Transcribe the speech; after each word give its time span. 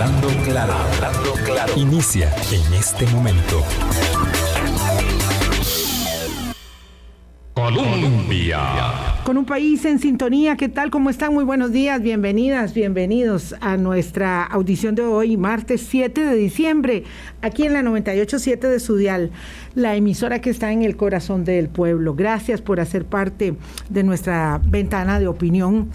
Hablando 0.00 0.28
claro, 0.44 0.72
hablando 0.74 1.32
claro. 1.44 1.72
Inicia 1.76 2.32
en 2.52 2.74
este 2.74 3.04
momento. 3.08 3.64
Colombia. 7.52 8.60
Con 9.24 9.38
un 9.38 9.44
país 9.44 9.84
en 9.86 9.98
sintonía, 9.98 10.56
¿qué 10.56 10.68
tal? 10.68 10.92
¿Cómo 10.92 11.10
están? 11.10 11.34
Muy 11.34 11.42
buenos 11.42 11.72
días, 11.72 12.00
bienvenidas, 12.00 12.74
bienvenidos 12.74 13.56
a 13.60 13.76
nuestra 13.76 14.44
audición 14.44 14.94
de 14.94 15.02
hoy, 15.02 15.36
martes 15.36 15.84
7 15.88 16.24
de 16.24 16.36
diciembre, 16.36 17.02
aquí 17.42 17.64
en 17.64 17.72
la 17.72 17.82
98.7 17.82 18.68
de 18.68 18.78
Sudial, 18.78 19.32
la 19.74 19.96
emisora 19.96 20.40
que 20.40 20.50
está 20.50 20.70
en 20.70 20.84
el 20.84 20.96
corazón 20.96 21.44
del 21.44 21.68
pueblo. 21.68 22.14
Gracias 22.14 22.62
por 22.62 22.78
hacer 22.78 23.04
parte 23.04 23.56
de 23.90 24.02
nuestra 24.04 24.60
ventana 24.64 25.18
de 25.18 25.26
opinión 25.26 25.90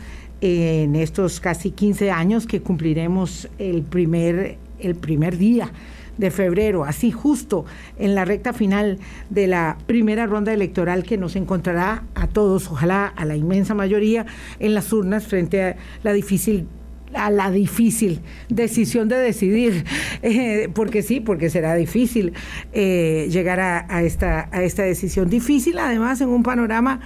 en 0.45 0.97
estos 0.97 1.39
casi 1.39 1.71
15 1.71 2.11
años 2.11 2.45
que 2.45 2.61
cumpliremos 2.61 3.47
el 3.59 3.81
primer, 3.81 4.57
el 4.77 4.95
primer 4.95 5.37
día 5.37 5.71
de 6.17 6.31
febrero, 6.31 6.83
así 6.83 7.11
justo 7.11 7.63
en 7.97 8.13
la 8.13 8.25
recta 8.25 8.51
final 8.51 8.99
de 9.29 9.47
la 9.47 9.77
primera 9.85 10.25
ronda 10.25 10.51
electoral 10.51 11.03
que 11.03 11.17
nos 11.17 11.37
encontrará 11.37 12.03
a 12.13 12.27
todos, 12.27 12.69
ojalá 12.69 13.05
a 13.07 13.23
la 13.23 13.37
inmensa 13.37 13.73
mayoría, 13.73 14.25
en 14.59 14.73
las 14.73 14.91
urnas 14.91 15.25
frente 15.25 15.63
a 15.63 15.75
la 16.03 16.11
difícil 16.11 16.67
a 17.13 17.29
la 17.29 17.51
difícil 17.51 18.21
decisión 18.49 19.07
de 19.07 19.17
decidir, 19.17 19.85
eh, 20.23 20.67
porque 20.73 21.03
sí, 21.03 21.21
porque 21.21 21.49
será 21.49 21.75
difícil 21.75 22.33
eh, 22.73 23.29
llegar 23.31 23.59
a, 23.59 24.03
esta, 24.03 24.49
a 24.51 24.63
esta 24.63 24.81
decisión. 24.81 25.29
Difícil 25.29 25.77
además 25.77 26.19
en 26.21 26.29
un 26.29 26.41
panorama 26.41 27.01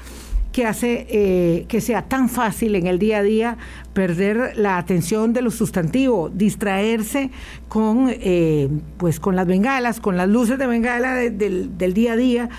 que 0.57 0.65
hace 0.65 1.05
eh, 1.11 1.65
que 1.67 1.81
sea 1.81 2.09
tan 2.09 2.29
fácil 2.29 2.73
en 2.73 2.87
el 2.87 2.97
día 2.97 3.19
a 3.19 3.21
día 3.21 3.57
perder 3.93 4.57
la 4.57 4.79
atención 4.79 5.31
de 5.31 5.43
lo 5.43 5.51
sustantivo, 5.51 6.31
distraerse 6.33 7.29
con, 7.67 8.07
eh, 8.09 8.67
pues 8.97 9.19
con 9.19 9.35
las 9.35 9.45
bengalas, 9.45 9.99
con 9.99 10.17
las 10.17 10.27
luces 10.27 10.57
de 10.57 10.65
bengala 10.65 11.13
del, 11.13 11.93
día 11.93 12.13
a 12.13 12.15
día. 12.15 12.49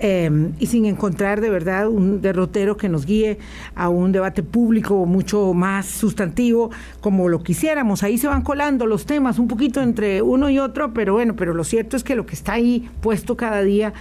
Eh, 0.00 0.50
y 0.58 0.66
sin 0.66 0.84
encontrar 0.86 1.40
de 1.40 1.48
verdad 1.48 1.86
un 1.88 2.20
derrotero 2.20 2.76
que 2.76 2.88
nos 2.88 3.06
guíe 3.06 3.38
a 3.76 3.88
un 3.88 4.10
debate 4.10 4.42
público 4.42 5.06
mucho 5.06 5.54
más 5.54 5.86
sustantivo 5.86 6.72
como 7.00 7.28
lo 7.28 7.44
quisiéramos. 7.44 8.02
Ahí 8.02 8.18
se 8.18 8.26
van 8.26 8.42
colando 8.42 8.84
los 8.86 9.06
temas 9.06 9.38
un 9.38 9.46
poquito 9.46 9.80
entre 9.80 10.22
uno 10.22 10.50
y 10.50 10.58
otro, 10.58 10.92
pero 10.92 11.12
bueno, 11.12 11.36
pero 11.36 11.54
lo 11.54 11.62
cierto 11.62 11.96
es 11.96 12.02
que 12.02 12.16
lo 12.16 12.26
que 12.26 12.34
está 12.34 12.54
ahí 12.54 12.90
puesto 13.00 13.36
cada 13.36 13.62
día 13.62 13.92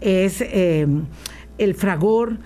es 0.00 0.40
el 0.40 1.74
fragor 1.74 2.38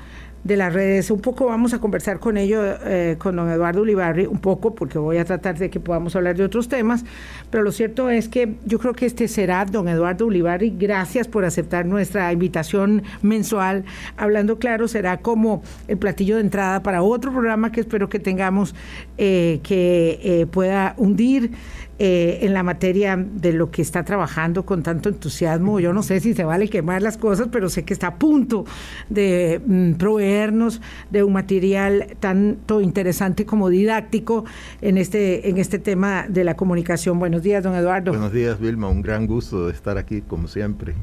de 0.48 0.56
las 0.56 0.72
redes. 0.72 1.10
Un 1.10 1.20
poco 1.20 1.44
vamos 1.46 1.74
a 1.74 1.78
conversar 1.78 2.18
con 2.18 2.38
ello, 2.38 2.62
eh, 2.64 3.16
con 3.18 3.36
don 3.36 3.50
Eduardo 3.50 3.82
Ulibarri, 3.82 4.26
un 4.26 4.40
poco, 4.40 4.74
porque 4.74 4.98
voy 4.98 5.18
a 5.18 5.24
tratar 5.24 5.58
de 5.58 5.68
que 5.68 5.78
podamos 5.78 6.16
hablar 6.16 6.36
de 6.36 6.42
otros 6.42 6.68
temas, 6.68 7.04
pero 7.50 7.62
lo 7.62 7.70
cierto 7.70 8.08
es 8.08 8.28
que 8.28 8.54
yo 8.64 8.78
creo 8.78 8.94
que 8.94 9.04
este 9.04 9.28
será 9.28 9.66
don 9.66 9.88
Eduardo 9.88 10.26
Ulibarri. 10.26 10.74
Gracias 10.76 11.28
por 11.28 11.44
aceptar 11.44 11.84
nuestra 11.84 12.32
invitación 12.32 13.02
mensual. 13.20 13.84
Hablando 14.16 14.58
claro, 14.58 14.88
será 14.88 15.18
como 15.18 15.62
el 15.86 15.98
platillo 15.98 16.36
de 16.36 16.40
entrada 16.40 16.82
para 16.82 17.02
otro 17.02 17.30
programa 17.30 17.70
que 17.70 17.80
espero 17.80 18.08
que 18.08 18.18
tengamos 18.18 18.74
eh, 19.18 19.60
que 19.62 20.18
eh, 20.22 20.46
pueda 20.46 20.94
hundir 20.96 21.52
eh, 21.98 22.38
en 22.42 22.54
la 22.54 22.62
materia 22.62 23.16
de 23.16 23.52
lo 23.52 23.70
que 23.70 23.82
está 23.82 24.04
trabajando 24.04 24.64
con 24.64 24.82
tanto 24.82 25.08
entusiasmo. 25.08 25.80
Yo 25.80 25.92
no 25.92 26.02
sé 26.02 26.20
si 26.20 26.34
se 26.34 26.44
vale 26.44 26.68
quemar 26.68 27.02
las 27.02 27.16
cosas, 27.16 27.48
pero 27.50 27.68
sé 27.68 27.84
que 27.84 27.92
está 27.92 28.08
a 28.08 28.14
punto 28.16 28.64
de 29.08 29.60
mm, 29.66 29.94
proveernos 29.94 30.80
de 31.10 31.24
un 31.24 31.32
material 31.32 32.16
tanto 32.20 32.80
interesante 32.80 33.44
como 33.44 33.68
didáctico 33.68 34.44
en 34.80 34.96
este, 34.96 35.48
en 35.48 35.58
este 35.58 35.78
tema 35.78 36.26
de 36.28 36.44
la 36.44 36.56
comunicación. 36.56 37.18
Buenos 37.18 37.42
días, 37.42 37.64
don 37.64 37.74
Eduardo. 37.74 38.12
Buenos 38.12 38.32
días, 38.32 38.60
Vilma. 38.60 38.88
Un 38.88 39.02
gran 39.02 39.26
gusto 39.26 39.66
de 39.66 39.72
estar 39.72 39.98
aquí, 39.98 40.20
como 40.20 40.46
siempre 40.46 40.94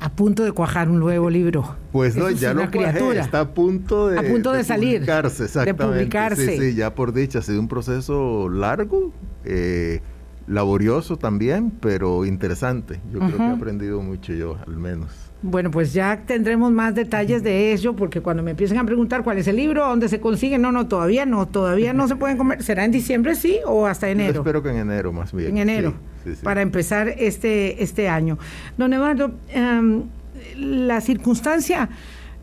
a 0.00 0.10
punto 0.10 0.44
de 0.44 0.52
cuajar 0.52 0.90
un 0.90 1.00
nuevo 1.00 1.30
libro. 1.30 1.76
Pues 1.90 2.14
no, 2.14 2.30
ya 2.30 2.52
no 2.52 2.70
criatura. 2.70 3.22
está 3.22 3.40
a 3.40 3.54
punto 3.54 4.08
de, 4.08 4.18
a 4.18 4.22
punto 4.22 4.52
de, 4.52 4.62
salir, 4.62 4.98
publicarse, 4.98 5.44
exactamente. 5.44 5.82
De 5.82 5.88
publicarse. 5.88 6.46
Sí, 6.46 6.58
sí, 6.58 6.74
ya 6.74 6.94
por 6.94 7.14
dicha, 7.14 7.38
ha 7.38 7.42
sido 7.42 7.58
un 7.58 7.68
proceso 7.68 8.50
largo. 8.50 9.12
Eh, 9.46 10.02
laborioso 10.46 11.16
también, 11.16 11.70
pero 11.70 12.24
interesante. 12.24 13.00
Yo 13.12 13.18
creo 13.20 13.36
que 13.36 13.42
he 13.42 13.50
aprendido 13.50 14.00
mucho 14.02 14.32
yo, 14.32 14.56
al 14.66 14.76
menos. 14.76 15.10
Bueno, 15.42 15.70
pues 15.70 15.92
ya 15.92 16.22
tendremos 16.26 16.72
más 16.72 16.94
detalles 16.94 17.42
de 17.42 17.74
eso, 17.74 17.94
porque 17.94 18.22
cuando 18.22 18.42
me 18.42 18.52
empiecen 18.52 18.78
a 18.78 18.84
preguntar 18.84 19.22
cuál 19.22 19.36
es 19.36 19.46
el 19.46 19.56
libro, 19.56 19.86
dónde 19.86 20.08
se 20.08 20.18
consigue, 20.18 20.56
no, 20.56 20.72
no, 20.72 20.86
todavía 20.86 21.26
no, 21.26 21.46
todavía 21.46 21.92
no 21.92 22.08
se 22.08 22.16
pueden 22.16 22.38
comer. 22.38 22.62
¿Será 22.62 22.84
en 22.84 22.92
diciembre, 22.92 23.34
sí, 23.34 23.58
o 23.66 23.86
hasta 23.86 24.08
enero? 24.08 24.40
espero 24.40 24.62
que 24.62 24.70
en 24.70 24.76
enero, 24.76 25.12
más 25.12 25.34
bien. 25.34 25.50
En 25.50 25.68
enero, 25.68 25.94
para 26.42 26.62
empezar 26.62 27.08
este, 27.08 27.82
este 27.82 28.08
año. 28.08 28.38
Don 28.78 28.94
Eduardo, 28.94 29.32
em, 29.50 30.04
la 30.56 31.02
circunstancia 31.02 31.90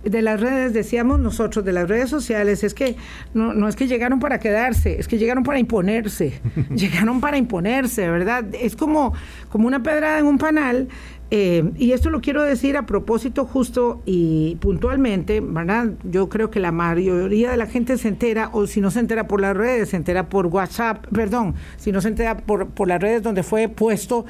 de 0.04 0.22
las 0.22 0.40
redes, 0.40 0.74
decíamos 0.74 1.20
nosotros, 1.20 1.64
de 1.64 1.74
las 1.74 1.88
redes 1.88 2.10
sociales, 2.10 2.64
es 2.64 2.74
que 2.74 2.96
no, 3.34 3.54
no 3.54 3.68
es 3.68 3.76
que 3.76 3.88
llegaron 3.88 4.20
para 4.20 4.40
quedarse, 4.40 5.00
es 5.00 5.08
que 5.08 5.18
llegaron 5.18 5.44
para 5.44 5.60
imponerse, 5.60 6.40
llegaron 6.76 7.22
para 7.22 7.38
imponerse, 7.38 8.10
¿verdad? 8.10 8.46
Es 8.54 8.76
como, 8.76 9.14
como 9.50 9.68
una 9.68 9.84
pedrada 9.84 10.20
en 10.20 10.26
un 10.26 10.38
panal 10.38 10.88
eh, 11.34 11.72
y 11.78 11.94
esto 11.94 12.10
lo 12.10 12.20
quiero 12.20 12.44
decir 12.44 12.76
a 12.76 12.86
propósito 12.86 13.46
justo 13.46 14.02
y 14.06 14.58
puntualmente, 14.60 15.40
¿verdad? 15.40 15.92
Yo 16.04 16.28
creo 16.28 16.52
que 16.52 16.60
la 16.60 16.74
mayoría 16.74 17.52
de 17.52 17.58
la 17.58 17.68
gente 17.68 17.98
se 17.98 18.10
entera, 18.10 18.50
o 18.52 18.68
si 18.68 18.82
no 18.82 18.92
se 18.92 19.00
entera 19.00 19.28
por 19.28 19.40
las 19.40 19.56
redes, 19.56 19.90
se 19.90 19.96
entera 19.96 20.28
por 20.28 20.48
WhatsApp, 20.48 21.08
perdón, 21.08 21.56
si 21.78 21.94
no 21.94 22.02
se 22.02 22.10
entera 22.10 22.36
por, 22.36 22.68
por 22.72 22.90
las 22.90 23.02
redes 23.02 23.24
donde 23.24 23.44
fue 23.44 23.70
puesto 23.70 24.26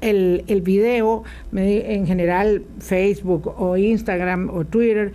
el, 0.00 0.44
el 0.46 0.62
video, 0.62 1.24
en 1.52 2.06
general 2.06 2.62
Facebook 2.78 3.52
o 3.58 3.76
Instagram 3.76 4.48
o 4.48 4.64
Twitter, 4.64 5.12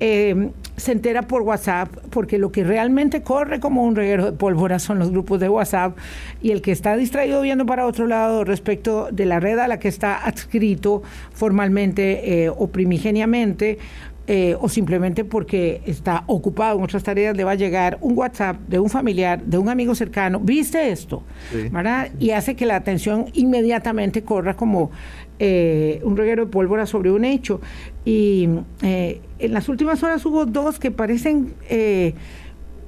eh, 0.00 0.50
se 0.76 0.92
entera 0.92 1.22
por 1.22 1.42
WhatsApp, 1.42 1.94
porque 2.08 2.38
lo 2.38 2.50
que 2.50 2.64
realmente 2.64 3.22
corre 3.22 3.60
como 3.60 3.84
un 3.84 3.94
reguero 3.94 4.24
de 4.24 4.32
pólvora 4.32 4.78
son 4.78 4.98
los 4.98 5.10
grupos 5.10 5.38
de 5.40 5.48
WhatsApp 5.48 5.96
y 6.40 6.52
el 6.52 6.62
que 6.62 6.72
está 6.72 6.96
distraído 6.96 7.42
viendo 7.42 7.66
para 7.66 7.86
otro 7.86 8.06
lado 8.06 8.44
respecto 8.44 9.08
de 9.12 9.26
la 9.26 9.40
red 9.40 9.58
a 9.58 9.68
la 9.68 9.78
que 9.78 9.88
está 9.88 10.24
adscrito 10.24 11.02
formalmente 11.32 12.44
eh, 12.44 12.48
o 12.48 12.68
primigeniamente, 12.68 13.78
eh, 14.26 14.56
o 14.60 14.68
simplemente 14.68 15.24
porque 15.24 15.82
está 15.86 16.22
ocupado 16.28 16.78
en 16.78 16.84
otras 16.84 17.02
tareas, 17.02 17.36
le 17.36 17.42
va 17.42 17.50
a 17.50 17.56
llegar 17.56 17.98
un 18.00 18.16
WhatsApp 18.16 18.56
de 18.68 18.78
un 18.78 18.88
familiar, 18.88 19.42
de 19.42 19.58
un 19.58 19.68
amigo 19.68 19.94
cercano, 19.94 20.38
¿viste 20.38 20.92
esto? 20.92 21.24
¿verdad? 21.72 22.10
Y 22.20 22.30
hace 22.30 22.54
que 22.54 22.64
la 22.64 22.76
atención 22.76 23.26
inmediatamente 23.32 24.22
corra 24.22 24.54
como 24.54 24.92
eh, 25.40 26.00
un 26.04 26.16
reguero 26.16 26.44
de 26.44 26.50
pólvora 26.52 26.86
sobre 26.86 27.10
un 27.10 27.24
hecho. 27.24 27.60
Y 28.04 28.48
eh, 28.82 29.20
en 29.40 29.52
las 29.52 29.68
últimas 29.68 30.00
horas 30.04 30.24
hubo 30.24 30.46
dos 30.46 30.78
que 30.78 30.92
parecen, 30.92 31.54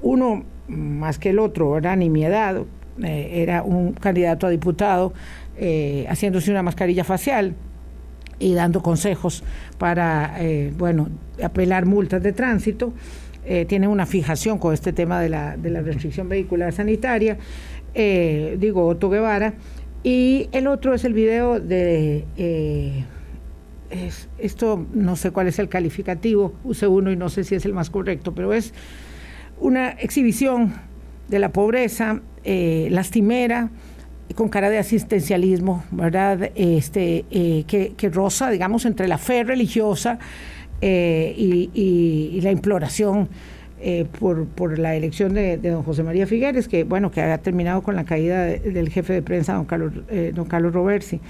uno 0.03 0.45
más 0.69 1.19
que 1.19 1.31
el 1.31 1.41
otro, 1.41 1.73
¿verdad? 1.73 1.97
Ni 1.97 2.09
mi 2.09 2.25
edad, 2.25 2.63
era 3.03 3.65
un 3.65 3.95
candidato 3.95 4.47
a 4.47 4.51
diputado 4.51 5.13
haciéndose 6.09 6.51
una 6.51 6.63
mascarilla 6.63 7.03
facial 7.03 7.57
y 8.43 8.55
dando 8.55 8.83
consejos 8.83 9.45
para, 9.79 10.35
eh, 10.41 10.73
bueno, 10.77 11.09
apelar 11.43 11.87
multas 11.87 12.23
de 12.23 12.33
tránsito. 12.33 12.93
Eh, 13.45 13.65
tiene 13.67 13.89
una 13.89 14.07
fijación 14.07 14.59
con 14.59 14.75
este 14.75 14.93
tema 14.93 15.21
de 15.21 15.29
la, 15.29 15.57
de 15.57 15.71
la 15.71 15.81
restricción 15.81 16.29
vehicular 16.29 16.73
sanitaria, 16.73 17.39
eh, 17.95 18.57
digo, 18.59 18.87
Otto 18.87 19.11
Guevara. 19.11 19.55
Y 20.03 20.49
el 20.53 20.67
otro 20.67 20.95
es 20.95 21.05
el 21.05 21.13
video 21.13 21.61
de... 21.61 22.25
esto 24.39 24.87
no 24.93 25.17
sé 25.17 25.31
cuál 25.31 25.49
es 25.49 25.59
el 25.59 25.69
calificativo, 25.69 26.55
use 26.65 26.87
uno 26.87 27.13
y 27.13 27.17
no 27.17 27.29
sé 27.29 27.45
si 27.45 27.55
es 27.55 27.65
el 27.65 27.73
más 27.73 27.91
correcto, 27.91 28.35
pero 28.35 28.53
es 28.53 28.75
una 29.61 29.91
exhibición 29.91 30.75
de 31.29 31.39
la 31.39 31.53
pobreza 31.53 32.21
lastimera, 32.45 33.71
con 34.35 34.49
cara 34.49 34.71
de 34.71 34.79
asistencialismo, 34.79 35.85
¿verdad? 35.91 36.51
Este, 36.55 37.25
eh, 37.31 37.65
que, 37.67 37.95
que, 37.97 38.09
roza, 38.09 38.51
digamos, 38.51 38.85
entre 38.85 39.09
la 39.09 39.19
fe 39.19 39.45
religiosa 39.45 40.19
eh, 40.81 41.35
y, 41.37 42.41
la 42.43 42.51
imploración 42.51 43.29
eh, 43.83 44.07
por, 44.19 44.47
por, 44.47 44.79
la 44.79 44.95
elección 44.95 45.35
de, 45.35 45.59
don 45.59 45.83
José 45.83 46.03
María 46.03 46.27
Figueres, 46.27 46.69
que, 46.69 46.85
bueno, 46.85 47.11
que 47.11 47.21
ha 47.21 47.39
terminado 47.39 47.83
con 47.83 47.97
la 47.97 48.05
caída 48.05 48.45
del 48.45 48.89
jefe 48.89 49.13
de 49.13 49.23
prensa, 49.23 49.55
don 49.55 49.65
Carlos, 49.65 49.93
don 50.35 50.47
Carlos 50.47 50.73
Roversi. 50.73 51.21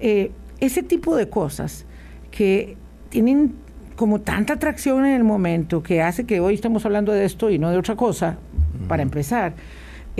ese 0.00 0.82
tipo 0.82 1.16
de 1.16 1.28
cosas 1.28 1.86
que 2.30 2.76
tienen 3.10 3.54
como 3.96 4.20
tanta 4.20 4.54
atracción 4.54 5.04
en 5.04 5.14
el 5.14 5.24
momento 5.24 5.82
que 5.82 6.02
hace 6.02 6.24
que 6.24 6.40
hoy 6.40 6.54
estemos 6.54 6.86
hablando 6.86 7.12
de 7.12 7.24
esto 7.24 7.50
y 7.50 7.58
no 7.58 7.70
de 7.70 7.78
otra 7.78 7.96
cosa, 7.96 8.38
para 8.86 9.02
empezar 9.02 9.54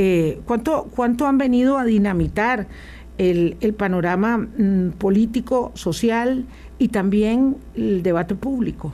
eh, 0.01 0.41
¿cuánto, 0.47 0.89
¿Cuánto 0.95 1.27
han 1.27 1.39
venido 1.39 1.77
a 1.77 1.85
dinamitar 1.85 2.69
el, 3.19 3.57
panorama 3.77 4.39
mm, 4.39 4.91
político, 4.97 5.73
social 5.75 6.47
y 6.79 6.89
también 6.89 7.57
el 7.75 8.05
debate 8.05 8.37
público? 8.37 8.93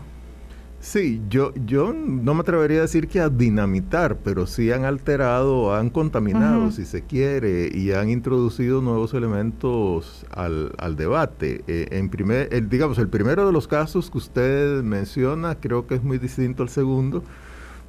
Sí, 0.84 1.22
yo, 1.30 1.54
yo 1.64 1.94
no 1.94 2.34
me 2.34 2.42
atrevería 2.42 2.80
a 2.80 2.82
decir 2.82 3.08
que 3.08 3.18
a 3.18 3.30
dinamitar, 3.30 4.18
pero 4.22 4.46
sí 4.46 4.70
han 4.70 4.84
alterado, 4.84 5.74
han 5.74 5.88
contaminado, 5.88 6.70
si 6.72 6.84
se 6.84 7.00
quiere, 7.02 7.70
y 7.72 7.92
han 7.92 8.10
introducido 8.10 8.82
nuevos 8.82 9.14
elementos 9.14 10.26
al, 10.30 10.72
al 10.76 10.94
debate. 10.96 11.64
Eh, 11.68 11.88
en 11.92 12.10
primer, 12.10 12.52
el, 12.52 12.68
digamos, 12.68 12.98
el 12.98 13.08
primero 13.08 13.46
de 13.46 13.52
los 13.52 13.66
casos 13.66 14.10
que 14.10 14.18
usted 14.18 14.82
menciona 14.82 15.54
creo 15.54 15.86
que 15.86 15.94
es 15.94 16.02
muy 16.02 16.18
distinto 16.18 16.62
al 16.62 16.68
segundo, 16.68 17.24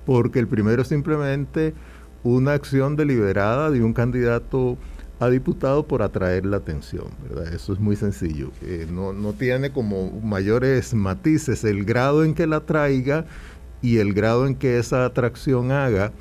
porque 0.06 0.40
el 0.40 0.48
primero 0.48 0.82
es 0.82 0.88
simplemente 0.88 1.74
una 2.24 2.54
acción 2.54 2.96
deliberada 2.96 3.72
de 3.72 3.84
un 3.84 3.92
candidato 3.92 4.78
a 5.20 5.30
diputado 5.30 5.88
por 5.88 6.02
atraer 6.02 6.46
la 6.46 6.58
atención, 6.58 7.08
¿verdad? 7.24 7.54
Eso 7.54 7.74
es 7.74 7.80
muy 7.80 7.96
sencillo. 7.96 8.52
Eh, 8.62 8.88
no, 8.92 9.14
no 9.14 9.34
tiene 9.34 9.72
como 9.72 10.12
mayores 10.22 10.94
matices 10.94 11.64
el 11.64 11.86
grado 11.86 12.24
en 12.24 12.34
que 12.34 12.48
la 12.48 12.62
traiga 12.62 13.26
y 13.82 13.98
el 13.98 14.14
grado 14.14 14.48
en 14.48 14.56
que 14.56 14.80
esa 14.80 15.06
atracción 15.06 15.72
haga 15.72 16.12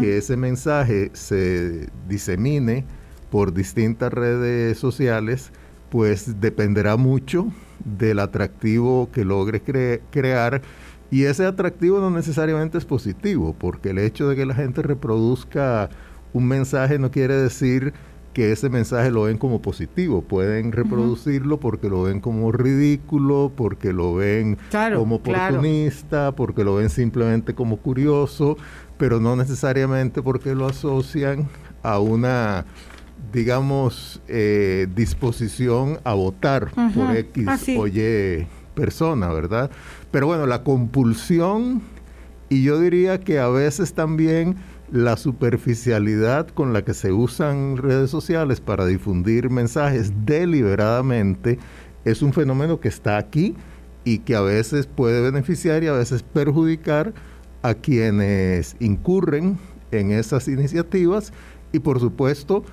que 0.00 0.18
ese 0.18 0.36
mensaje 0.36 1.10
se 1.14 1.88
disemine 2.08 2.84
por 3.30 3.52
distintas 3.52 4.12
redes 4.12 4.78
sociales, 4.78 5.50
pues 5.90 6.40
dependerá 6.40 6.96
mucho 6.96 7.48
del 7.84 8.20
atractivo 8.20 9.10
que 9.12 9.24
logre 9.24 9.60
crear. 10.10 10.62
Y 11.10 11.24
ese 11.24 11.46
atractivo 11.46 11.98
no 11.98 12.10
necesariamente 12.10 12.78
es 12.78 12.84
positivo, 12.84 13.54
porque 13.58 13.90
el 13.90 13.98
hecho 13.98 14.28
de 14.28 14.36
que 14.36 14.46
la 14.46 14.54
gente 14.54 14.82
reproduzca 14.82 15.88
un 16.32 16.46
mensaje 16.46 16.98
no 16.98 17.10
quiere 17.10 17.34
decir 17.34 17.94
que 18.38 18.52
ese 18.52 18.68
mensaje 18.68 19.10
lo 19.10 19.22
ven 19.22 19.36
como 19.36 19.60
positivo, 19.60 20.22
pueden 20.22 20.70
reproducirlo 20.70 21.58
porque 21.58 21.88
lo 21.88 22.04
ven 22.04 22.20
como 22.20 22.52
ridículo, 22.52 23.50
porque 23.56 23.92
lo 23.92 24.14
ven 24.14 24.56
como 24.94 25.16
oportunista, 25.16 26.30
porque 26.30 26.62
lo 26.62 26.76
ven 26.76 26.88
simplemente 26.88 27.56
como 27.56 27.78
curioso, 27.78 28.56
pero 28.96 29.18
no 29.18 29.34
necesariamente 29.34 30.22
porque 30.22 30.54
lo 30.54 30.68
asocian 30.68 31.48
a 31.82 31.98
una 31.98 32.64
digamos, 33.32 34.22
eh, 34.28 34.86
disposición 34.94 35.98
a 36.04 36.14
votar 36.14 36.70
por 36.94 37.16
X 37.16 37.44
ah, 37.48 37.58
o 37.76 37.88
Y 37.88 38.46
persona, 38.76 39.32
¿verdad? 39.32 39.68
Pero 40.12 40.28
bueno, 40.28 40.46
la 40.46 40.62
compulsión, 40.62 41.82
y 42.48 42.62
yo 42.62 42.78
diría 42.78 43.18
que 43.18 43.40
a 43.40 43.48
veces 43.48 43.94
también 43.94 44.54
la 44.90 45.16
superficialidad 45.16 46.48
con 46.48 46.72
la 46.72 46.82
que 46.82 46.94
se 46.94 47.12
usan 47.12 47.76
redes 47.76 48.10
sociales 48.10 48.60
para 48.60 48.86
difundir 48.86 49.50
mensajes 49.50 50.12
deliberadamente 50.24 51.58
es 52.04 52.22
un 52.22 52.32
fenómeno 52.32 52.80
que 52.80 52.88
está 52.88 53.18
aquí 53.18 53.54
y 54.04 54.20
que 54.20 54.34
a 54.34 54.40
veces 54.40 54.86
puede 54.86 55.20
beneficiar 55.20 55.82
y 55.82 55.88
a 55.88 55.92
veces 55.92 56.22
perjudicar 56.22 57.12
a 57.62 57.74
quienes 57.74 58.76
incurren 58.80 59.58
en 59.90 60.10
esas 60.10 60.48
iniciativas 60.48 61.32
y 61.72 61.80
por 61.80 62.00
supuesto 62.00 62.64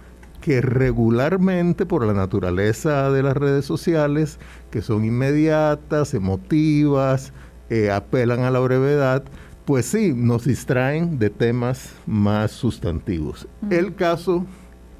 que 0.41 0.61
regularmente 0.61 1.85
por 1.85 2.05
la 2.05 2.13
naturaleza 2.13 3.09
de 3.09 3.23
las 3.23 3.35
redes 3.35 3.65
sociales, 3.65 4.37
que 4.69 4.81
son 4.81 5.03
inmediatas, 5.03 6.13
emotivas, 6.13 7.33
eh, 7.69 7.89
apelan 7.89 8.41
a 8.41 8.51
la 8.51 8.59
brevedad, 8.59 9.23
pues 9.65 9.87
sí, 9.87 10.13
nos 10.15 10.45
distraen 10.45 11.17
de 11.17 11.29
temas 11.29 11.89
más 12.05 12.51
sustantivos. 12.51 13.47
El 13.69 13.95
caso 13.95 14.45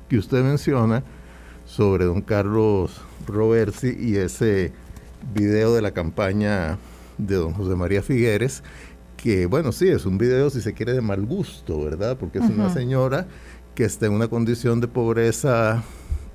que 0.10 0.18
usted 0.18 0.44
menciona 0.44 1.04
sobre 1.66 2.06
don 2.06 2.22
Carlos 2.22 3.02
Roversi 3.28 3.96
y 4.00 4.18
ese 4.18 4.74
video 5.34 5.74
de 5.74 5.82
la 5.82 5.92
campaña 5.92 6.78
de 7.18 7.36
don 7.36 7.54
José 7.54 7.76
María 7.76 8.02
Figueres, 8.02 8.64
que 9.18 9.46
bueno, 9.46 9.72
sí, 9.72 9.88
es 9.88 10.06
un 10.06 10.18
video 10.18 10.50
si 10.50 10.62
se 10.62 10.74
quiere 10.74 10.94
de 10.94 11.02
mal 11.02 11.26
gusto, 11.26 11.84
¿verdad? 11.84 12.18
Porque 12.18 12.40
es 12.40 12.46
una 12.46 12.74
señora 12.74 13.28
que 13.76 13.86
está 13.86 14.08
en 14.08 14.14
una 14.14 14.28
condición 14.28 14.82
de 14.82 14.88
pobreza 14.88 15.84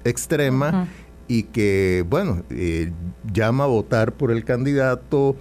extrema 0.04 0.88
y 1.26 1.44
que, 1.44 2.04
bueno, 2.08 2.42
eh, 2.50 2.92
llama 3.32 3.64
a 3.64 3.68
votar 3.68 4.12
por 4.12 4.30
el 4.30 4.44
candidato 4.44 5.36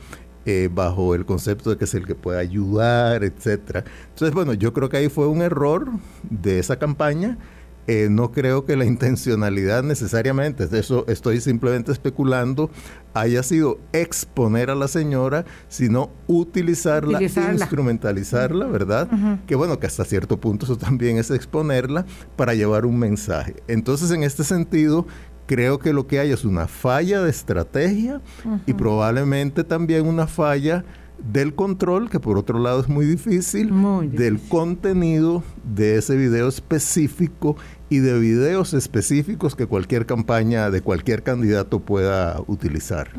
eh, 0.51 0.67
bajo 0.67 1.13
el 1.13 1.27
concepto 1.27 1.69
de 1.69 1.77
que 1.77 1.83
es 1.83 1.93
el 1.93 2.07
que 2.07 2.15
puede 2.15 2.39
ayudar, 2.39 3.23
etcétera. 3.23 3.83
Entonces, 4.07 4.33
bueno, 4.33 4.53
yo 4.53 4.73
creo 4.73 4.89
que 4.89 4.97
ahí 4.97 5.07
fue 5.07 5.27
un 5.27 5.43
error 5.43 5.91
de 6.27 6.57
esa 6.57 6.79
campaña. 6.79 7.37
Eh, 7.85 8.07
no 8.09 8.31
creo 8.31 8.65
que 8.65 8.75
la 8.75 8.85
intencionalidad 8.95 9.83
necesariamente, 9.83 10.65
de 10.65 10.79
eso 10.79 11.05
estoy 11.07 11.39
simplemente 11.39 11.91
especulando, 11.91 12.71
haya 13.13 13.43
sido 13.43 13.77
exponer 13.93 14.71
a 14.71 14.75
la 14.75 14.87
señora, 14.87 15.45
sino 15.67 16.09
utilizarla, 16.25 17.21
instrumentalizarla, 17.21 18.65
¿verdad? 18.65 19.07
Que 19.45 19.53
bueno, 19.53 19.79
que 19.79 19.85
hasta 19.85 20.03
cierto 20.03 20.39
punto 20.39 20.65
eso 20.65 20.79
también 20.79 21.19
es 21.19 21.29
exponerla 21.29 22.07
para 22.35 22.55
llevar 22.55 22.87
un 22.87 22.97
mensaje. 22.97 23.57
Entonces, 23.67 24.09
en 24.09 24.23
este 24.23 24.43
sentido, 24.43 25.05
creo 25.49 25.79
que 25.79 25.93
lo 25.93 26.05
que 26.05 26.19
hay 26.19 26.31
es 26.31 26.45
una 26.45 26.67
falla 26.67 27.23
de 27.23 27.31
estrategia 27.31 28.21
y 28.67 28.73
probablemente 28.73 29.63
también 29.63 30.05
una 30.05 30.27
falla 30.27 30.85
del 31.17 31.55
control, 31.55 32.07
que 32.07 32.19
por 32.19 32.37
otro 32.37 32.59
lado 32.59 32.81
es 32.81 32.87
muy 32.87 33.03
difícil, 33.07 33.71
del 34.11 34.39
contenido 34.39 35.41
de 35.63 35.97
ese 35.97 36.15
video 36.15 36.47
específico 36.47 37.57
y 37.89 37.97
de 37.97 38.19
videos 38.19 38.75
específicos 38.75 39.55
que 39.55 39.65
cualquier 39.65 40.05
campaña 40.05 40.69
de 40.69 40.81
cualquier 40.81 41.23
candidato 41.23 41.79
pueda 41.79 42.39
utilizar. 42.45 43.09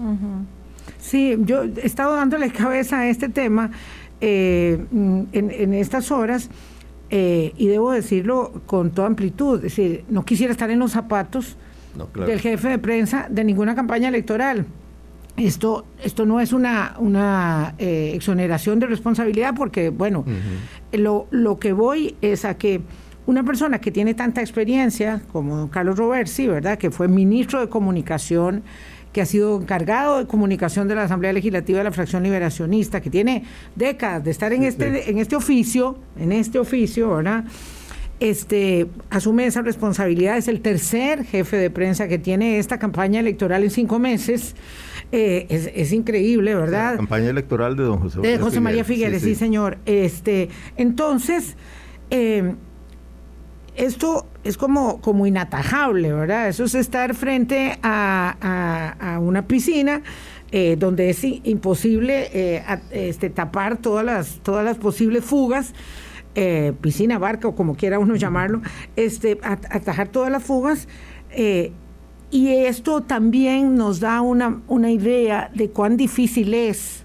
Sí, 1.01 1.37
yo 1.41 1.65
he 1.65 1.85
estado 1.85 2.15
dándole 2.15 2.53
cabeza 2.53 3.01
a 3.01 3.09
este 3.09 3.29
tema 3.29 3.73
eh, 4.21 4.87
en, 4.93 5.75
estas 5.75 6.13
horas. 6.13 6.49
Eh, 7.13 7.55
y 7.57 7.67
debo 7.67 7.91
decirlo 7.91 8.63
con 8.67 8.93
toda 8.93 9.09
amplitud, 9.09 9.57
es 9.57 9.63
decir, 9.63 10.05
no 10.09 10.25
quisiera 10.25 10.53
estar 10.53 10.71
en 10.71 10.79
los 10.79 10.93
zapatos 10.93 11.57
del 12.27 12.41
jefe 12.41 12.69
de 12.69 12.79
prensa 12.79 13.27
de 13.31 13.45
ninguna 13.45 13.75
campaña 13.75 14.09
electoral. 14.09 14.67
Esto, 15.37 15.87
esto 16.03 16.27
no 16.27 16.41
es 16.41 16.53
una, 16.53 16.97
una 16.99 17.75
eh, 17.79 18.13
exoneración 18.15 18.79
de 18.79 18.87
responsabilidad 18.87 19.55
porque, 19.57 19.89
bueno, 19.91 20.25
lo, 20.93 21.27
lo 21.31 21.59
que 21.59 21.73
voy 21.73 22.17
es 22.21 22.45
a 22.45 22.59
que 22.59 22.83
una 23.27 23.45
persona 23.45 23.81
que 23.81 23.91
tiene 23.91 24.15
tanta 24.15 24.41
experiencia 24.41 25.23
como 25.33 25.71
Carlos 25.71 25.97
Roversi, 25.97 26.47
¿verdad? 26.47 26.79
Que 26.79 26.91
fue 26.91 27.09
ministro 27.09 27.61
de 27.61 27.69
Comunicación, 27.69 28.63
que 29.13 29.21
ha 29.21 29.27
sido 29.27 29.61
encargado 29.61 30.19
de 30.19 30.27
comunicación 30.27 30.89
de 30.89 30.95
la 30.95 31.05
Asamblea 31.05 31.33
Legislativa 31.33 31.79
de 31.79 31.85
la 31.85 31.93
Fracción 31.93 32.23
Liberacionista, 32.23 33.01
que 33.01 33.11
tiene 33.11 33.45
décadas 33.75 34.25
de 34.25 34.31
estar 34.31 34.53
en 34.53 34.63
este, 34.63 35.11
en 35.11 35.19
este 35.19 35.37
oficio, 35.37 35.99
en 36.19 36.33
este 36.33 36.59
oficio, 36.59 37.17
¿verdad? 37.17 37.45
Este, 38.21 38.87
asume 39.09 39.47
esa 39.47 39.63
responsabilidad, 39.63 40.37
es 40.37 40.47
el 40.47 40.61
tercer 40.61 41.25
jefe 41.25 41.57
de 41.57 41.71
prensa 41.71 42.07
que 42.07 42.19
tiene 42.19 42.59
esta 42.59 42.79
campaña 42.79 43.19
electoral 43.19 43.65
en 43.65 43.71
cinco 43.71 43.99
meses. 43.99 44.55
Eh, 45.13 45.47
es, 45.75 45.93
increíble, 45.93 46.55
¿verdad? 46.55 46.93
La 46.93 46.97
campaña 46.99 47.31
electoral 47.31 47.75
de 47.77 47.83
don 47.83 47.99
José 47.99 48.19
María 48.19 48.31
De 48.31 48.39
José 48.39 48.61
María 48.61 48.85
Figueres, 48.85 49.23
sí, 49.23 49.35
señor. 49.35 49.79
Este, 49.85 50.51
entonces, 50.77 51.57
eh, 52.11 52.55
esto 53.75 54.27
es 54.45 54.57
como, 54.57 55.01
como 55.01 55.27
inatajable, 55.27 56.13
¿verdad? 56.13 56.49
Eso 56.49 56.65
es 56.65 56.77
estar 56.77 57.15
frente 57.15 57.79
a, 57.83 59.19
una 59.21 59.49
piscina 59.49 60.03
eh, 60.53 60.77
donde 60.79 61.11
es 61.11 61.25
imposible 61.25 62.63
este, 62.93 63.31
tapar 63.31 63.79
todas 63.79 64.05
las, 64.05 64.41
todas 64.43 64.65
las 64.65 64.77
posibles 64.77 65.25
fugas 65.25 65.75
eh, 66.35 66.73
piscina, 66.81 67.19
barca 67.19 67.49
o 67.49 67.55
como 67.55 67.75
quiera 67.75 67.99
uno 67.99 68.17
llamarlo, 68.17 68.63
este, 68.97 69.39
atajar 69.43 70.09
todas 70.09 70.31
las 70.31 70.43
fugas. 70.43 70.89
Eh, 71.31 71.73
y 72.31 72.49
esto 72.49 73.01
también 73.03 73.75
nos 73.75 73.99
da 73.99 74.21
una, 74.21 74.61
una 74.69 74.91
idea 74.91 75.51
de 75.55 75.71
cuán 75.71 75.97
difícil 75.97 76.55
es 76.55 77.05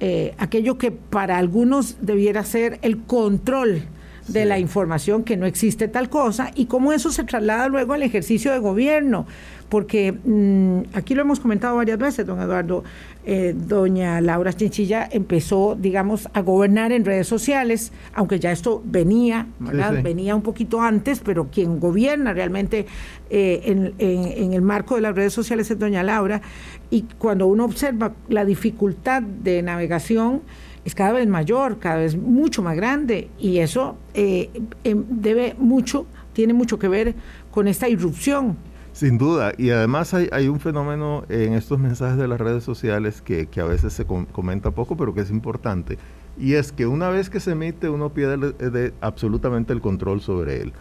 eh, 0.00 0.34
aquello 0.38 0.78
que 0.78 0.92
para 0.92 1.38
algunos 1.38 1.96
debiera 2.00 2.44
ser 2.44 2.78
el 2.82 2.98
control 2.98 3.82
de 4.28 4.44
la 4.44 4.58
información 4.58 5.22
que 5.22 5.36
no 5.36 5.44
existe 5.44 5.86
tal 5.88 6.08
cosa 6.08 6.50
y 6.54 6.66
cómo 6.66 6.92
eso 6.92 7.10
se 7.10 7.24
traslada 7.24 7.68
luego 7.68 7.92
al 7.92 8.02
ejercicio 8.02 8.52
de 8.52 8.58
gobierno 8.58 9.26
porque 9.68 10.12
mm, 10.12 10.96
aquí 10.96 11.14
lo 11.14 11.22
hemos 11.22 11.40
comentado 11.40 11.76
varias 11.76 11.98
veces, 11.98 12.24
don 12.24 12.40
Eduardo, 12.40 12.84
eh, 13.26 13.54
doña 13.56 14.20
Laura 14.20 14.52
Chinchilla 14.52 15.08
empezó, 15.10 15.76
digamos, 15.80 16.28
a 16.34 16.42
gobernar 16.42 16.92
en 16.92 17.06
redes 17.06 17.26
sociales, 17.26 17.90
aunque 18.12 18.38
ya 18.38 18.52
esto 18.52 18.82
venía, 18.84 19.46
¿verdad? 19.58 20.02
Venía 20.02 20.36
un 20.36 20.42
poquito 20.42 20.82
antes, 20.82 21.20
pero 21.20 21.48
quien 21.50 21.80
gobierna 21.80 22.34
realmente 22.34 22.84
eh, 23.30 23.62
en, 23.64 23.94
en, 23.98 24.52
el 24.52 24.60
marco 24.60 24.96
de 24.96 25.00
las 25.00 25.14
redes 25.14 25.32
sociales 25.32 25.70
es 25.70 25.78
doña 25.78 26.02
Laura, 26.02 26.42
y 26.90 27.02
cuando 27.18 27.46
uno 27.46 27.64
observa 27.64 28.12
la 28.28 28.44
dificultad 28.44 29.22
de 29.22 29.62
navegación, 29.62 30.42
es 30.84 30.94
cada 30.94 31.12
vez 31.12 31.26
mayor, 31.26 31.78
cada 31.78 31.96
vez 31.96 32.16
mucho 32.16 32.62
más 32.62 32.76
grande, 32.76 33.30
y 33.38 33.58
eso 33.58 33.96
eh, 34.12 34.50
em, 34.84 35.02
debe 35.08 35.54
mucho, 35.58 36.06
tiene 36.34 36.52
mucho 36.52 36.78
que 36.78 36.88
ver 36.88 37.14
con 37.50 37.68
esta 37.68 37.88
irrupción 37.88 38.58
Sin 38.94 39.18
duda, 39.18 39.54
y 39.58 39.70
además 39.70 40.14
hay, 40.14 40.46
un 40.46 40.60
fenómeno 40.60 41.24
en 41.28 41.54
estos 41.54 41.80
mensajes 41.80 42.16
de 42.16 42.28
las 42.28 42.40
redes 42.40 42.62
sociales 42.62 43.22
que, 43.22 43.46
que 43.46 43.60
a 43.60 43.64
veces 43.64 43.92
se 43.92 44.06
comenta 44.06 44.70
poco, 44.70 44.96
pero 44.96 45.12
que 45.12 45.20
es 45.20 45.32
importante, 45.32 45.98
y 46.38 46.54
es 46.54 46.70
que 46.70 46.86
una 46.86 47.08
vez 47.08 47.28
que 47.28 47.40
se 47.40 47.50
emite 47.50 47.88
uno 47.88 48.10
pierde 48.10 48.94
absolutamente 49.00 49.72
el 49.72 49.80
control 49.80 50.20
sobre 50.20 50.62
él, 50.62 50.72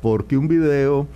porque 0.00 0.36
un 0.36 0.46
video, 0.46 1.08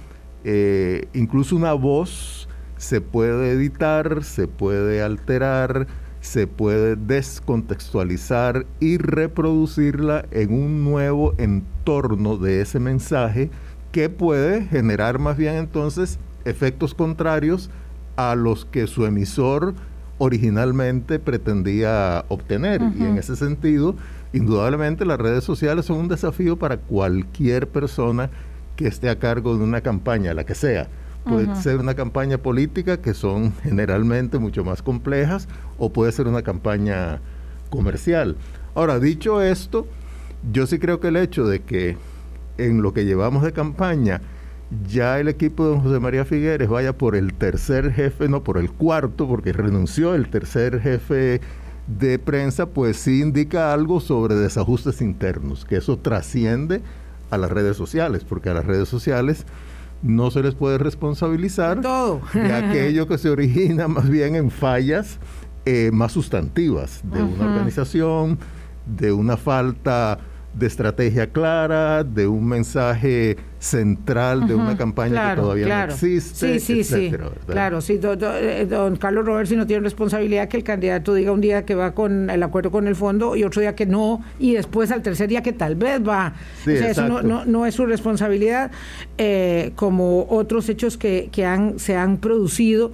eh, 0.43 1.07
incluso 1.15 1.55
una 1.55 1.73
voz, 1.73 2.49
se 2.77 3.01
puede 3.01 3.53
editar, 3.53 4.25
se 4.25 4.49
puede 4.49 5.03
alterar, 5.03 5.87
se 6.21 6.49
puede 6.49 6.97
descontextualizar 6.97 8.67
y 8.81 8.99
reproducirla 8.99 10.25
en 10.33 10.53
un 10.53 10.83
nuevo 10.83 11.33
entorno 11.39 12.39
de 12.39 12.61
ese 12.61 12.81
mensaje 12.81 13.51
que 13.93 14.09
puede 14.09 14.65
generar 14.65 15.21
más 15.21 15.37
bien 15.37 15.55
entonces 15.55 16.19
efectos 16.45 16.95
contrarios 16.95 17.71
a 18.17 18.35
los 18.35 18.65
que 18.65 18.87
su 18.87 19.07
emisor 19.07 19.75
originalmente 20.19 21.19
pretendía 21.19 22.25
obtener. 22.29 22.83
Y 22.99 23.05
en 23.05 23.17
ese 23.17 23.37
sentido, 23.37 23.95
indudablemente 24.33 25.07
las 25.07 25.19
redes 25.19 25.45
sociales 25.45 25.87
son 25.87 25.97
un 25.97 26.09
desafío 26.09 26.59
para 26.59 26.77
cualquier 26.77 27.67
persona 27.69 28.31
que 28.77 28.87
esté 28.87 29.09
a 29.09 29.19
cargo 29.19 29.57
de 29.57 29.65
una 29.65 29.81
campaña, 29.81 30.35
la 30.35 30.45
que 30.45 30.55
sea. 30.55 30.89
Puede 31.25 31.55
ser 31.57 31.79
una 31.79 31.95
campaña 31.95 32.39
política, 32.39 32.97
que 32.99 33.15
son 33.15 33.53
generalmente 33.63 34.39
mucho 34.39 34.65
más 34.65 34.83
complejas, 34.83 35.49
o 35.79 35.91
puede 35.91 36.13
ser 36.13 36.27
una 36.29 36.43
campaña 36.43 37.21
comercial. 37.69 38.37
Ahora, 38.75 38.99
dicho 38.99 39.43
esto, 39.43 39.87
yo 40.53 40.67
sí 40.67 40.79
creo 40.79 41.01
que 41.01 41.09
el 41.09 41.17
hecho 41.17 41.47
de 41.47 41.61
que 41.61 41.97
en 42.59 42.83
lo 42.83 42.93
que 42.93 43.05
llevamos 43.05 43.43
de 43.43 43.53
campaña, 43.53 44.21
ya 44.89 45.19
el 45.19 45.29
equipo 45.29 45.69
de 45.69 45.81
José 45.81 46.01
María 46.01 46.25
Figueres 46.25 46.69
vaya 46.69 46.97
por 46.97 47.17
el 47.17 47.35
tercer 47.35 47.93
jefe, 47.93 48.29
no 48.29 48.45
por 48.45 48.59
el 48.59 48.71
cuarto, 48.71 49.27
porque 49.27 49.53
renunció 49.53 50.15
el 50.15 50.29
tercer 50.29 50.81
jefe 50.81 51.41
de 51.87 52.19
prensa, 52.19 52.67
pues 52.67 52.97
sí 52.97 53.21
indica 53.21 53.73
algo 53.73 54.01
sobre 54.01 54.37
desajustes 54.37 55.01
internos, 55.01 55.65
que 55.65 55.77
eso 55.77 55.99
trasciende 55.99 56.83
a 57.31 57.39
las 57.39 57.51
redes 57.51 57.77
sociales, 57.77 58.25
porque 58.25 58.51
a 58.51 58.55
las 58.55 58.65
redes 58.65 58.89
sociales 58.89 59.45
no 60.03 60.31
se 60.31 60.43
les 60.43 60.55
puede 60.55 60.79
responsabilizar 60.79 61.81
Todo. 61.81 62.21
de 62.33 62.53
aquello 62.53 63.07
que 63.07 63.19
se 63.19 63.29
origina 63.29 63.89
más 63.89 64.09
bien 64.09 64.35
en 64.35 64.51
fallas 64.51 65.19
eh, 65.67 65.91
más 65.93 66.13
sustantivas 66.13 67.01
de 67.05 67.23
una 67.23 67.47
organización, 67.47 68.39
de 68.87 69.13
una 69.13 69.37
falta 69.37 70.19
de 70.55 70.67
estrategia 70.67 71.29
clara, 71.29 72.03
de 72.03 72.27
un 72.27 72.47
mensaje 72.47 73.37
central 73.61 74.47
de 74.49 74.55
una 74.55 74.77
campaña 74.77 75.31
que 75.31 75.41
todavía 75.41 75.87
no 75.87 75.93
existe. 75.93 76.59
Sí, 76.59 76.83
sí, 76.83 76.85
sí. 76.85 77.13
Claro, 77.47 77.81
sí. 77.81 78.01
Eh, 78.03 78.67
don, 78.69 78.97
Carlos 78.97 79.27
Roberts 79.27 79.53
no 79.53 79.67
tiene 79.67 79.83
responsabilidad 79.83 80.49
que 80.49 80.57
el 80.57 80.65
candidato 80.65 81.15
diga 81.15 81.31
un 81.31 81.41
día 81.41 81.65
que 81.65 81.75
va 81.75 81.93
con 81.93 82.31
el 82.31 82.43
acuerdo 82.43 82.71
con 82.71 82.89
el 82.89 82.97
fondo 82.97 83.37
y 83.37 83.45
otro 83.45 83.61
día 83.61 83.75
que 83.75 83.87
no, 83.87 84.25
y 84.39 84.55
después 84.55 84.91
al 84.91 85.03
tercer 85.03 85.29
día 85.29 85.43
que 85.43 85.53
tal 85.53 85.77
vez 85.77 86.01
va. 86.01 86.35
o 86.63 86.65
sea, 86.65 86.91
eso 86.91 87.07
no, 87.07 87.45
no, 87.45 87.67
es 87.67 87.75
su 87.75 87.87
responsabilidad, 87.87 88.71
eh, 89.19 89.73
como 89.77 90.27
otros 90.31 90.69
hechos 90.69 90.97
que, 90.97 91.29
que 91.31 91.45
han, 91.45 91.79
se 91.79 91.97
han 91.97 92.17
producido 92.17 92.93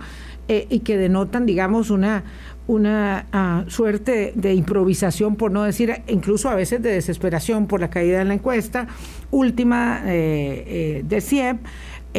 eh, 0.49 0.67
y 0.71 0.81
que 0.81 0.97
denotan, 0.97 1.45
digamos, 1.45 1.91
una 1.91 2.23
una 2.67 3.27
ah, 3.33 3.65
suerte 3.69 4.33
de 4.35 4.55
improvisación, 4.55 5.37
por 5.37 5.51
no 5.51 5.63
decir 5.63 6.03
incluso 6.09 6.49
a 6.49 6.55
veces 6.55 6.83
de 6.83 6.91
desesperación 6.91 7.67
por 7.67 7.81
la 7.81 7.91
caída 7.91 8.21
en 8.21 8.29
la 8.29 8.35
encuesta 8.35 8.89
última 9.31 10.03
eh, 10.07 10.65
eh, 10.67 11.03
de 11.07 11.21
CIEP. 11.21 11.59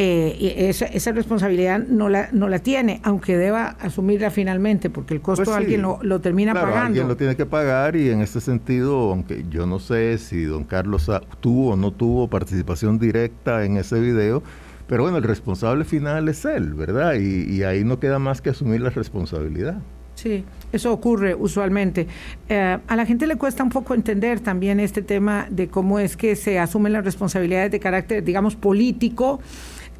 Eh, 0.00 0.68
esa, 0.68 0.86
esa, 0.86 1.10
responsabilidad 1.10 1.80
no 1.80 2.08
la, 2.08 2.28
no 2.30 2.48
la 2.48 2.60
tiene, 2.60 3.00
aunque 3.02 3.36
deba 3.36 3.70
asumirla 3.80 4.30
finalmente, 4.30 4.90
porque 4.90 5.14
el 5.14 5.20
costo 5.20 5.46
pues 5.46 5.56
alguien 5.56 5.82
lo, 5.82 5.98
lo 6.02 6.20
termina 6.20 6.52
claro, 6.52 6.68
pagando. 6.68 6.86
Alguien 6.86 7.08
lo 7.08 7.16
tiene 7.16 7.34
que 7.34 7.46
pagar 7.46 7.96
y 7.96 8.08
en 8.10 8.20
este 8.20 8.40
sentido, 8.40 9.10
aunque 9.10 9.44
yo 9.50 9.66
no 9.66 9.80
sé 9.80 10.18
si 10.18 10.44
don 10.44 10.62
Carlos 10.62 11.10
tuvo 11.40 11.72
o 11.72 11.76
no 11.76 11.90
tuvo 11.90 12.28
participación 12.28 13.00
directa 13.00 13.64
en 13.64 13.76
ese 13.76 13.98
video, 13.98 14.40
pero 14.86 15.02
bueno, 15.02 15.16
el 15.16 15.24
responsable 15.24 15.84
final 15.84 16.28
es 16.28 16.44
él, 16.44 16.74
¿verdad? 16.74 17.14
Y, 17.14 17.52
y 17.52 17.64
ahí 17.64 17.82
no 17.82 17.98
queda 17.98 18.20
más 18.20 18.40
que 18.40 18.50
asumir 18.50 18.80
la 18.80 18.90
responsabilidad. 18.90 19.82
Sí, 20.20 20.44
eso 20.72 20.92
ocurre 20.92 21.36
usualmente. 21.36 22.08
Eh, 22.48 22.78
a 22.84 22.96
la 22.96 23.06
gente 23.06 23.28
le 23.28 23.36
cuesta 23.36 23.62
un 23.62 23.70
poco 23.70 23.94
entender 23.94 24.40
también 24.40 24.80
este 24.80 25.00
tema 25.00 25.46
de 25.48 25.68
cómo 25.68 26.00
es 26.00 26.16
que 26.16 26.34
se 26.34 26.58
asumen 26.58 26.92
las 26.92 27.04
responsabilidades 27.04 27.70
de 27.70 27.78
carácter, 27.78 28.24
digamos, 28.24 28.56
político, 28.56 29.38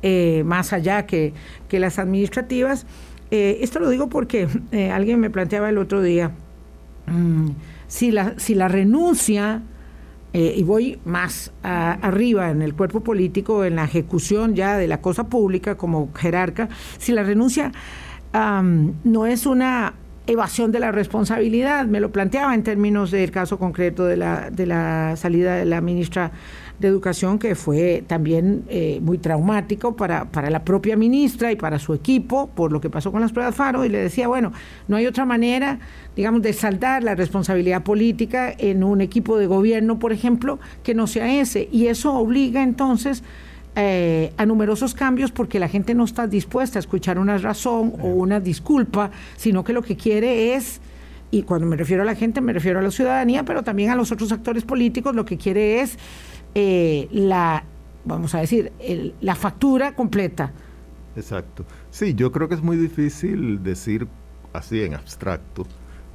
eh, 0.02 0.42
más 0.44 0.72
allá 0.72 1.06
que, 1.06 1.34
que 1.68 1.78
las 1.78 2.00
administrativas. 2.00 2.84
Eh, 3.30 3.58
esto 3.60 3.78
lo 3.78 3.88
digo 3.90 4.08
porque 4.08 4.48
alguien 4.92 5.20
me 5.20 5.30
planteaba 5.30 5.68
el 5.68 5.78
otro 5.78 6.02
día, 6.02 6.32
mm, 7.06 7.50
si, 7.86 8.10
la, 8.10 8.34
si 8.38 8.56
la 8.56 8.66
renuncia, 8.66 9.62
y 10.32 10.62
voy 10.62 10.98
más 11.04 11.52
arriba 11.62 12.50
en 12.50 12.62
el 12.62 12.74
cuerpo 12.74 13.00
político, 13.00 13.64
en 13.64 13.76
la 13.76 13.84
ejecución 13.84 14.54
ya 14.54 14.76
de 14.76 14.86
la 14.86 15.00
cosa 15.00 15.28
pública 15.28 15.76
como 15.76 16.10
jerarca, 16.14 16.68
si 16.98 17.12
la 17.12 17.22
renuncia 17.22 17.72
no 18.32 19.26
es 19.26 19.46
una 19.46 19.94
evasión 20.28 20.70
de 20.70 20.78
la 20.78 20.92
responsabilidad. 20.92 21.86
Me 21.86 22.00
lo 22.00 22.12
planteaba 22.12 22.54
en 22.54 22.62
términos 22.62 23.10
del 23.10 23.30
caso 23.30 23.58
concreto 23.58 24.04
de 24.04 24.16
la, 24.16 24.50
de 24.50 24.66
la 24.66 25.16
salida 25.16 25.56
de 25.56 25.64
la 25.64 25.80
ministra 25.80 26.30
de 26.78 26.86
Educación, 26.86 27.38
que 27.38 27.54
fue 27.56 28.04
también 28.06 28.62
eh, 28.68 29.00
muy 29.02 29.18
traumático 29.18 29.96
para, 29.96 30.26
para 30.26 30.48
la 30.48 30.64
propia 30.64 30.96
ministra 30.96 31.50
y 31.50 31.56
para 31.56 31.78
su 31.80 31.92
equipo 31.92 32.50
por 32.54 32.70
lo 32.70 32.80
que 32.80 32.88
pasó 32.88 33.10
con 33.10 33.20
las 33.20 33.32
pruebas 33.32 33.54
FARO. 33.54 33.84
Y 33.84 33.88
le 33.88 33.98
decía, 33.98 34.28
bueno, 34.28 34.52
no 34.86 34.96
hay 34.96 35.06
otra 35.06 35.24
manera, 35.24 35.80
digamos, 36.14 36.42
de 36.42 36.52
saldar 36.52 37.02
la 37.02 37.14
responsabilidad 37.14 37.82
política 37.82 38.54
en 38.56 38.84
un 38.84 39.00
equipo 39.00 39.38
de 39.38 39.46
gobierno, 39.46 39.98
por 39.98 40.12
ejemplo, 40.12 40.60
que 40.84 40.94
no 40.94 41.06
sea 41.06 41.40
ese. 41.40 41.68
Y 41.72 41.86
eso 41.86 42.14
obliga 42.14 42.62
entonces 42.62 43.24
eh, 43.80 44.32
a 44.36 44.44
numerosos 44.44 44.92
cambios 44.92 45.30
porque 45.30 45.60
la 45.60 45.68
gente 45.68 45.94
no 45.94 46.02
está 46.02 46.26
dispuesta 46.26 46.78
a 46.78 46.80
escuchar 46.80 47.16
una 47.16 47.38
razón 47.38 47.92
o 48.00 48.08
una 48.08 48.40
disculpa, 48.40 49.12
sino 49.36 49.62
que 49.62 49.72
lo 49.72 49.82
que 49.82 49.96
quiere 49.96 50.56
es, 50.56 50.80
y 51.30 51.44
cuando 51.44 51.64
me 51.68 51.76
refiero 51.76 52.02
a 52.02 52.04
la 52.04 52.16
gente 52.16 52.40
me 52.40 52.52
refiero 52.52 52.80
a 52.80 52.82
la 52.82 52.90
ciudadanía, 52.90 53.44
pero 53.44 53.62
también 53.62 53.90
a 53.90 53.94
los 53.94 54.10
otros 54.10 54.32
actores 54.32 54.64
políticos, 54.64 55.14
lo 55.14 55.24
que 55.24 55.36
quiere 55.36 55.80
es 55.80 55.96
eh, 56.56 57.06
la, 57.12 57.62
vamos 58.04 58.34
a 58.34 58.40
decir, 58.40 58.72
la 59.20 59.36
factura 59.36 59.94
completa. 59.94 60.50
Exacto. 61.14 61.64
Sí, 61.92 62.14
yo 62.14 62.32
creo 62.32 62.48
que 62.48 62.56
es 62.56 62.62
muy 62.62 62.76
difícil 62.76 63.62
decir 63.62 64.08
así 64.52 64.82
en 64.82 64.94
abstracto 64.94 65.68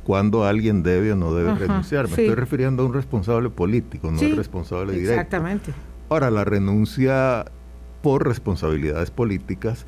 cuando 0.03 0.43
alguien 0.43 0.83
debe 0.83 1.13
o 1.13 1.15
no 1.15 1.33
debe 1.33 1.55
renunciar. 1.55 2.09
Me 2.09 2.09
estoy 2.09 2.35
refiriendo 2.35 2.83
a 2.83 2.87
un 2.87 2.93
responsable 2.93 3.49
político, 3.49 4.11
no 4.11 4.19
al 4.19 4.35
responsable 4.35 4.91
directo. 4.91 5.13
Exactamente. 5.13 5.73
Ahora, 6.13 6.29
la 6.29 6.43
renuncia 6.45 7.43
por 8.03 8.27
responsabilidades 8.27 9.09
políticas, 9.09 9.87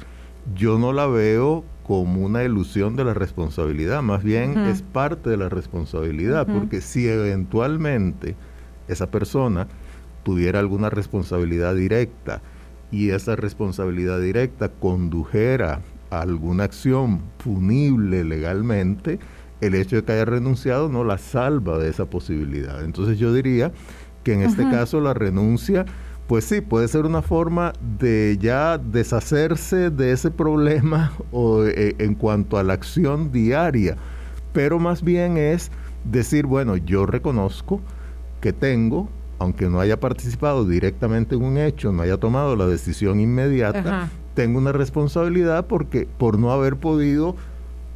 yo 0.56 0.80
no 0.80 0.92
la 0.92 1.06
veo 1.06 1.64
como 1.86 2.26
una 2.26 2.44
ilusión 2.44 2.96
de 2.96 3.04
la 3.04 3.14
responsabilidad, 3.14 4.02
más 4.02 4.24
bien 4.24 4.58
es 4.58 4.82
parte 4.82 5.30
de 5.30 5.38
la 5.38 5.50
responsabilidad, 5.50 6.48
porque 6.48 6.82
si 6.82 7.08
eventualmente 7.08 8.36
esa 8.88 9.12
persona 9.12 9.68
tuviera 10.24 10.58
alguna 10.58 10.90
responsabilidad 10.90 11.76
directa 11.76 12.42
y 12.90 13.12
esa 13.12 13.36
responsabilidad 13.36 14.20
directa 14.20 14.70
condujera 14.70 15.82
a 16.10 16.22
alguna 16.22 16.64
acción 16.64 17.22
punible 17.44 18.24
legalmente, 18.24 19.20
el 19.62 19.76
hecho 19.76 19.98
de 19.98 20.04
que 20.04 20.14
haya 20.14 20.26
renunciado 20.26 20.90
no 20.90 21.04
la 21.04 21.20
salva 21.20 21.78
de 21.78 21.88
esa 21.88 22.06
posibilidad. 22.06 22.84
Entonces 22.84 23.20
yo 23.20 23.32
diría 23.32 23.72
que 24.24 24.34
en 24.34 24.42
este 24.42 24.68
caso 24.72 25.02
la 25.02 25.14
renuncia 25.14 25.86
pues 26.28 26.46
sí, 26.46 26.62
puede 26.62 26.88
ser 26.88 27.06
una 27.06 27.22
forma 27.22 27.74
de 28.00 28.38
ya 28.40 28.78
deshacerse 28.78 29.92
de 29.92 30.12
ese 30.12 30.32
problema 30.32 31.14
o, 31.32 31.64
eh, 31.66 31.96
en 32.00 32.16
cuanto 32.16 32.58
a 32.58 32.64
la 32.64 32.74
acción 32.74 33.32
diaria, 33.32 33.96
pero 34.54 34.80
más 34.80 35.04
bien 35.04 35.38
es 35.38 35.72
decir, 36.04 36.46
bueno, 36.46 36.78
yo 36.78 37.06
reconozco 37.06 37.82
que 38.42 38.54
tengo, 38.54 39.10
aunque 39.40 39.70
no 39.70 39.80
haya 39.80 40.00
participado 40.00 40.66
directamente 40.66 41.36
en 41.36 41.44
un 41.44 41.58
hecho, 41.58 41.92
no 41.92 42.04
haya 42.04 42.18
tomado 42.18 42.56
la 42.56 42.68
decisión 42.68 43.20
inmediata, 43.20 44.10
tengo 44.34 44.60
una 44.60 44.72
responsabilidad 44.72 45.68
porque 45.68 46.08
por 46.18 46.40
no 46.40 46.52
haber 46.52 46.78
podido 46.78 47.36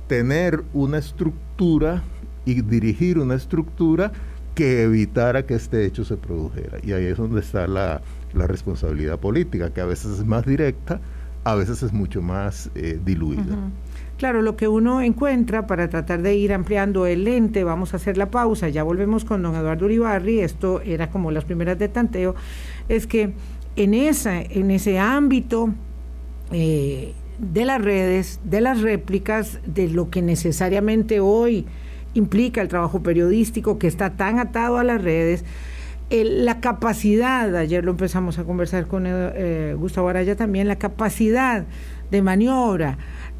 tener 0.07 0.63
una 0.73 0.97
estructura 0.97 2.01
y 2.45 2.61
dirigir 2.61 3.19
una 3.19 3.35
estructura 3.35 4.11
que 4.55 4.83
evitara 4.83 5.45
que 5.45 5.53
este 5.53 5.85
hecho 5.85 6.03
se 6.03 6.17
produjera. 6.17 6.79
Y 6.83 6.91
ahí 6.91 7.05
es 7.05 7.17
donde 7.17 7.41
está 7.41 7.67
la, 7.67 8.01
la 8.33 8.47
responsabilidad 8.47 9.19
política, 9.19 9.73
que 9.73 9.81
a 9.81 9.85
veces 9.85 10.19
es 10.19 10.25
más 10.25 10.45
directa, 10.45 10.99
a 11.43 11.55
veces 11.55 11.83
es 11.83 11.93
mucho 11.93 12.21
más 12.21 12.69
eh, 12.75 12.99
diluida. 13.03 13.55
Claro, 14.17 14.41
lo 14.41 14.57
que 14.57 14.67
uno 14.67 15.01
encuentra 15.01 15.65
para 15.65 15.89
tratar 15.89 16.21
de 16.21 16.35
ir 16.35 16.51
ampliando 16.51 17.05
el 17.05 17.23
lente, 17.23 17.63
vamos 17.63 17.93
a 17.93 17.97
hacer 17.97 18.17
la 18.17 18.29
pausa, 18.29 18.67
ya 18.67 18.83
volvemos 18.83 19.23
con 19.23 19.41
don 19.41 19.55
Eduardo 19.55 19.85
Uribarri, 19.85 20.41
esto 20.41 20.81
era 20.81 21.09
como 21.09 21.31
las 21.31 21.45
primeras 21.45 21.79
de 21.79 21.87
tanteo, 21.87 22.35
es 22.89 23.07
que 23.07 23.31
en, 23.77 23.93
esa, 23.93 24.41
en 24.41 24.71
ese 24.71 24.99
ámbito 24.99 25.69
eh, 26.51 27.13
de 27.39 27.65
las 27.65 27.81
redes, 27.81 28.41
de 28.43 28.59
las 28.59 28.81
réplicas, 28.81 29.59
de 29.65 29.87
lo 29.87 30.09
que 30.09 30.21
necesariamente 30.21 31.21
hoy 31.21 31.65
implica 32.13 32.61
el 32.61 32.67
trabajo 32.67 33.01
periodístico 33.01 33.79
que 33.79 33.87
está 33.87 34.17
tan 34.17 34.39
atado 34.39 34.79
a 34.79 34.83
las 34.83 35.01
redes, 35.01 35.45
la 36.09 36.59
capacidad, 36.59 37.55
ayer 37.55 37.85
lo 37.85 37.91
empezamos 37.91 38.39
a 38.39 38.43
conversar 38.43 38.87
con 38.87 39.03
eh, 39.07 39.75
Gustavo 39.77 40.09
Araya 40.09 40.35
también, 40.35 40.67
la 40.67 40.77
capacidad 40.77 41.65
de 42.09 42.21
maniobra 42.21 42.97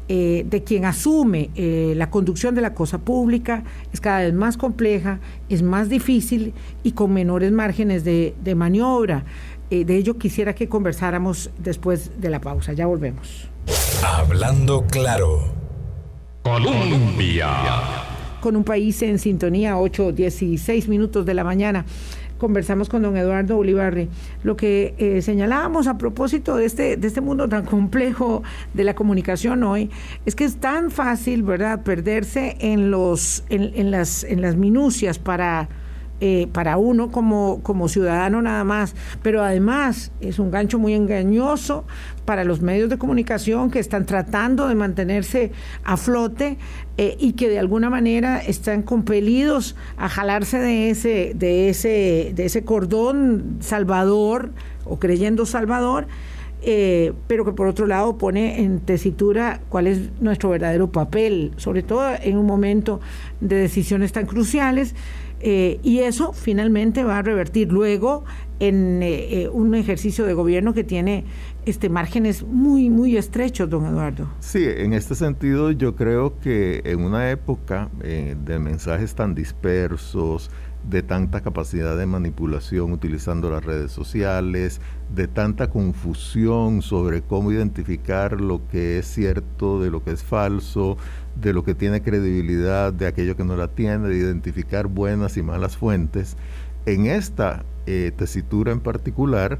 eh, 0.08 0.44
de 0.48 0.62
quien 0.62 0.84
asume 0.84 1.50
eh, 1.54 1.94
la 1.96 2.10
conducción 2.10 2.54
de 2.54 2.60
la 2.60 2.74
cosa 2.74 2.98
pública 2.98 3.64
es 3.92 4.00
cada 4.00 4.20
vez 4.20 4.34
más 4.34 4.56
compleja, 4.56 5.20
es 5.48 5.62
más 5.62 5.88
difícil 5.88 6.54
y 6.82 6.92
con 6.92 7.12
menores 7.12 7.50
márgenes 7.52 8.04
de, 8.04 8.34
de 8.42 8.54
maniobra. 8.54 9.24
de 9.70 9.96
ello 9.96 10.18
quisiera 10.18 10.54
que 10.54 10.68
conversáramos 10.68 11.50
después 11.58 12.20
de 12.20 12.30
la 12.30 12.40
pausa. 12.40 12.72
Ya 12.72 12.86
volvemos. 12.86 13.48
Hablando 14.04 14.84
claro. 14.86 15.60
Colombia. 16.42 17.48
Con 18.40 18.56
un 18.56 18.64
país 18.64 19.02
en 19.02 19.18
sintonía, 19.18 19.76
8, 19.76 20.12
16 20.12 20.88
minutos 20.88 21.26
de 21.26 21.34
la 21.34 21.44
mañana 21.44 21.84
conversamos 22.40 22.88
con 22.88 23.02
don 23.02 23.16
Eduardo 23.16 23.58
Olivarri. 23.58 24.08
Lo 24.42 24.56
que 24.56 24.94
eh, 24.98 25.22
señalábamos 25.22 25.86
a 25.86 25.98
propósito 25.98 26.56
de 26.56 26.64
este, 26.64 26.96
de 26.96 27.06
este 27.06 27.20
mundo 27.20 27.48
tan 27.48 27.64
complejo 27.64 28.42
de 28.74 28.82
la 28.82 28.94
comunicación 28.94 29.62
hoy 29.62 29.90
es 30.26 30.34
que 30.34 30.44
es 30.44 30.56
tan 30.56 30.90
fácil, 30.90 31.44
¿verdad?, 31.44 31.84
perderse 31.84 32.56
en, 32.58 32.90
los, 32.90 33.44
en, 33.50 33.90
las, 33.92 34.24
en 34.24 34.40
las 34.40 34.56
minucias 34.56 35.20
para 35.20 35.68
eh, 36.22 36.48
para 36.52 36.76
uno 36.76 37.10
como, 37.10 37.60
como 37.62 37.88
ciudadano 37.88 38.42
nada 38.42 38.62
más, 38.62 38.94
pero 39.22 39.42
además 39.42 40.12
es 40.20 40.38
un 40.38 40.50
gancho 40.50 40.78
muy 40.78 40.92
engañoso 40.92 41.86
para 42.30 42.44
los 42.44 42.60
medios 42.60 42.88
de 42.88 42.96
comunicación 42.96 43.72
que 43.72 43.80
están 43.80 44.06
tratando 44.06 44.68
de 44.68 44.76
mantenerse 44.76 45.50
a 45.82 45.96
flote 45.96 46.58
eh, 46.96 47.16
y 47.18 47.32
que 47.32 47.48
de 47.48 47.58
alguna 47.58 47.90
manera 47.90 48.38
están 48.38 48.82
compelidos 48.82 49.74
a 49.96 50.08
jalarse 50.08 50.60
de 50.60 50.90
ese, 50.90 51.32
de 51.34 51.70
ese, 51.70 52.30
de 52.36 52.44
ese 52.44 52.62
cordón 52.62 53.56
salvador 53.58 54.50
o 54.84 55.00
creyendo 55.00 55.44
salvador. 55.44 56.06
Eh, 56.62 57.14
pero 57.26 57.44
que 57.44 57.50
por 57.50 57.66
otro 57.66 57.88
lado 57.88 58.16
pone 58.16 58.60
en 58.60 58.78
tesitura 58.78 59.60
cuál 59.68 59.88
es 59.88 59.98
nuestro 60.20 60.50
verdadero 60.50 60.92
papel, 60.92 61.50
sobre 61.56 61.82
todo 61.82 62.12
en 62.22 62.38
un 62.38 62.46
momento 62.46 63.00
de 63.40 63.56
decisiones 63.56 64.12
tan 64.12 64.26
cruciales 64.26 64.94
eh, 65.40 65.80
y 65.82 66.00
eso 66.00 66.32
finalmente 66.32 67.02
va 67.02 67.18
a 67.18 67.22
revertir 67.22 67.72
luego 67.72 68.24
en 68.58 69.02
eh, 69.02 69.42
eh, 69.42 69.48
un 69.48 69.74
ejercicio 69.74 70.26
de 70.26 70.34
gobierno 70.34 70.74
que 70.74 70.84
tiene 70.84 71.24
este 71.64 71.88
márgenes 71.88 72.42
muy, 72.42 72.90
muy 72.90 73.16
estrechos, 73.16 73.70
don 73.70 73.86
Eduardo. 73.86 74.28
Sí, 74.40 74.64
en 74.64 74.92
este 74.92 75.14
sentido 75.14 75.70
yo 75.70 75.96
creo 75.96 76.38
que 76.40 76.82
en 76.84 77.00
una 77.00 77.30
época 77.30 77.90
de 78.02 78.58
mensajes 78.58 79.14
tan 79.14 79.34
dispersos, 79.34 80.50
de 80.88 81.02
tanta 81.02 81.42
capacidad 81.42 81.96
de 81.96 82.06
manipulación 82.06 82.92
utilizando 82.92 83.50
las 83.50 83.64
redes 83.64 83.92
sociales, 83.92 84.80
de 85.14 85.28
tanta 85.28 85.68
confusión 85.68 86.82
sobre 86.82 87.22
cómo 87.22 87.52
identificar 87.52 88.40
lo 88.40 88.66
que 88.68 88.98
es 88.98 89.06
cierto 89.06 89.80
de 89.80 89.90
lo 89.90 90.02
que 90.02 90.12
es 90.12 90.22
falso, 90.22 90.96
de 91.36 91.52
lo 91.52 91.64
que 91.64 91.74
tiene 91.74 92.02
credibilidad, 92.02 92.92
de 92.92 93.06
aquello 93.06 93.36
que 93.36 93.44
no 93.44 93.56
la 93.56 93.68
tiene, 93.68 94.08
de 94.08 94.16
identificar 94.16 94.86
buenas 94.86 95.36
y 95.36 95.42
malas 95.42 95.76
fuentes. 95.76 96.36
En 96.86 97.06
esta 97.06 97.64
eh, 97.86 98.12
tesitura 98.16 98.72
en 98.72 98.80
particular, 98.80 99.58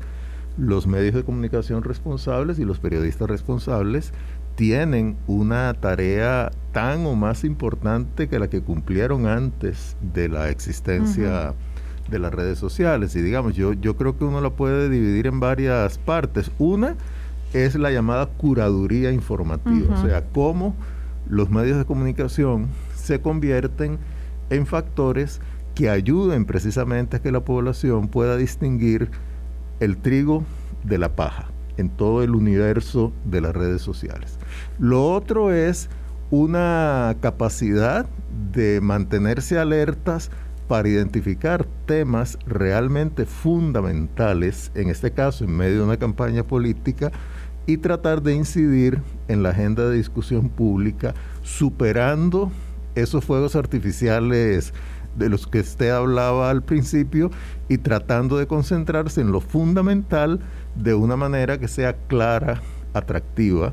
los 0.58 0.86
medios 0.86 1.14
de 1.14 1.24
comunicación 1.24 1.82
responsables 1.82 2.58
y 2.58 2.64
los 2.64 2.78
periodistas 2.78 3.28
responsables 3.28 4.12
tienen 4.56 5.16
una 5.26 5.72
tarea 5.74 6.50
tan 6.72 7.06
o 7.06 7.14
más 7.14 7.44
importante 7.44 8.28
que 8.28 8.38
la 8.38 8.48
que 8.48 8.60
cumplieron 8.60 9.26
antes 9.26 9.96
de 10.12 10.28
la 10.28 10.50
existencia 10.50 11.54
de 12.10 12.18
las 12.18 12.34
redes 12.34 12.58
sociales. 12.58 13.16
Y 13.16 13.22
digamos, 13.22 13.54
yo, 13.54 13.72
yo 13.72 13.96
creo 13.96 14.18
que 14.18 14.24
uno 14.24 14.40
la 14.40 14.50
puede 14.50 14.90
dividir 14.90 15.26
en 15.26 15.40
varias 15.40 15.98
partes. 15.98 16.50
Una 16.58 16.96
es 17.52 17.74
la 17.74 17.90
llamada 17.90 18.26
curaduría 18.26 19.12
informativa, 19.12 19.94
o 19.94 20.06
sea, 20.06 20.24
cómo 20.26 20.74
los 21.30 21.48
medios 21.48 21.78
de 21.78 21.84
comunicación 21.84 22.68
se 22.94 23.20
convierten 23.20 23.98
en 24.50 24.66
factores 24.66 25.40
que 25.74 25.88
ayuden 25.88 26.44
precisamente 26.44 27.16
a 27.16 27.22
que 27.22 27.30
la 27.30 27.44
población 27.44 28.08
pueda 28.08 28.36
distinguir 28.36 29.10
el 29.78 29.96
trigo 29.96 30.44
de 30.84 30.98
la 30.98 31.14
paja 31.14 31.46
en 31.76 31.88
todo 31.88 32.22
el 32.22 32.34
universo 32.34 33.12
de 33.24 33.40
las 33.40 33.54
redes 33.54 33.80
sociales. 33.80 34.38
Lo 34.78 35.12
otro 35.12 35.52
es 35.52 35.88
una 36.30 37.16
capacidad 37.20 38.06
de 38.52 38.80
mantenerse 38.80 39.58
alertas 39.58 40.30
para 40.66 40.88
identificar 40.88 41.66
temas 41.86 42.38
realmente 42.46 43.24
fundamentales, 43.24 44.70
en 44.74 44.88
este 44.88 45.12
caso 45.12 45.44
en 45.44 45.56
medio 45.56 45.78
de 45.78 45.84
una 45.84 45.96
campaña 45.96 46.44
política, 46.44 47.10
y 47.70 47.76
tratar 47.76 48.20
de 48.20 48.34
incidir 48.34 49.00
en 49.28 49.44
la 49.44 49.50
agenda 49.50 49.88
de 49.88 49.96
discusión 49.96 50.48
pública, 50.48 51.14
superando 51.42 52.50
esos 52.96 53.24
fuegos 53.24 53.54
artificiales 53.54 54.74
de 55.16 55.28
los 55.28 55.46
que 55.46 55.60
usted 55.60 55.90
hablaba 55.90 56.50
al 56.50 56.64
principio 56.64 57.30
y 57.68 57.78
tratando 57.78 58.38
de 58.38 58.48
concentrarse 58.48 59.20
en 59.20 59.30
lo 59.30 59.40
fundamental 59.40 60.40
de 60.74 60.94
una 60.94 61.14
manera 61.14 61.58
que 61.58 61.68
sea 61.68 61.96
clara, 62.08 62.60
atractiva 62.92 63.72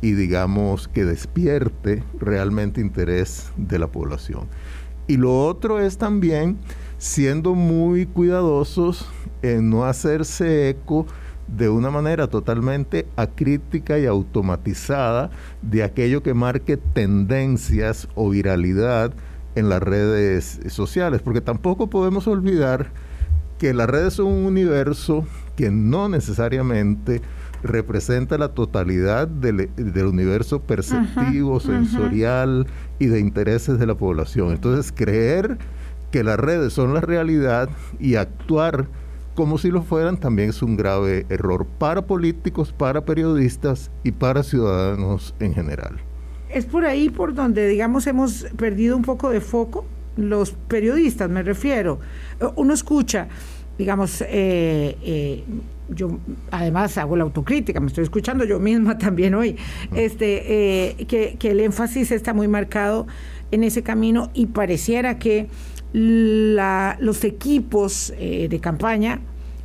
y 0.00 0.12
digamos 0.12 0.88
que 0.88 1.04
despierte 1.04 2.02
realmente 2.18 2.80
interés 2.80 3.50
de 3.58 3.78
la 3.78 3.88
población. 3.88 4.48
Y 5.08 5.18
lo 5.18 5.44
otro 5.46 5.78
es 5.78 5.98
también 5.98 6.56
siendo 6.96 7.54
muy 7.54 8.06
cuidadosos 8.06 9.06
en 9.42 9.68
no 9.68 9.84
hacerse 9.84 10.70
eco 10.70 11.06
de 11.48 11.68
una 11.68 11.90
manera 11.90 12.26
totalmente 12.28 13.06
acrítica 13.16 13.98
y 13.98 14.06
automatizada 14.06 15.30
de 15.62 15.82
aquello 15.82 16.22
que 16.22 16.34
marque 16.34 16.76
tendencias 16.76 18.08
o 18.14 18.30
viralidad 18.30 19.12
en 19.54 19.68
las 19.68 19.82
redes 19.82 20.60
sociales, 20.68 21.22
porque 21.22 21.40
tampoco 21.40 21.88
podemos 21.88 22.26
olvidar 22.26 22.90
que 23.58 23.72
las 23.72 23.88
redes 23.88 24.14
son 24.14 24.26
un 24.26 24.44
universo 24.44 25.26
que 25.56 25.70
no 25.70 26.08
necesariamente 26.08 27.22
representa 27.62 28.36
la 28.36 28.48
totalidad 28.48 29.28
del, 29.28 29.70
universo 30.06 30.60
perceptivo, 30.60 31.58
sensorial 31.60 32.66
y 32.98 33.06
de 33.06 33.18
intereses 33.18 33.78
de 33.78 33.86
la 33.86 33.94
población. 33.94 34.52
Entonces, 34.52 34.92
creer 34.92 35.58
que 36.10 36.22
las 36.22 36.38
redes 36.38 36.74
son 36.74 36.94
la 36.94 37.00
realidad 37.00 37.68
y 37.98 38.16
actuar 38.16 38.86
como 39.36 39.58
si 39.58 39.70
lo 39.70 39.82
fueran 39.82 40.18
también 40.18 40.48
es 40.48 40.62
un 40.62 40.76
grave 40.76 41.26
error 41.28 41.66
para 41.78 42.06
políticos, 42.06 42.74
para 42.76 43.04
periodistas 43.04 43.92
y 44.02 44.10
para 44.10 44.42
ciudadanos 44.42 45.34
en 45.38 45.54
general. 45.54 46.00
Es 46.48 46.64
por 46.64 46.84
ahí 46.84 47.10
por 47.10 47.34
donde, 47.34 47.68
digamos, 47.68 48.06
hemos 48.06 48.46
perdido 48.56 48.96
un 48.96 49.02
poco 49.02 49.30
de 49.30 49.40
foco, 49.40 49.84
los 50.16 50.52
periodistas 50.52 51.28
me 51.28 51.42
refiero. 51.42 52.00
Uno 52.56 52.72
escucha, 52.72 53.28
digamos, 53.78 54.22
eh, 54.22 54.96
eh, 55.02 55.44
yo 55.88 56.18
además 56.50 56.96
hago 56.98 57.16
la 57.16 57.24
autocrítica, 57.24 57.78
me 57.78 57.88
estoy 57.88 58.04
escuchando 58.04 58.44
yo 58.44 58.58
misma 58.58 58.98
también 58.98 59.34
hoy, 59.34 59.56
este, 59.94 60.94
eh, 60.98 61.06
que, 61.06 61.50
el 61.50 61.60
énfasis 61.60 62.10
está 62.10 62.32
muy 62.32 62.48
marcado 62.48 63.06
en 63.50 63.62
ese 63.64 63.82
camino 63.82 64.30
y 64.34 64.46
pareciera 64.46 65.18
que 65.18 65.48
los 65.92 67.24
equipos 67.24 68.12
de 68.18 68.58
campaña 68.60 69.20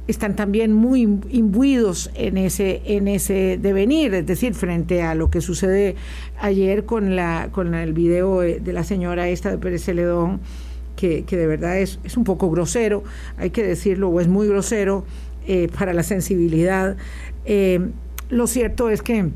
están 0.08 0.36
también 0.36 0.74
muy 0.74 1.02
imbuidos 1.30 2.12
en 2.16 2.38
ese, 2.38 2.82
en 2.86 3.08
ese 3.08 3.58
devenir, 3.62 4.14
es 4.14 4.26
decir, 4.26 4.54
frente 4.54 5.02
a 5.02 5.16
lo 5.16 5.30
que 5.30 5.42
sucede 5.42 5.96
ayer 6.40 6.86
con, 6.86 7.16
la, 7.16 7.50
con 7.52 7.74
el 7.74 7.94
video 7.94 8.42
de 8.42 8.74
la 8.74 8.84
señora 8.84 9.30
esta 9.30 9.52
de 9.52 9.58
Pérez 9.58 9.84
Celedón, 9.84 10.40
que, 10.96 11.24
de 11.24 11.48
verdad 11.48 11.80
es, 11.80 12.00
es 12.04 12.16
un 12.16 12.24
poco 12.24 12.52
grosero, 12.52 13.04
hay 13.38 13.50
que 13.50 13.64
decirlo, 13.64 14.10
o 14.10 14.20
es 14.20 14.28
muy 14.28 14.48
grosero 14.48 15.04
eh, 15.48 15.68
para 15.78 15.94
la 15.94 16.04
sensibilidad. 16.04 16.96
Eh, 17.46 17.80
lo 18.30 18.46
cierto 18.46 18.90
es 18.90 19.02
que 19.02 19.30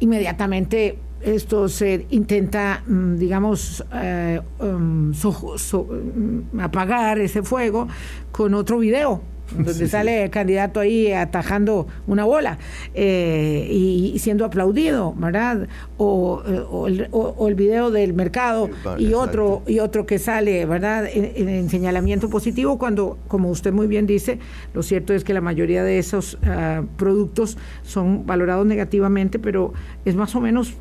inmediatamente 0.00 0.98
esto 1.20 1.68
se 1.68 2.06
intenta, 2.10 2.82
mm, 2.86 3.16
digamos, 3.16 3.84
eh, 3.94 4.40
um, 4.60 5.10
mm, 5.10 6.60
apagar 6.60 7.18
ese 7.18 7.42
fuego 7.42 7.88
con 8.32 8.54
otro 8.54 8.78
video 8.78 9.20
donde 9.56 9.88
sale 9.88 10.24
el 10.24 10.30
candidato 10.30 10.80
ahí 10.80 11.12
atajando 11.12 11.86
una 12.06 12.24
bola 12.24 12.58
eh, 12.94 13.68
y, 13.70 14.18
siendo 14.18 14.44
aplaudido, 14.44 15.14
¿verdad? 15.16 15.68
O, 15.96 16.42
el, 16.86 17.54
video 17.54 17.90
del 17.90 18.14
mercado 18.14 18.68
y 18.98 19.14
otro, 19.14 19.62
y 19.66 19.78
otro 19.78 20.06
que 20.06 20.18
sale, 20.18 20.66
¿verdad? 20.66 21.08
En, 21.12 21.68
señalamiento 21.70 22.28
positivo, 22.28 22.78
cuando, 22.78 23.18
como 23.28 23.50
usted 23.50 23.72
muy 23.72 23.86
bien 23.86 24.06
dice, 24.06 24.38
lo 24.74 24.82
cierto 24.82 25.14
es 25.14 25.24
que 25.24 25.32
la 25.32 25.40
mayoría 25.40 25.82
de 25.82 25.98
esos 25.98 26.38
ah, 26.44 26.82
productos 26.96 27.56
son 27.82 28.26
valorados 28.26 28.66
negativamente, 28.66 29.38
pero 29.38 29.72
es 30.04 30.14
más 30.14 30.34
o 30.34 30.40
menos 30.40 30.74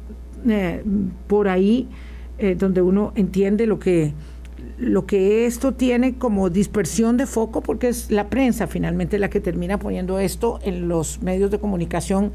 eh, 0.47 0.83
por 1.27 1.47
ahí 1.47 1.87
eh, 2.39 2.55
donde 2.55 2.81
uno 2.81 3.13
entiende 3.15 3.65
lo 3.65 3.79
que 3.79 4.13
lo 4.77 5.07
que 5.07 5.47
esto 5.47 5.73
tiene 5.73 6.17
como 6.17 6.49
dispersión 6.51 7.17
de 7.17 7.25
foco, 7.25 7.61
porque 7.61 7.87
es 7.89 8.11
la 8.11 8.29
prensa 8.29 8.67
finalmente 8.67 9.17
la 9.17 9.29
que 9.29 9.39
termina 9.39 9.79
poniendo 9.79 10.19
esto 10.19 10.59
en 10.61 10.87
los 10.87 11.21
medios 11.23 11.49
de 11.49 11.59
comunicación, 11.59 12.31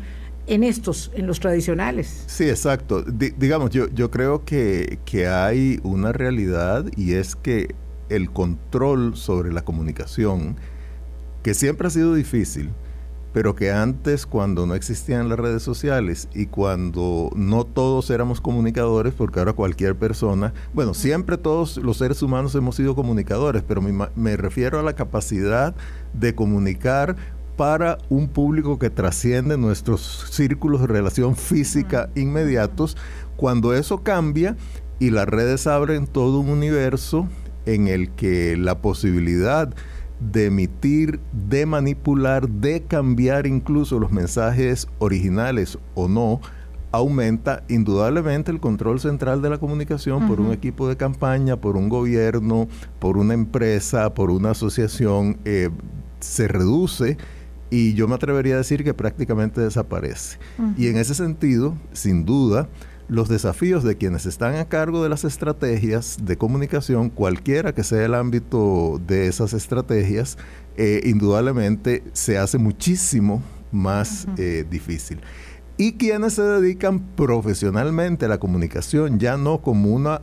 en 0.49 0.65
estos, 0.65 1.13
en 1.15 1.29
los 1.29 1.39
tradicionales. 1.39 2.25
Sí, 2.27 2.49
exacto. 2.49 3.05
digamos, 3.05 3.71
yo, 3.71 3.89
yo 3.91 4.11
creo 4.11 4.45
que, 4.45 4.99
que 5.05 5.29
hay 5.29 5.79
una 5.85 6.13
realidad 6.13 6.87
y 6.97 7.13
es 7.13 7.37
que 7.37 7.75
el 8.09 8.31
control 8.31 9.17
sobre 9.17 9.53
la 9.53 9.65
comunicación, 9.65 10.57
que 11.43 11.55
siempre 11.55 11.87
ha 11.87 11.91
sido 11.91 12.15
difícil, 12.15 12.71
pero 13.33 13.55
que 13.55 13.71
antes 13.71 14.27
cuando 14.27 14.67
no 14.67 14.75
existían 14.75 15.29
las 15.29 15.39
redes 15.39 15.63
sociales 15.63 16.29
y 16.35 16.47
cuando 16.47 17.31
no 17.35 17.65
todos 17.65 18.11
éramos 18.11 18.41
comunicadores, 18.41 19.15
porque 19.15 19.39
ahora 19.39 19.55
cualquier 19.55 19.97
persona, 19.97 20.53
bueno, 20.75 20.95
siempre 20.95 21.39
todos 21.39 21.79
los 21.79 21.97
seres 21.99 22.23
humanos 22.23 22.55
hemos 22.55 22.77
sido 22.77 22.95
comunicadores, 22.95 23.63
pero 23.67 23.81
me, 23.81 24.37
refiero 24.37 24.79
a 24.79 24.83
la 24.83 24.95
capacidad 24.95 25.75
de 26.13 26.35
comunicar 26.35 27.17
para 27.57 27.99
un 28.09 28.29
público 28.29 28.79
que 28.79 28.91
trasciende 28.91 29.57
nuestros 29.57 30.27
círculos 30.31 30.81
de 30.83 30.87
relación 30.87 31.37
física 31.37 32.11
inmediatos, 32.15 32.97
cuando 33.37 33.75
eso 33.75 34.03
cambia 34.03 34.57
y 34.99 35.11
las 35.11 35.27
redes 35.27 35.67
abren 35.67 36.07
todo 36.07 36.41
un 36.41 36.49
universo 36.49 37.29
en 37.67 37.89
el 37.89 38.11
que 38.11 38.57
la 38.57 38.79
posibilidad 38.81 39.73
de 40.31 40.47
emitir, 40.47 41.21
de 41.49 41.67
manipular, 41.67 42.49
de 42.49 42.83
cambiar 42.83 43.47
incluso 43.47 43.99
los 43.99 44.13
mensajes 44.13 44.87
originales 44.99 45.79
o 45.95 46.09
no, 46.09 46.41
aumenta 46.93 47.65
indudablemente 47.69 48.51
el 48.51 48.61
control 48.61 49.01
central 49.01 49.41
de 49.41 49.51
la 49.51 49.59
comunicación 49.59 50.29
por 50.29 50.41
un 50.41 50.53
equipo 50.53 50.89
de 50.89 50.97
campaña, 50.97 51.57
por 51.57 51.77
un 51.77 51.89
gobierno, 51.89 52.69
por 52.99 53.17
una 53.17 53.35
empresa, 53.35 54.13
por 54.13 54.31
una 54.31 54.51
asociación, 54.51 55.39
eh, 55.45 55.71
se 56.21 56.49
reduce 56.49 57.17
y 57.71 57.95
yo 57.95 58.07
me 58.07 58.15
atrevería 58.15 58.55
a 58.55 58.59
decir 58.59 58.85
que 58.85 58.93
prácticamente 58.93 59.63
desaparece. 59.63 60.39
Y 60.77 60.89
en 60.89 60.99
ese 60.99 61.15
sentido, 61.15 61.75
sin 61.93 62.27
duda, 62.27 62.69
los 63.09 63.29
desafíos 63.29 63.85
de 63.85 63.97
quienes 63.97 64.27
están 64.27 64.57
a 64.57 64.69
cargo 64.69 65.03
de 65.03 65.09
las 65.09 65.25
estrategias 65.25 66.19
de 66.23 66.37
comunicación, 66.37 67.11
cualquiera 67.11 67.75
que 67.75 67.85
sea 67.85 68.05
el 68.05 68.15
ámbito 68.15 69.01
de 69.07 69.27
esas 69.27 69.53
estrategias, 69.53 70.39
eh, 70.77 71.01
indudablemente 71.05 72.03
se 72.13 72.39
hace 72.39 72.59
muchísimo 72.59 73.43
más 73.71 74.27
eh, 74.39 74.65
difícil. 74.69 75.21
Y 75.77 75.95
quienes 75.95 76.35
se 76.35 76.43
dedican 76.43 77.01
profesionalmente 77.01 78.27
a 78.27 78.29
la 78.29 78.39
comunicación, 78.39 79.19
ya 79.19 79.37
no 79.37 79.63
como 79.63 79.91
una 79.91 80.21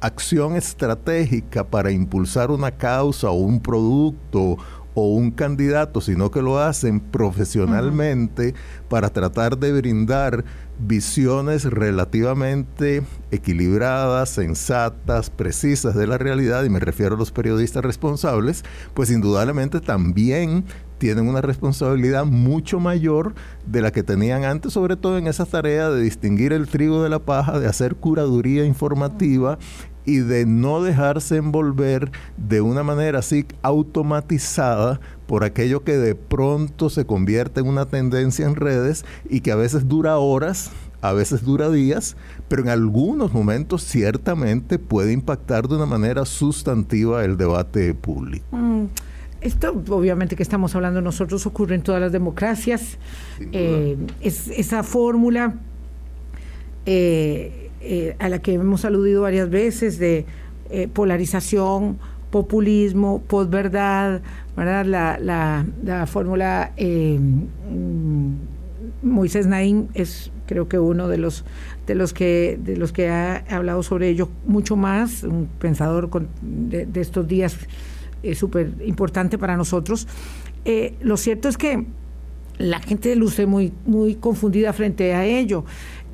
acción 0.00 0.56
estratégica 0.56 1.64
para 1.64 1.90
impulsar 1.90 2.50
una 2.50 2.70
causa 2.70 3.30
o 3.30 3.34
un 3.34 3.60
producto 3.60 4.56
o 4.94 5.14
un 5.14 5.30
candidato, 5.30 6.00
sino 6.00 6.30
que 6.30 6.40
lo 6.40 6.58
hacen 6.58 7.00
profesionalmente 7.00 8.54
para 8.88 9.10
tratar 9.10 9.58
de 9.58 9.72
brindar 9.72 10.44
visiones 10.78 11.64
relativamente 11.64 13.02
equilibradas, 13.30 14.30
sensatas, 14.30 15.30
precisas 15.30 15.94
de 15.94 16.06
la 16.06 16.18
realidad, 16.18 16.64
y 16.64 16.70
me 16.70 16.80
refiero 16.80 17.14
a 17.14 17.18
los 17.18 17.32
periodistas 17.32 17.84
responsables, 17.84 18.64
pues 18.94 19.10
indudablemente 19.10 19.80
también 19.80 20.64
tienen 20.98 21.28
una 21.28 21.42
responsabilidad 21.42 22.24
mucho 22.24 22.80
mayor 22.80 23.34
de 23.66 23.82
la 23.82 23.92
que 23.92 24.02
tenían 24.02 24.44
antes, 24.44 24.72
sobre 24.72 24.96
todo 24.96 25.18
en 25.18 25.26
esa 25.26 25.44
tarea 25.44 25.90
de 25.90 26.00
distinguir 26.00 26.52
el 26.52 26.68
trigo 26.68 27.02
de 27.02 27.10
la 27.10 27.18
paja, 27.18 27.58
de 27.58 27.66
hacer 27.66 27.96
curaduría 27.96 28.64
informativa 28.64 29.58
y 30.06 30.18
de 30.18 30.46
no 30.46 30.82
dejarse 30.82 31.36
envolver 31.36 32.10
de 32.36 32.60
una 32.60 32.82
manera 32.82 33.18
así 33.18 33.44
automatizada 33.62 35.00
por 35.26 35.44
aquello 35.44 35.82
que 35.82 35.96
de 35.96 36.14
pronto 36.14 36.88
se 36.88 37.04
convierte 37.04 37.60
en 37.60 37.68
una 37.68 37.86
tendencia 37.86 38.46
en 38.46 38.54
redes 38.54 39.04
y 39.28 39.40
que 39.40 39.50
a 39.50 39.56
veces 39.56 39.88
dura 39.88 40.16
horas, 40.18 40.70
a 41.02 41.12
veces 41.12 41.44
dura 41.44 41.68
días, 41.68 42.16
pero 42.48 42.62
en 42.62 42.68
algunos 42.68 43.32
momentos 43.32 43.82
ciertamente 43.82 44.78
puede 44.78 45.12
impactar 45.12 45.68
de 45.68 45.74
una 45.74 45.86
manera 45.86 46.24
sustantiva 46.24 47.24
el 47.24 47.36
debate 47.36 47.92
público. 47.92 48.44
Mm, 48.52 48.84
esto 49.40 49.82
obviamente 49.90 50.36
que 50.36 50.42
estamos 50.42 50.74
hablando 50.74 51.00
nosotros 51.00 51.44
ocurre 51.46 51.74
en 51.74 51.82
todas 51.82 52.00
las 52.00 52.12
democracias. 52.12 52.98
Eh, 53.52 53.96
es, 54.20 54.48
esa 54.48 54.82
fórmula 54.82 55.54
eh, 56.86 57.65
eh, 57.88 58.16
a 58.18 58.28
la 58.28 58.40
que 58.40 58.54
hemos 58.54 58.84
aludido 58.84 59.22
varias 59.22 59.48
veces 59.48 60.00
de 60.00 60.26
eh, 60.70 60.88
polarización, 60.92 61.98
populismo, 62.30 63.22
posverdad, 63.28 64.22
¿verdad? 64.56 64.84
La, 64.84 65.18
la, 65.20 65.64
la 65.84 66.06
fórmula 66.08 66.72
eh, 66.76 67.16
mm, 67.20 68.32
Moisés 69.02 69.46
Naín 69.46 69.88
es 69.94 70.32
creo 70.46 70.68
que 70.68 70.80
uno 70.80 71.06
de 71.06 71.18
los 71.18 71.44
de 71.86 71.94
los 71.94 72.12
que 72.12 72.58
de 72.60 72.76
los 72.76 72.92
que 72.92 73.08
ha 73.08 73.44
hablado 73.48 73.84
sobre 73.84 74.08
ello 74.08 74.28
mucho 74.46 74.74
más, 74.74 75.22
un 75.22 75.48
pensador 75.60 76.10
de, 76.42 76.88
estos 77.00 77.28
días 77.28 77.56
es 78.24 78.36
súper 78.36 78.74
importante 78.84 79.38
para 79.38 79.56
nosotros. 79.56 80.08
lo 81.02 81.16
cierto 81.16 81.48
es 81.48 81.56
que 81.56 81.86
la 82.58 82.80
gente 82.80 83.14
luce 83.16 83.46
muy, 83.46 83.72
muy 83.84 84.14
confundida 84.14 84.72
frente 84.72 85.14
a 85.14 85.24
ello. 85.24 85.64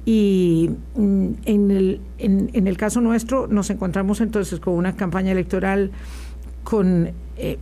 Y 0.04 0.70
mm, 0.96 1.28
en 1.44 1.70
el, 1.70 2.00
en, 2.18 2.66
el 2.66 2.76
caso 2.76 3.00
nuestro 3.00 3.46
nos 3.46 3.70
encontramos 3.70 4.20
entonces 4.20 4.58
con 4.58 4.74
una 4.74 4.96
campaña 4.96 5.32
electoral 5.32 5.92
con 6.64 7.10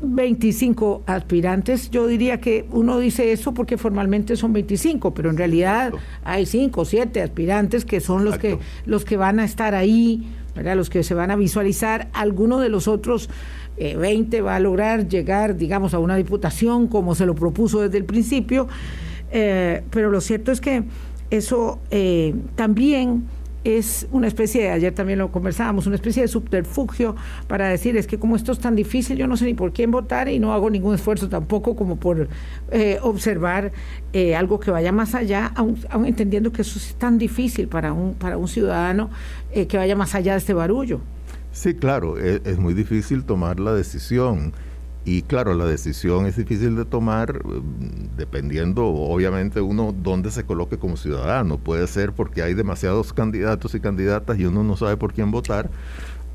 25 0.02 1.04
eh, 1.06 1.12
aspirantes. 1.12 1.90
Yo 1.90 2.06
diría 2.06 2.40
que 2.40 2.66
uno 2.70 2.98
dice 2.98 3.32
eso 3.32 3.52
porque 3.54 3.78
formalmente 3.78 4.36
son 4.36 4.52
25, 4.52 5.14
pero 5.14 5.30
en 5.30 5.36
realidad 5.36 5.92
hay 6.24 6.46
5 6.46 6.80
o 6.80 6.84
7 6.84 7.22
aspirantes 7.22 7.84
que 7.84 8.00
son 8.00 8.24
los 8.24 8.38
que, 8.38 8.58
los 8.84 9.04
que 9.04 9.16
van 9.16 9.38
a 9.38 9.44
estar 9.44 9.74
ahí, 9.74 10.28
¿verdad? 10.54 10.76
los 10.76 10.90
que 10.90 11.02
se 11.02 11.14
van 11.14 11.30
a 11.30 11.36
visualizar. 11.36 12.08
Alguno 12.12 12.58
de 12.58 12.68
los 12.68 12.88
otros 12.88 13.30
20 13.78 14.36
eh, 14.36 14.40
va 14.42 14.56
a 14.56 14.60
lograr 14.60 15.08
llegar, 15.08 15.56
digamos, 15.56 15.94
a 15.94 15.98
una 15.98 16.16
diputación 16.16 16.86
como 16.86 17.14
se 17.14 17.26
lo 17.26 17.34
propuso 17.34 17.80
desde 17.80 17.98
el 17.98 18.04
principio. 18.04 18.68
Eh, 19.32 19.82
pero 19.90 20.10
lo 20.10 20.20
cierto 20.20 20.50
es 20.50 20.60
que 20.60 20.82
eso 21.30 21.78
eh, 21.90 22.34
también 22.56 23.24
es 23.62 24.06
una 24.10 24.26
especie, 24.26 24.62
de, 24.62 24.70
ayer 24.70 24.94
también 24.94 25.18
lo 25.18 25.30
conversábamos, 25.30 25.86
una 25.86 25.96
especie 25.96 26.22
de 26.22 26.28
subterfugio 26.28 27.14
para 27.46 27.68
decir, 27.68 27.96
es 27.98 28.06
que 28.06 28.18
como 28.18 28.34
esto 28.34 28.52
es 28.52 28.58
tan 28.58 28.74
difícil, 28.74 29.18
yo 29.18 29.26
no 29.26 29.36
sé 29.36 29.44
ni 29.44 29.52
por 29.52 29.72
quién 29.72 29.90
votar 29.90 30.28
y 30.28 30.38
no 30.38 30.54
hago 30.54 30.70
ningún 30.70 30.94
esfuerzo 30.94 31.28
tampoco 31.28 31.76
como 31.76 31.96
por 31.96 32.28
eh, 32.70 32.98
observar 33.02 33.70
eh, 34.14 34.34
algo 34.34 34.58
que 34.60 34.70
vaya 34.70 34.92
más 34.92 35.14
allá, 35.14 35.52
aun, 35.54 35.76
entendiendo 36.06 36.52
que 36.52 36.62
eso 36.62 36.78
es 36.78 36.94
tan 36.94 37.18
difícil 37.18 37.68
para 37.68 37.92
un, 37.92 38.14
para 38.14 38.38
un 38.38 38.48
ciudadano 38.48 39.10
que 39.52 39.76
vaya 39.76 39.94
más 39.94 40.14
allá 40.14 40.32
de 40.32 40.38
este 40.38 40.54
barullo. 40.54 41.00
Sí, 41.52 41.74
claro, 41.74 42.16
es, 42.18 42.40
es 42.44 42.58
muy 42.58 42.72
difícil 42.72 43.24
tomar 43.24 43.60
la 43.60 43.74
decisión. 43.74 44.52
Y 45.04 45.22
claro, 45.22 45.54
la 45.54 45.64
decisión 45.64 46.26
es 46.26 46.36
difícil 46.36 46.76
de 46.76 46.84
tomar 46.84 47.44
mm, 47.44 48.16
dependiendo, 48.16 48.86
obviamente, 48.86 49.60
uno 49.60 49.94
dónde 49.96 50.30
se 50.30 50.44
coloque 50.44 50.78
como 50.78 50.96
ciudadano. 50.96 51.58
Puede 51.58 51.86
ser 51.86 52.12
porque 52.12 52.42
hay 52.42 52.54
demasiados 52.54 53.12
candidatos 53.12 53.74
y 53.74 53.80
candidatas 53.80 54.38
y 54.38 54.44
uno 54.44 54.62
no 54.62 54.76
sabe 54.76 54.96
por 54.96 55.12
quién 55.12 55.30
votar 55.30 55.70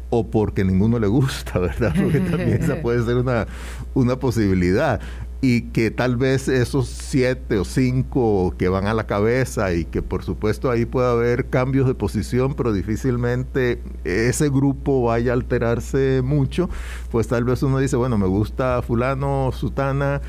o 0.10 0.28
porque 0.30 0.64
ninguno 0.64 1.00
le 1.00 1.08
gusta, 1.08 1.60
¿verdad? 1.60 1.94
Porque 1.96 2.20
también 2.20 2.64
esa 2.64 2.76
puede 2.82 3.04
ser 3.06 3.18
una, 3.18 3.48
una 3.94 4.18
posibilidad 4.18 5.00
y 5.48 5.62
que 5.62 5.92
tal 5.92 6.18
vez 6.18 6.48
esos 6.48 6.88
siete 6.88 7.60
o 7.60 7.66
cinco 7.66 8.56
que 8.58 8.68
van 8.68 8.88
a 8.88 8.96
la 8.96 9.06
cabeza 9.06 9.72
y 9.76 9.86
que 9.86 10.02
por 10.02 10.24
supuesto 10.24 10.72
ahí 10.72 10.86
puede 10.86 11.08
haber 11.08 11.52
cambios 11.52 11.86
de 11.86 11.94
posición, 11.94 12.56
pero 12.56 12.74
difícilmente 12.74 13.80
ese 14.06 14.50
grupo 14.50 15.04
vaya 15.04 15.34
a 15.34 15.36
alterarse 15.36 16.24
mucho, 16.24 16.68
pues 17.12 17.28
tal 17.28 17.44
vez 17.44 17.62
uno 17.62 17.78
dice, 17.78 17.96
bueno, 17.96 18.18
me 18.18 18.26
gusta 18.26 18.82
fulano, 18.82 19.52
sutana, 19.54 20.20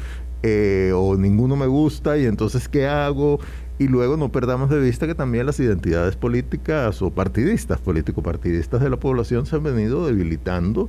eh, 0.43 0.93
o 0.95 1.17
ninguno 1.17 1.57
me 1.57 1.67
gusta 1.67 2.19
y 2.19 2.27
entonces 2.27 2.69
¿qué 2.69 2.87
hago? 2.87 3.41
y 3.79 3.89
luego 3.89 4.17
no 4.17 4.33
perdamos 4.33 4.71
de 4.71 4.81
vista 4.81 5.07
que 5.07 5.15
también 5.15 5.47
las 5.47 5.61
identidades 5.61 6.17
políticas 6.17 7.03
o 7.03 7.11
partidistas, 7.11 7.81
político-partidistas 7.81 8.81
de 8.81 8.89
la 8.91 8.97
población 8.99 9.45
se 9.47 9.57
han 9.57 9.63
venido 9.63 10.07
debilitando. 10.07 10.89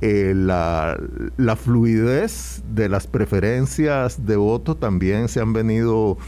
Eh, 0.00 0.32
la, 0.36 0.96
fluidez 1.56 2.62
de 2.72 2.88
las 2.88 3.08
preferencias 3.08 4.24
de 4.26 4.36
voto 4.36 4.76
también 4.76 5.28
se 5.28 5.40
han 5.40 5.52
venido 5.52 6.18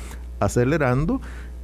acelerando. 0.41 1.21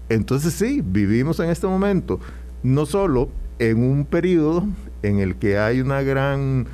Entonces 0.09 0.55
sí, 0.55 0.83
vivimos 0.85 1.41
en 1.41 1.51
este 1.51 1.67
momento 1.67 2.21
no 2.63 2.87
solo 2.87 3.29
en 3.59 3.79
un 3.79 4.05
periodo 4.05 4.67
en 5.03 5.19
el 5.19 5.37
que 5.37 5.59
hay 5.59 5.81
una 5.81 6.03
gran 6.03 6.67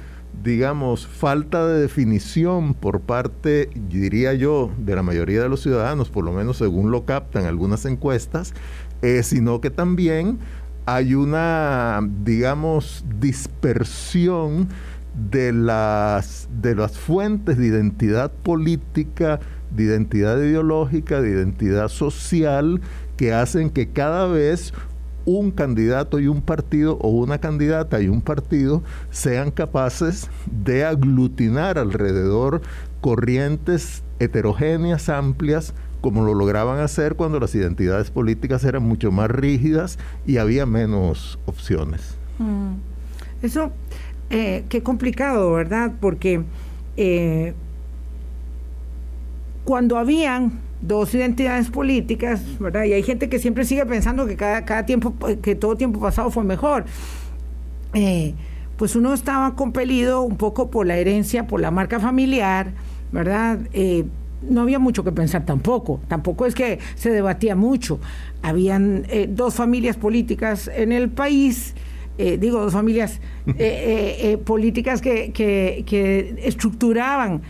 digamos, 0.42 1.06
falta 1.06 1.66
de 1.66 1.80
definición 1.80 2.74
por 2.74 3.02
parte, 3.02 3.68
diría 3.88 4.34
yo, 4.34 4.70
de 4.78 4.96
la 4.96 5.02
mayoría 5.02 5.42
de 5.42 5.48
los 5.48 5.60
ciudadanos, 5.60 6.08
por 6.08 6.24
lo 6.24 6.32
menos 6.32 6.56
según 6.56 6.90
lo 6.90 7.04
captan 7.04 7.44
algunas 7.44 7.84
encuestas, 7.84 8.54
eh, 9.02 9.22
sino 9.22 9.60
que 9.60 9.70
también 9.70 10.38
hay 10.86 11.14
una, 11.14 12.00
digamos, 12.24 13.04
dispersión 13.20 14.68
de 15.14 15.52
las, 15.52 16.48
de 16.60 16.74
las 16.74 16.98
fuentes 16.98 17.58
de 17.58 17.66
identidad 17.66 18.30
política, 18.30 19.40
de 19.70 19.84
identidad 19.84 20.38
ideológica, 20.38 21.20
de 21.20 21.30
identidad 21.30 21.88
social, 21.88 22.80
que 23.16 23.32
hacen 23.32 23.70
que 23.70 23.90
cada 23.90 24.26
vez 24.26 24.72
un 25.24 25.50
candidato 25.50 26.18
y 26.18 26.26
un 26.26 26.42
partido 26.42 26.98
o 27.00 27.08
una 27.08 27.38
candidata 27.38 28.00
y 28.00 28.08
un 28.08 28.22
partido 28.22 28.82
sean 29.10 29.50
capaces 29.50 30.28
de 30.50 30.84
aglutinar 30.84 31.78
alrededor 31.78 32.62
corrientes 33.00 34.02
heterogéneas, 34.18 35.08
amplias, 35.08 35.74
como 36.00 36.24
lo 36.24 36.34
lograban 36.34 36.80
hacer 36.80 37.14
cuando 37.14 37.38
las 37.38 37.54
identidades 37.54 38.10
políticas 38.10 38.64
eran 38.64 38.82
mucho 38.82 39.12
más 39.12 39.30
rígidas 39.30 39.98
y 40.26 40.38
había 40.38 40.66
menos 40.66 41.38
opciones. 41.46 42.16
Mm. 42.38 42.74
Eso, 43.42 43.72
eh, 44.32 44.64
qué 44.70 44.82
complicado, 44.82 45.52
¿verdad? 45.52 45.92
Porque 46.00 46.42
eh, 46.96 47.52
cuando 49.64 49.98
habían 49.98 50.60
dos 50.80 51.14
identidades 51.14 51.68
políticas, 51.68 52.42
¿verdad? 52.58 52.84
Y 52.84 52.94
hay 52.94 53.02
gente 53.02 53.28
que 53.28 53.38
siempre 53.38 53.66
sigue 53.66 53.84
pensando 53.84 54.26
que 54.26 54.36
cada, 54.36 54.64
cada 54.64 54.86
tiempo, 54.86 55.14
que 55.42 55.54
todo 55.54 55.76
tiempo 55.76 56.00
pasado 56.00 56.30
fue 56.30 56.44
mejor. 56.44 56.86
Eh, 57.92 58.34
pues 58.78 58.96
uno 58.96 59.12
estaba 59.12 59.54
compelido 59.54 60.22
un 60.22 60.38
poco 60.38 60.70
por 60.70 60.86
la 60.86 60.96
herencia, 60.96 61.46
por 61.46 61.60
la 61.60 61.70
marca 61.70 62.00
familiar, 62.00 62.72
¿verdad? 63.12 63.58
Eh, 63.74 64.06
no 64.48 64.62
había 64.62 64.78
mucho 64.78 65.04
que 65.04 65.12
pensar 65.12 65.44
tampoco, 65.44 66.00
tampoco 66.08 66.46
es 66.46 66.54
que 66.54 66.78
se 66.94 67.10
debatía 67.10 67.54
mucho. 67.54 68.00
Habían 68.40 69.06
dos 69.28 69.54
familias 69.54 69.98
políticas 69.98 70.70
en 70.74 70.90
el 70.90 71.10
país, 71.10 71.74
digo, 72.38 72.60
dos 72.60 72.72
familias 72.72 73.20
políticas 74.44 75.00
que, 75.00 75.32
que, 75.32 75.84
que 75.86 76.36
estructuraban 76.44 77.42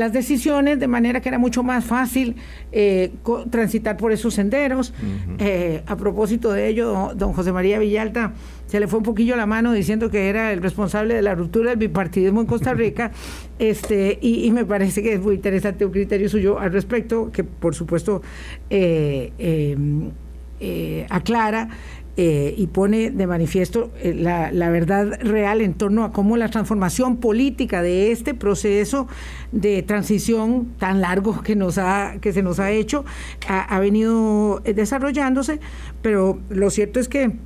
las 0.00 0.12
decisiones, 0.12 0.80
de 0.80 0.88
manera 0.88 1.20
que 1.20 1.28
era 1.28 1.38
mucho 1.38 1.62
más 1.62 1.84
fácil 1.84 2.36
eh, 2.72 3.12
transitar 3.50 3.96
por 3.96 4.12
esos 4.12 4.34
senderos. 4.34 4.94
Eh, 5.38 5.82
a 5.86 5.96
propósito 5.96 6.52
de 6.52 6.68
ello, 6.68 7.12
don, 7.14 7.32
José 7.32 7.52
María 7.52 7.78
Villalta 7.78 8.32
se 8.66 8.80
le 8.80 8.86
fue 8.86 8.98
un 8.98 9.04
poquillo 9.04 9.36
la 9.36 9.46
mano 9.46 9.72
diciendo 9.72 10.10
que 10.10 10.28
era 10.28 10.52
el 10.52 10.62
responsable 10.62 11.14
de 11.14 11.22
la 11.22 11.34
ruptura 11.34 11.70
del 11.70 11.78
bipartidismo 11.78 12.40
en 12.40 12.46
Costa 12.46 12.72
Rica, 12.72 13.12
este, 13.58 14.18
y, 14.22 14.50
me 14.52 14.64
parece 14.64 15.02
que 15.02 15.14
es 15.14 15.20
muy 15.20 15.34
interesante 15.34 15.84
un 15.84 15.92
criterio 15.92 16.28
suyo 16.28 16.58
al 16.58 16.72
respecto, 16.72 17.30
que 17.30 17.44
por 17.44 17.74
supuesto 17.74 18.22
eh, 18.70 19.32
em, 19.38 20.10
aclara 21.08 21.68
eh, 22.22 22.54
y 22.54 22.66
pone 22.66 23.10
de 23.10 23.26
manifiesto 23.26 23.90
eh, 23.96 24.12
la, 24.12 24.68
verdad 24.68 25.18
real 25.22 25.62
en 25.62 25.72
torno 25.72 26.04
a 26.04 26.12
cómo 26.12 26.36
la 26.36 26.50
transformación 26.50 27.16
política 27.16 27.80
de 27.80 28.12
este 28.12 28.34
proceso 28.34 29.08
de 29.52 29.82
transición 29.82 30.66
tan 30.78 31.00
largo 31.00 31.40
que, 31.40 31.56
nos 31.56 31.78
ha, 31.78 32.16
que 32.20 32.34
se 32.34 32.42
nos 32.42 32.60
ha 32.60 32.72
hecho 32.72 33.06
ha 33.48 33.80
venido 33.80 34.60
eh, 34.66 34.74
desarrollándose, 34.74 35.60
pero 36.02 36.38
lo 36.50 36.68
cierto 36.68 37.00
es 37.00 37.08
que 37.08 37.36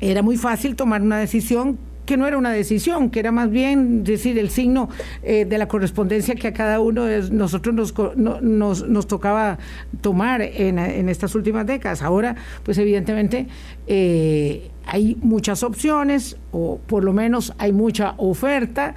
era 0.00 0.22
muy 0.22 0.36
fácil 0.36 0.74
tomar 0.74 1.02
una 1.02 1.18
decisión 1.20 1.78
que 2.06 2.16
no 2.16 2.26
era 2.26 2.36
una 2.38 2.50
decisión, 2.50 3.10
que 3.10 3.20
era 3.20 3.32
más 3.32 3.50
bien 3.50 4.04
decir 4.04 4.38
el 4.38 4.50
signo 4.50 4.88
eh, 5.22 5.44
de 5.44 5.58
la 5.58 5.68
correspondencia 5.68 6.34
que 6.34 6.48
a 6.48 6.52
cada 6.52 6.80
uno 6.80 7.04
de 7.04 7.30
nosotros 7.30 7.94
nos, 8.16 8.42
nos, 8.42 9.06
tocaba 9.06 9.58
tomar 10.00 10.42
en, 10.42 11.08
estas 11.08 11.34
últimas 11.34 11.66
décadas. 11.66 12.02
Ahora, 12.02 12.36
pues 12.64 12.78
evidentemente 12.78 13.46
eh, 13.86 14.70
hay 14.86 15.16
muchas 15.22 15.62
opciones, 15.62 16.36
o 16.52 16.78
por 16.86 17.04
lo 17.04 17.12
menos 17.12 17.54
hay 17.58 17.72
mucha 17.72 18.14
oferta, 18.16 18.94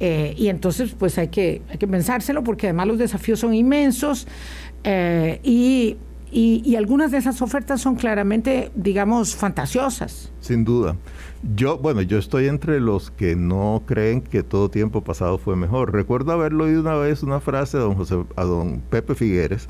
eh, 0.00 0.34
y 0.36 0.48
entonces 0.48 0.94
pues 0.98 1.18
hay 1.18 1.28
que, 1.28 1.62
hay 1.70 1.78
que 1.78 1.86
pensárselo, 1.86 2.42
porque 2.44 2.68
además 2.68 2.86
los 2.88 2.98
desafíos 2.98 3.40
son 3.40 3.54
inmensos 3.54 4.26
y 5.42 5.96
y, 6.36 6.74
algunas 6.74 7.12
de 7.12 7.18
esas 7.18 7.40
ofertas 7.42 7.80
son 7.80 7.94
claramente, 7.94 8.72
digamos, 8.74 9.36
fantasiosas. 9.36 10.32
Sin 10.40 10.64
duda. 10.64 10.96
Yo, 11.54 11.76
bueno, 11.76 12.00
yo 12.00 12.18
estoy 12.18 12.48
entre 12.48 12.80
los 12.80 13.10
que 13.10 13.36
no 13.36 13.82
creen 13.86 14.22
que 14.22 14.42
todo 14.42 14.70
tiempo 14.70 15.04
pasado 15.04 15.36
fue 15.36 15.56
mejor. 15.56 15.92
Recuerdo 15.92 16.32
haberlo 16.32 16.64
oído 16.64 16.80
una 16.80 16.94
vez 16.94 17.22
una 17.22 17.40
frase 17.40 17.76
a 17.76 17.80
don, 17.80 17.94
José, 17.96 18.24
a 18.36 18.44
don 18.44 18.80
Pepe 18.80 19.14
Figueres 19.14 19.68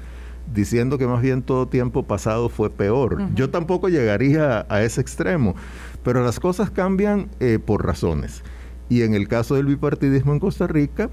diciendo 0.52 0.98
que 0.98 1.06
más 1.06 1.22
bien 1.22 1.42
todo 1.42 1.66
tiempo 1.66 2.04
pasado 2.04 2.48
fue 2.48 2.70
peor. 2.70 3.18
Yo 3.34 3.50
tampoco 3.50 3.88
llegaría 3.88 4.66
a 4.68 4.82
ese 4.82 5.00
extremo, 5.00 5.56
pero 6.02 6.22
las 6.22 6.38
cosas 6.38 6.70
cambian 6.70 7.28
eh, 7.40 7.58
por 7.64 7.84
razones. 7.84 8.42
Y 8.88 9.02
en 9.02 9.14
el 9.14 9.26
caso 9.26 9.54
del 9.54 9.66
bipartidismo 9.66 10.32
en 10.32 10.40
Costa 10.40 10.66
Rica, 10.66 11.10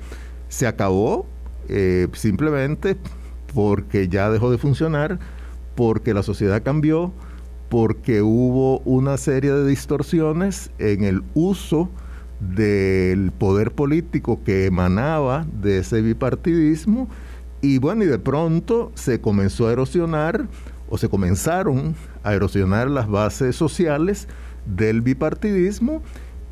se 0.49 0.67
acabó 0.67 1.25
eh, 1.69 2.07
simplemente 2.13 2.97
porque 3.53 4.09
ya 4.09 4.29
dejó 4.29 4.51
de 4.51 4.57
funcionar 4.57 5.19
porque 5.75 6.13
la 6.13 6.21
sociedad 6.21 6.61
cambió, 6.61 7.13
porque 7.71 8.21
hubo 8.21 8.79
una 8.79 9.15
serie 9.15 9.53
de 9.53 9.65
distorsiones 9.65 10.71
en 10.77 11.05
el 11.05 11.23
uso 11.35 11.89
del 12.41 13.31
poder 13.31 13.71
político 13.71 14.41
que 14.43 14.65
emanaba 14.65 15.47
de 15.61 15.77
ese 15.77 16.01
bipartidismo 16.01 17.07
y 17.61 17.77
bueno, 17.77 18.03
y 18.03 18.07
de 18.07 18.19
pronto 18.19 18.91
se 18.95 19.21
comenzó 19.21 19.69
a 19.69 19.71
erosionar 19.71 20.47
o 20.89 20.97
se 20.97 21.07
comenzaron 21.07 21.95
a 22.23 22.33
erosionar 22.33 22.89
las 22.89 23.07
bases 23.07 23.55
sociales 23.55 24.27
del 24.65 24.99
bipartidismo 24.99 26.01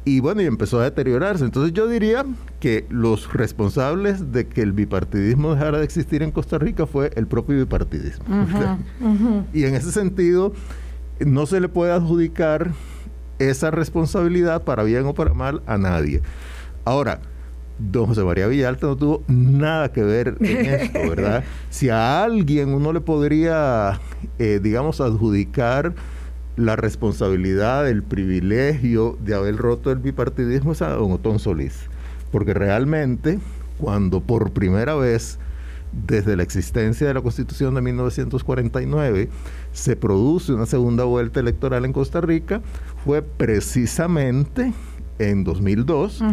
y 0.05 0.21
bueno, 0.21 0.41
y 0.41 0.45
empezó 0.45 0.79
a 0.79 0.86
deteriorarse. 0.86 1.43
Entonces 1.43 1.73
yo 1.73 1.89
diría 1.89 2.25
que 2.62 2.86
los 2.89 3.34
responsables 3.34 4.32
de 4.32 4.47
que 4.47 4.62
el 4.62 4.71
bipartidismo 4.71 5.53
dejara 5.53 5.79
de 5.79 5.84
existir 5.84 6.23
en 6.23 6.32
Costa 6.32 6.58
Rica 6.60 6.88
fue 6.88 7.12
el 7.17 7.27
propio 7.27 7.58
bipartidismo. 7.58 8.23
Y 9.53 9.65
en 9.65 9.75
ese 9.75 9.91
sentido, 9.91 10.53
no 11.25 11.45
se 11.45 11.60
le 11.60 11.69
puede 11.69 11.91
adjudicar 11.91 12.71
esa 13.39 13.71
responsabilidad 13.71 14.63
para 14.63 14.84
bien 14.84 15.05
o 15.05 15.13
para 15.13 15.34
mal 15.34 15.62
a 15.65 15.77
nadie. 15.77 16.21
Ahora, 16.86 17.21
don 17.79 18.08
José 18.08 18.23
María 18.23 18.47
Villalta 18.47 18.88
no 18.88 18.97
tuvo 18.97 19.23
nada 19.27 19.91
que 19.91 20.03
ver 20.03 20.36
en 20.41 20.65
esto, 20.65 20.99
¿verdad? 21.10 21.43
Si 21.69 21.89
a 21.89 22.23
alguien 22.23 22.73
uno 22.73 22.93
le 22.93 23.01
podría, 23.01 23.99
eh, 24.38 24.60
digamos, 24.62 25.01
adjudicar 25.01 25.93
la 26.58 26.75
responsabilidad, 26.75 27.88
el 27.88 28.03
privilegio 28.03 29.17
de 29.23 29.34
haber 29.34 29.55
roto 29.55 29.91
el 29.91 29.99
bipartidismo 29.99 30.73
es 30.73 30.82
a 30.82 30.89
don 30.89 31.13
Otón 31.13 31.39
Solís. 31.39 31.86
Porque 32.32 32.53
realmente, 32.53 33.39
cuando 33.77 34.19
por 34.19 34.51
primera 34.51 34.95
vez, 34.95 35.39
desde 35.91 36.36
la 36.36 36.43
existencia 36.43 37.08
de 37.08 37.13
la 37.13 37.21
Constitución 37.21 37.75
de 37.75 37.82
1949, 37.82 39.30
se 39.71 39.95
produce 39.95 40.54
una 40.54 40.65
segunda 40.65 41.04
vuelta 41.04 41.39
electoral 41.39 41.86
en 41.86 41.93
Costa 41.93 42.21
Rica, 42.21 42.62
fue 43.04 43.21
precisamente 43.21 44.73
en 45.19 45.43
2002, 45.43 46.23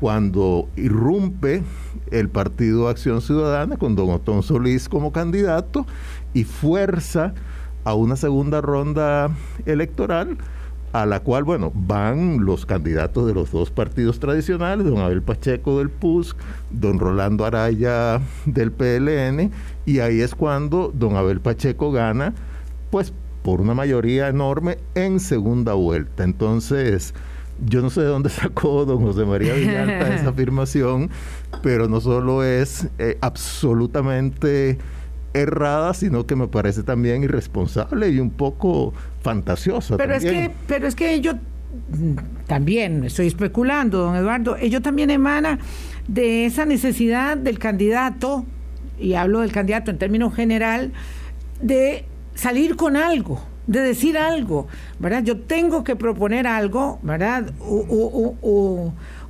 cuando 0.00 0.68
irrumpe 0.76 1.62
el 2.10 2.28
Partido 2.28 2.88
Acción 2.88 3.22
Ciudadana 3.22 3.78
con 3.78 3.96
don 3.96 4.10
Otón 4.10 4.42
Solís 4.42 4.88
como 4.88 5.12
candidato 5.12 5.86
y 6.34 6.44
fuerza 6.44 7.32
a 7.84 7.94
una 7.94 8.16
segunda 8.16 8.60
ronda 8.60 9.30
electoral 9.64 10.36
a 10.94 11.06
la 11.06 11.18
cual, 11.18 11.42
bueno, 11.42 11.72
van 11.74 12.44
los 12.44 12.66
candidatos 12.66 13.26
de 13.26 13.34
los 13.34 13.50
dos 13.50 13.72
partidos 13.72 14.20
tradicionales, 14.20 14.86
don 14.86 14.98
Abel 14.98 15.22
Pacheco 15.22 15.78
del 15.78 15.90
PUSC, 15.90 16.36
don 16.70 17.00
Rolando 17.00 17.44
Araya 17.44 18.20
del 18.46 18.70
PLN, 18.70 19.50
y 19.86 19.98
ahí 19.98 20.20
es 20.20 20.36
cuando 20.36 20.92
don 20.94 21.16
Abel 21.16 21.40
Pacheco 21.40 21.90
gana, 21.90 22.32
pues 22.92 23.12
por 23.42 23.60
una 23.60 23.74
mayoría 23.74 24.28
enorme 24.28 24.78
en 24.94 25.18
segunda 25.18 25.74
vuelta. 25.74 26.22
Entonces, 26.22 27.12
yo 27.66 27.82
no 27.82 27.90
sé 27.90 28.02
de 28.02 28.06
dónde 28.06 28.28
sacó 28.30 28.84
don 28.84 29.02
José 29.02 29.24
María 29.24 29.54
Villalta 29.54 30.14
esa 30.14 30.28
afirmación, 30.30 31.10
pero 31.60 31.88
no 31.88 32.00
solo 32.00 32.44
es 32.44 32.86
eh, 33.00 33.18
absolutamente 33.20 34.78
errada, 35.34 35.92
sino 35.94 36.26
que 36.26 36.36
me 36.36 36.48
parece 36.48 36.82
también 36.82 37.24
irresponsable 37.24 38.08
y 38.08 38.20
un 38.20 38.30
poco 38.30 38.94
fantasiosa. 39.20 39.96
Pero 39.96 40.14
es 40.14 40.24
que, 40.24 40.50
pero 40.66 40.86
es 40.86 40.94
que 40.94 41.20
yo 41.20 41.34
también 42.46 43.04
estoy 43.04 43.26
especulando, 43.26 43.98
don 43.98 44.16
Eduardo, 44.16 44.56
ello 44.56 44.80
también 44.80 45.10
emana 45.10 45.58
de 46.08 46.46
esa 46.46 46.64
necesidad 46.64 47.36
del 47.36 47.58
candidato, 47.58 48.46
y 48.98 49.14
hablo 49.14 49.40
del 49.40 49.52
candidato 49.52 49.90
en 49.90 49.98
términos 49.98 50.34
general, 50.34 50.92
de 51.60 52.04
salir 52.34 52.76
con 52.76 52.96
algo, 52.96 53.42
de 53.66 53.80
decir 53.80 54.16
algo, 54.16 54.68
¿verdad? 54.98 55.24
Yo 55.24 55.40
tengo 55.40 55.82
que 55.82 55.96
proponer 55.96 56.46
algo, 56.46 57.00
¿verdad? 57.02 57.52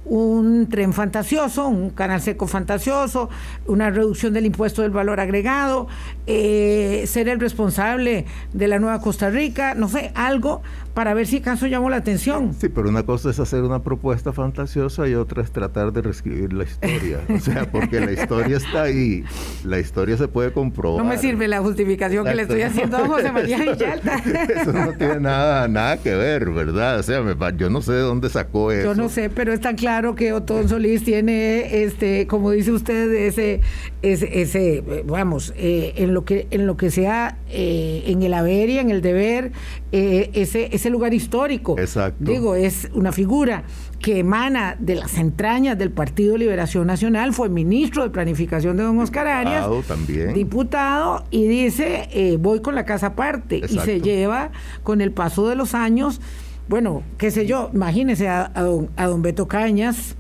Un 0.05 0.69
tren 0.69 0.93
fantasioso, 0.93 1.67
un 1.67 1.91
canal 1.91 2.21
seco 2.21 2.47
fantasioso, 2.47 3.31
una 3.67 3.91
reducción 3.91 4.33
del 4.33 4.47
impuesto 4.47 4.83
del 4.83 4.91
valor 4.91 5.21
agregado, 5.21 5.89
eh, 6.27 7.05
ser 7.07 7.29
el 7.29 7.41
responsable 7.41 8.27
de 8.53 8.69
la 8.69 8.79
nueva 8.79 9.01
Costa 9.01 9.31
Rica, 9.31 9.75
no 9.75 9.89
sé, 9.89 10.13
algo 10.15 10.63
para 10.93 11.13
ver 11.13 11.27
si 11.27 11.39
acaso 11.39 11.67
llamo 11.67 11.91
la 11.91 11.97
atención. 11.97 12.55
Sí, 12.55 12.69
pero 12.69 12.89
una 12.89 13.03
cosa 13.03 13.31
es 13.31 13.41
hacer 13.41 13.63
una 13.63 13.83
propuesta 13.83 14.33
fantasiosa 14.33 15.09
y 15.09 15.15
otra 15.15 15.43
es 15.43 15.51
tratar 15.51 15.93
de 15.93 16.03
reescribir 16.03 16.53
la 16.53 16.65
historia. 16.65 17.19
o 17.29 17.41
sea, 17.41 17.71
porque 17.71 18.01
la 18.01 18.13
historia 18.13 18.59
está 18.59 18.83
ahí, 18.83 19.25
la 19.65 19.81
historia 19.81 20.17
se 20.17 20.29
puede 20.29 20.53
comprobar. 20.53 21.03
No 21.03 21.09
me 21.09 21.19
sirve 21.19 21.49
la 21.49 21.61
justificación 21.61 22.25
que 22.25 22.35
le 22.35 22.43
estoy 22.43 22.63
haciendo 22.63 22.99
a 22.99 23.09
José 23.09 23.33
María 23.33 23.59
Villalta. 23.59 24.23
eso 24.49 24.73
no 24.73 24.93
tiene 24.93 25.19
nada, 25.21 25.67
nada 25.67 25.97
que 25.97 26.15
ver, 26.15 26.51
¿verdad? 26.51 27.01
O 27.01 27.03
sea, 27.03 27.23
yo 27.57 27.71
no 27.71 27.83
sé 27.83 27.93
de 27.93 28.01
dónde 28.01 28.29
sacó 28.29 28.71
eso. 28.71 28.95
Yo 28.95 28.95
no 28.95 29.09
sé, 29.09 29.31
pero 29.31 29.53
es 29.53 29.61
tan 29.61 29.75
claro 29.75 29.94
que 30.15 30.33
Otón 30.33 30.69
Solís 30.69 31.05
tiene, 31.05 31.85
este, 31.85 32.27
como 32.27 32.51
dice 32.51 32.73
usted, 32.73 33.13
ese, 33.13 33.61
ese, 34.03 34.41
ese 34.43 35.03
vamos, 35.07 35.55
eh, 35.57 35.95
en 35.97 36.13
lo 36.15 36.25
que 36.25 36.47
en 36.51 36.67
lo 36.67 36.77
que 36.77 36.91
sea, 36.91 37.39
eh, 37.49 38.03
en 38.07 38.23
el 38.23 38.35
haber 38.35 38.69
y 38.71 38.79
en 38.79 38.91
el 38.91 39.01
deber, 39.01 39.53
eh, 39.93 40.31
ese, 40.35 40.75
ese 40.75 40.91
lugar 40.91 41.15
histórico. 41.15 41.79
Exacto. 41.79 42.25
Digo, 42.25 42.55
es 42.57 42.89
una 42.93 43.13
figura 43.13 43.65
que 44.01 44.19
emana 44.19 44.77
de 44.79 44.97
las 44.97 45.17
entrañas 45.17 45.79
del 45.79 45.91
Partido 45.91 46.37
Liberación 46.37 46.87
Nacional, 46.87 47.33
fue 47.33 47.49
ministro 47.49 48.03
de 48.03 48.11
Planificación 48.11 48.77
de 48.77 48.83
don 48.83 48.99
Oscar 48.99 49.27
Arias, 49.29 49.67
también. 49.87 50.35
diputado, 50.35 51.25
y 51.31 51.47
dice, 51.47 52.37
voy 52.39 52.61
con 52.61 52.75
la 52.75 52.85
casa 52.85 53.09
aparte, 53.09 53.63
y 53.67 53.79
se 53.79 54.03
lleva 54.03 54.51
con 54.83 55.01
el 55.01 55.13
paso 55.13 55.49
de 55.49 55.55
los 55.55 55.75
años, 55.75 56.21
bueno, 56.69 57.03
qué 57.19 57.31
sé 57.31 57.47
yo, 57.47 57.71
imagínese 57.73 58.29
a, 58.29 58.51
a 58.55 59.07
don 59.07 59.23
Beto 59.23 59.49
Cañas, 59.49 60.17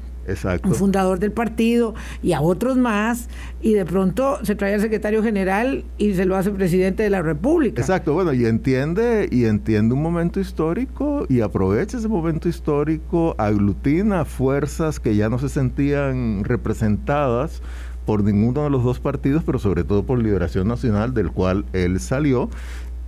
un 0.62 0.74
fundador 0.74 1.18
del 1.18 1.32
partido 1.32 1.94
y 2.22 2.32
a 2.32 2.40
otros 2.40 2.76
más, 2.76 3.28
y 3.60 3.74
de 3.74 3.84
pronto 3.84 4.38
se 4.42 4.54
trae 4.54 4.74
al 4.74 4.80
secretario 4.80 5.22
general 5.22 5.84
y 5.98 6.14
se 6.14 6.24
lo 6.24 6.36
hace 6.36 6.50
presidente 6.50 7.02
de 7.02 7.10
la 7.10 7.22
República. 7.22 7.80
Exacto, 7.80 8.14
bueno, 8.14 8.32
y 8.32 8.46
entiende, 8.46 9.28
y 9.30 9.44
entiende 9.44 9.94
un 9.94 10.02
momento 10.02 10.40
histórico 10.40 11.26
y 11.28 11.40
aprovecha 11.40 11.98
ese 11.98 12.08
momento 12.08 12.48
histórico, 12.48 13.34
aglutina 13.38 14.24
fuerzas 14.24 15.00
que 15.00 15.16
ya 15.16 15.28
no 15.28 15.38
se 15.38 15.48
sentían 15.48 16.44
representadas 16.44 17.62
por 18.06 18.22
ninguno 18.22 18.64
de 18.64 18.70
los 18.70 18.84
dos 18.84 19.00
partidos, 19.00 19.42
pero 19.44 19.58
sobre 19.58 19.84
todo 19.84 20.04
por 20.04 20.22
Liberación 20.22 20.68
Nacional, 20.68 21.14
del 21.14 21.30
cual 21.32 21.64
él 21.72 22.00
salió. 22.00 22.50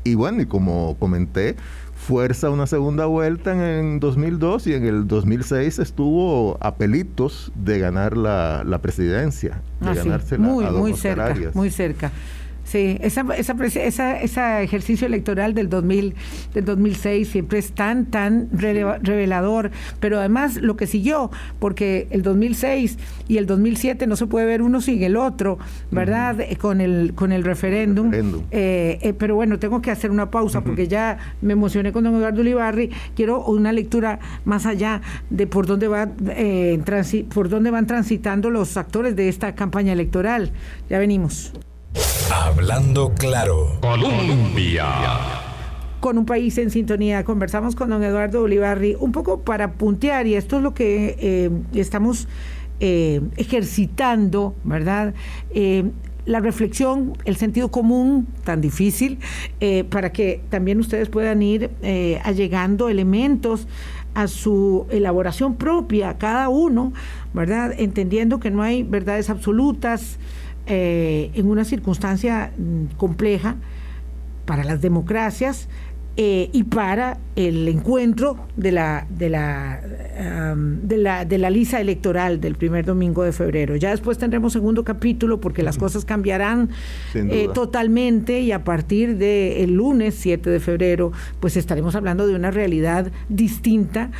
Y 0.05 0.14
bueno, 0.14 0.40
y 0.40 0.46
como 0.46 0.96
comenté, 0.99 1.57
fuerza 2.07 2.51
una 2.51 2.69
segunda 2.69 3.07
vuelta 3.07 3.79
en, 3.79 3.99
2002 3.99 4.69
y 4.69 4.75
en 4.75 4.87
el 4.87 5.09
2006 5.09 5.81
estuvo 5.81 6.57
a 6.61 6.77
pelitos 6.77 7.51
de 7.57 7.81
ganar 7.81 8.16
la, 8.16 8.79
presidencia, 8.81 9.61
de 9.81 9.90
ah, 9.90 9.95
ganársela 9.95 10.47
muy, 10.47 10.64
muy 10.66 10.95
cerca, 10.95 11.35
muy 11.53 11.71
cerca. 11.71 12.12
Sí, 12.66 12.98
esa, 13.00 13.24
esa, 13.37 14.20
ese 14.20 14.62
ejercicio 14.62 15.07
electoral 15.07 15.55
del, 15.55 15.68
2000, 15.68 16.14
del 16.52 16.64
2006 16.64 17.29
siempre 17.29 17.61
es 17.61 17.70
tan, 17.70 18.07
tan 18.07 18.48
revelador, 18.50 19.70
pero 20.00 20.18
además 20.18 20.57
lo 20.57 20.76
que 20.76 20.88
siguió, 20.88 21.31
porque 21.61 22.09
el 22.11 22.22
2006 22.22 22.98
y 23.29 23.37
el 23.37 23.46
2007 23.46 24.09
no 24.09 24.16
se 24.16 24.26
puede 24.26 24.46
ver 24.46 24.62
uno 24.62 24.81
sin 24.81 25.00
el 25.05 25.16
otro, 25.16 25.59
¿verdad? 25.92 26.38
Con 26.61 26.81
el, 26.81 27.12
con 27.14 27.31
el 27.31 27.44
referéndum. 27.44 28.11
Eh, 28.50 28.98
eh, 29.00 29.12
pero 29.16 29.37
bueno, 29.37 29.61
tengo 29.61 29.81
que 29.81 29.92
hacer 29.92 30.11
una 30.11 30.33
pausa 30.33 30.62
porque 30.62 30.88
ya 30.88 31.18
me 31.42 31.52
emocioné 31.52 31.92
con 31.92 32.02
don 32.02 32.16
Eduardo 32.16 32.40
Ulibarri. 32.40 32.90
Quiero 33.14 33.44
una 33.44 33.72
lectura 33.72 34.18
más 34.44 34.66
allá 34.66 35.02
de 35.31 35.46
por 35.46 35.66
dónde, 35.66 35.87
va, 35.87 36.09
eh, 36.31 36.83
por 37.33 37.48
dónde 37.48 37.70
van 37.70 37.87
transitando 37.87 38.50
los 38.50 38.76
actores 38.76 39.14
de 39.14 39.29
esta 39.29 39.55
campaña 39.55 39.92
electoral. 39.92 40.50
Ya 40.90 40.98
venimos. 40.98 41.52
Hablando 42.32 43.12
claro. 43.14 43.78
Colombia. 43.80 44.87
Con 46.00 46.18
un 46.18 46.26
país 46.26 46.59
en 46.59 46.70
sintonía. 46.70 47.24
Conversamos 47.24 47.74
con 47.74 47.90
don 47.90 48.02
Eduardo 48.02 48.42
Olivarri 48.42 48.96
un 48.98 49.12
poco 49.12 49.40
para 49.40 49.72
puntear, 49.72 50.26
y 50.26 50.35
esto 50.35 50.56
es 50.56 50.62
lo 50.62 50.74
que 50.74 51.16
eh, 51.18 51.50
estamos 51.74 52.28
eh, 52.80 53.20
ejercitando, 53.37 54.54
¿verdad? 54.64 55.14
Eh, 55.50 55.85
la 56.26 56.40
reflexión, 56.40 57.16
el 57.24 57.37
sentido 57.37 57.70
común, 57.70 58.26
tan 58.42 58.61
difícil, 58.61 59.20
para 59.90 60.11
que 60.11 60.42
también 60.50 60.80
ustedes 60.80 61.09
puedan 61.09 61.40
ir 61.40 61.70
allegando 62.24 62.88
elementos 62.88 63.68
a 64.14 64.26
su 64.26 64.87
elaboración 64.90 65.54
propia, 65.54 66.18
cada 66.18 66.48
uno, 66.48 66.92
¿verdad? 67.32 67.72
Entendiendo 67.78 68.40
que 68.40 68.50
no 68.50 68.62
hay 68.64 68.82
verdades 68.82 69.30
absolutas, 69.30 70.18
eh, 70.66 71.31
en 71.35 71.46
una 71.48 71.64
circunstancia 71.64 72.52
mm, 72.57 72.96
compleja 72.96 73.57
para 74.44 74.64
las 74.64 74.81
democracias 74.81 75.68
eh, 76.18 76.48
y 76.55 76.62
para 76.64 77.18
el 77.35 77.68
encuentro 77.68 78.38
de 78.57 78.72
la, 78.72 79.07
de, 79.11 79.29
la, 79.29 79.83
de, 80.83 80.96
la, 80.96 81.26
de 81.26 81.37
la 81.37 81.50
lista 81.50 81.79
electoral 81.79 82.40
del 82.40 82.55
primer 82.55 82.87
domingo 82.87 83.22
de 83.22 83.33
febrero. 83.33 83.76
Ya 83.76 83.90
después 83.90 84.16
tendremos 84.16 84.55
segundo 84.55 84.83
capítulo 84.83 85.42
porque 85.42 85.62
las 85.62 85.76
cosas 85.76 86.07
cambiarán 86.07 86.70
eh, 87.14 87.48
totalmente 87.52 88.40
y 88.40 88.52
a 88.52 88.64
partir 88.64 89.18
del 89.18 89.74
lunes 89.74 90.14
7 90.14 90.48
de 90.48 90.59
febrero 90.59 91.12
pues 91.38 91.59
estaremos 91.59 91.94
hablando 91.94 92.26
de 92.26 92.35
una 92.35 92.50
realidad 92.50 93.12
distinta. 93.29 94.11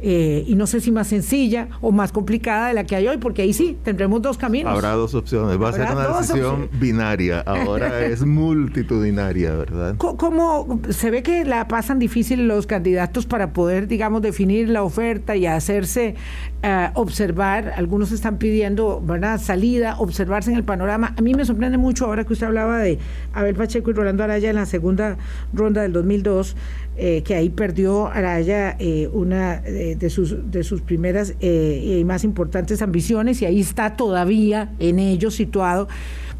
Eh, 0.00 0.44
y 0.46 0.54
no 0.56 0.66
sé 0.66 0.80
si 0.80 0.92
más 0.92 1.08
sencilla 1.08 1.68
o 1.80 1.90
más 1.90 2.12
complicada 2.12 2.68
de 2.68 2.74
la 2.74 2.84
que 2.84 2.96
hay 2.96 3.08
hoy, 3.08 3.16
porque 3.16 3.42
ahí 3.42 3.54
sí 3.54 3.78
tendremos 3.82 4.20
dos 4.20 4.36
caminos. 4.36 4.72
Habrá 4.72 4.92
dos 4.92 5.14
opciones, 5.14 5.60
va 5.60 5.70
a 5.70 5.72
ser 5.72 5.90
una 5.90 6.08
decisión 6.08 6.68
binaria, 6.78 7.40
ahora 7.40 8.00
es 8.04 8.24
multitudinaria, 8.24 9.54
¿verdad? 9.54 9.96
¿Cómo 9.96 10.80
se 10.90 11.10
ve 11.10 11.22
que 11.22 11.46
la 11.46 11.66
pasan 11.66 11.98
difícil 11.98 12.46
los 12.46 12.66
candidatos 12.66 13.24
para 13.24 13.54
poder, 13.54 13.88
digamos, 13.88 14.20
definir 14.20 14.68
la 14.68 14.82
oferta 14.82 15.34
y 15.34 15.46
hacerse 15.46 16.14
eh, 16.62 16.90
observar? 16.94 17.72
Algunos 17.76 18.12
están 18.12 18.36
pidiendo, 18.36 19.00
¿verdad?, 19.02 19.40
salida, 19.40 19.96
observarse 19.98 20.50
en 20.50 20.58
el 20.58 20.64
panorama. 20.64 21.14
A 21.16 21.22
mí 21.22 21.32
me 21.32 21.46
sorprende 21.46 21.78
mucho 21.78 22.04
ahora 22.04 22.24
que 22.24 22.34
usted 22.34 22.46
hablaba 22.46 22.78
de 22.78 22.98
Abel 23.32 23.54
Pacheco 23.54 23.90
y 23.90 23.94
Rolando 23.94 24.24
Araya 24.24 24.50
en 24.50 24.56
la 24.56 24.66
segunda 24.66 25.16
ronda 25.54 25.80
del 25.80 25.92
2002 25.92 26.54
eh, 26.98 27.22
que 27.22 27.34
ahí 27.34 27.50
perdió 27.50 28.06
Araya 28.06 28.74
eh, 28.78 29.10
una 29.12 29.56
eh, 29.66 29.96
de, 29.98 30.08
sus, 30.08 30.50
de 30.50 30.64
sus 30.64 30.80
primeras 30.80 31.34
y 31.40 32.02
más 32.04 32.24
importantes 32.24 32.80
ambiciones 32.80 33.42
y 33.42 33.44
ahí 33.44 33.60
está 33.60 33.96
todavía 33.96 34.72
en 34.78 34.98
ello 34.98 35.30
situado, 35.30 35.88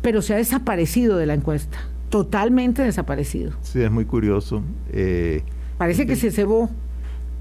pero 0.01 0.23
se 0.23 0.33
ha 0.33 0.38
desaparecido 0.38 1.19
de 1.19 1.27
la 1.27 1.35
encuesta, 1.35 1.79
totalmente 2.09 2.83
desaparecido. 2.83 3.53
Sí, 3.61 3.83
es 3.83 3.90
muy 3.90 4.07
curioso. 4.07 4.62
Parece 5.77 6.07
que 6.07 6.16
se 6.16 6.31
cebó. 6.31 6.71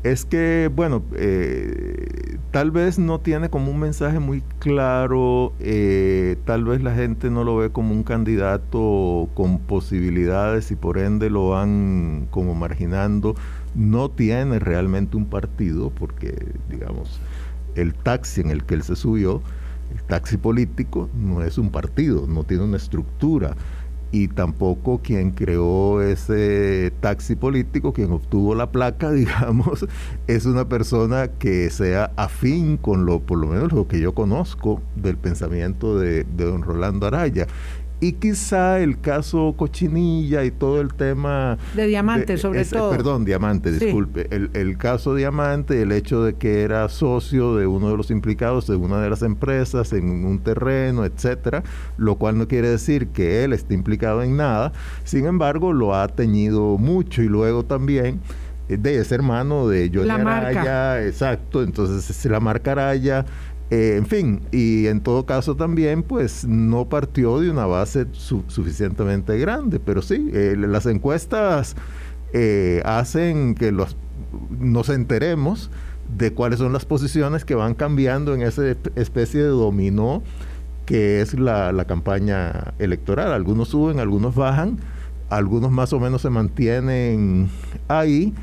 Es 0.05 0.23
que, 0.23 0.69
bueno, 0.71 1.01
eh, 1.15 2.37
tal 2.51 2.69
vez 2.69 2.99
no 2.99 3.21
tiene 3.21 3.49
como 3.49 3.71
un 3.71 3.79
mensaje 3.79 4.19
muy 4.19 4.43
claro, 4.59 5.53
eh, 5.59 6.37
tal 6.45 6.63
vez 6.63 6.83
la 6.83 6.93
gente 6.93 7.31
no 7.31 7.43
lo 7.43 7.57
ve 7.57 7.71
como 7.71 7.91
un 7.91 8.03
candidato 8.03 9.27
con 9.33 9.57
posibilidades 9.57 10.69
y 10.69 10.75
por 10.75 10.99
ende 10.99 11.31
lo 11.31 11.49
van 11.49 12.27
como 12.29 12.53
marginando. 12.53 13.33
No 13.73 14.11
tiene 14.11 14.59
realmente 14.59 15.17
un 15.17 15.25
partido 15.25 15.89
porque, 15.89 16.53
digamos, 16.69 17.19
el 17.73 17.95
taxi 17.95 18.41
en 18.41 18.51
el 18.51 18.63
que 18.63 18.75
él 18.75 18.83
se 18.83 18.95
subió, 18.95 19.41
el 19.91 20.03
taxi 20.03 20.37
político, 20.37 21.09
no 21.15 21.41
es 21.41 21.57
un 21.57 21.71
partido, 21.71 22.27
no 22.27 22.43
tiene 22.43 22.63
una 22.63 22.77
estructura 22.77 23.55
y 24.15 24.29
tampoco 24.29 25.01
quien 25.03 25.31
creó 25.31 26.01
ese 26.01 26.93
taxi 27.01 27.35
político, 27.35 27.91
quien 27.91 28.13
obtuvo 28.13 28.55
la 28.55 28.71
placa, 28.71 29.11
digamos, 29.11 29.85
es 30.27 30.45
una 30.45 30.69
persona 30.69 31.27
que 31.27 31.69
sea 31.69 32.11
afín 32.15 32.77
con 32.77 33.05
lo, 33.05 33.19
por 33.19 33.39
lo 33.39 33.47
menos 33.47 33.73
lo 33.73 33.89
que 33.89 33.99
yo 33.99 34.15
conozco 34.15 34.81
del 34.95 35.17
pensamiento 35.17 35.99
de, 35.99 36.23
don 36.23 36.61
Rolando 36.61 37.07
Araya. 37.07 37.47
Y 38.05 38.13
quizá 38.13 38.79
el 38.81 38.99
caso 39.01 39.55
Cochinilla 39.57 40.43
y 40.43 40.51
todo 40.51 40.79
el 40.79 40.93
tema... 40.93 41.57
De 41.73 41.87
Diamante, 41.87 42.37
sobre 42.37 42.63
todo. 42.63 42.91
Perdón, 42.91 43.25
Diamante, 43.25 43.71
disculpe. 43.71 44.27
El, 44.29 44.51
el, 44.53 44.77
caso 44.77 45.15
Diamante, 45.15 45.81
el 45.81 45.91
hecho 45.91 46.23
de 46.23 46.35
que 46.35 46.61
era 46.61 46.87
socio 46.87 47.55
de 47.55 47.65
uno 47.65 47.89
de 47.89 47.97
los 47.97 48.11
implicados 48.11 48.67
de 48.67 48.75
una 48.75 49.01
de 49.01 49.09
las 49.09 49.23
empresas 49.23 49.91
en 49.91 50.23
un 50.23 50.37
terreno, 50.37 51.03
etcétera, 51.03 51.63
lo 51.97 52.17
cual 52.17 52.37
no 52.37 52.47
quiere 52.47 52.69
decir 52.69 53.07
que 53.07 53.43
él 53.43 53.53
esté 53.53 53.73
implicado 53.73 54.21
en 54.21 54.37
nada. 54.37 54.71
Sin 55.03 55.25
embargo, 55.25 55.73
lo 55.73 55.95
ha 55.95 56.07
teñido 56.07 56.77
mucho 56.77 57.23
y 57.23 57.27
luego 57.27 57.65
también 57.65 58.19
eh, 58.69 58.77
de 58.77 58.97
ese 58.97 59.15
hermano 59.15 59.67
de 59.67 59.91
Johnny 59.91 60.09
Araya, 60.09 61.03
exacto, 61.07 61.63
entonces 61.63 62.23
la 62.25 62.39
marca 62.39 62.73
Araya 62.73 63.25
eh, 63.71 63.95
en 63.97 64.05
fin, 64.05 64.41
y 64.51 64.85
en 64.87 65.01
todo 65.01 65.25
caso 65.25 65.55
también, 65.55 66.03
pues 66.03 66.45
no 66.45 66.87
partió 66.87 67.39
de 67.39 67.49
una 67.49 67.65
base 67.65 68.05
suficientemente 68.13 69.37
grande, 69.39 69.79
pero 69.79 70.01
sí, 70.03 70.29
eh, 70.33 70.55
las 70.57 70.85
encuestas 70.85 71.75
eh, 72.33 72.81
hacen 72.85 73.55
que 73.55 73.71
los, 73.71 73.97
nos 74.59 74.89
enteremos 74.89 75.71
de 76.15 76.31
cuáles 76.31 76.59
son 76.59 76.73
las 76.73 76.85
posiciones 76.85 77.43
que 77.43 77.55
van 77.55 77.73
cambiando 77.73 78.35
en 78.35 78.43
esa 78.43 78.63
especie 78.95 79.41
de 79.41 79.47
dominó 79.47 80.21
que 80.85 81.21
es 81.21 81.33
la, 81.39 81.71
la 81.71 81.85
campaña 81.85 82.75
electoral. 82.77 83.33
Algunos 83.33 83.69
suben, 83.69 83.99
algunos 83.99 84.35
bajan, 84.35 84.77
algunos 85.29 85.71
más 85.71 85.91
o 85.93 85.99
menos 85.99 86.21
se 86.21 86.29
mantienen 86.29 87.49
ahí 87.87 88.35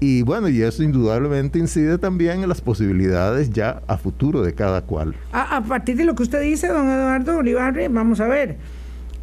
y 0.00 0.22
bueno, 0.22 0.48
y 0.48 0.62
eso 0.62 0.82
indudablemente 0.82 1.58
incide 1.58 1.98
también 1.98 2.42
en 2.42 2.48
las 2.48 2.60
posibilidades 2.60 3.50
ya 3.50 3.82
a 3.86 3.96
futuro 3.96 4.42
de 4.42 4.54
cada 4.54 4.82
cual. 4.82 5.14
A, 5.32 5.56
a 5.56 5.64
partir 5.64 5.96
de 5.96 6.04
lo 6.04 6.14
que 6.14 6.24
usted 6.24 6.42
dice, 6.42 6.68
don 6.68 6.88
Eduardo 6.88 7.38
Olivarre, 7.38 7.88
vamos 7.88 8.20
a 8.20 8.26
ver, 8.26 8.56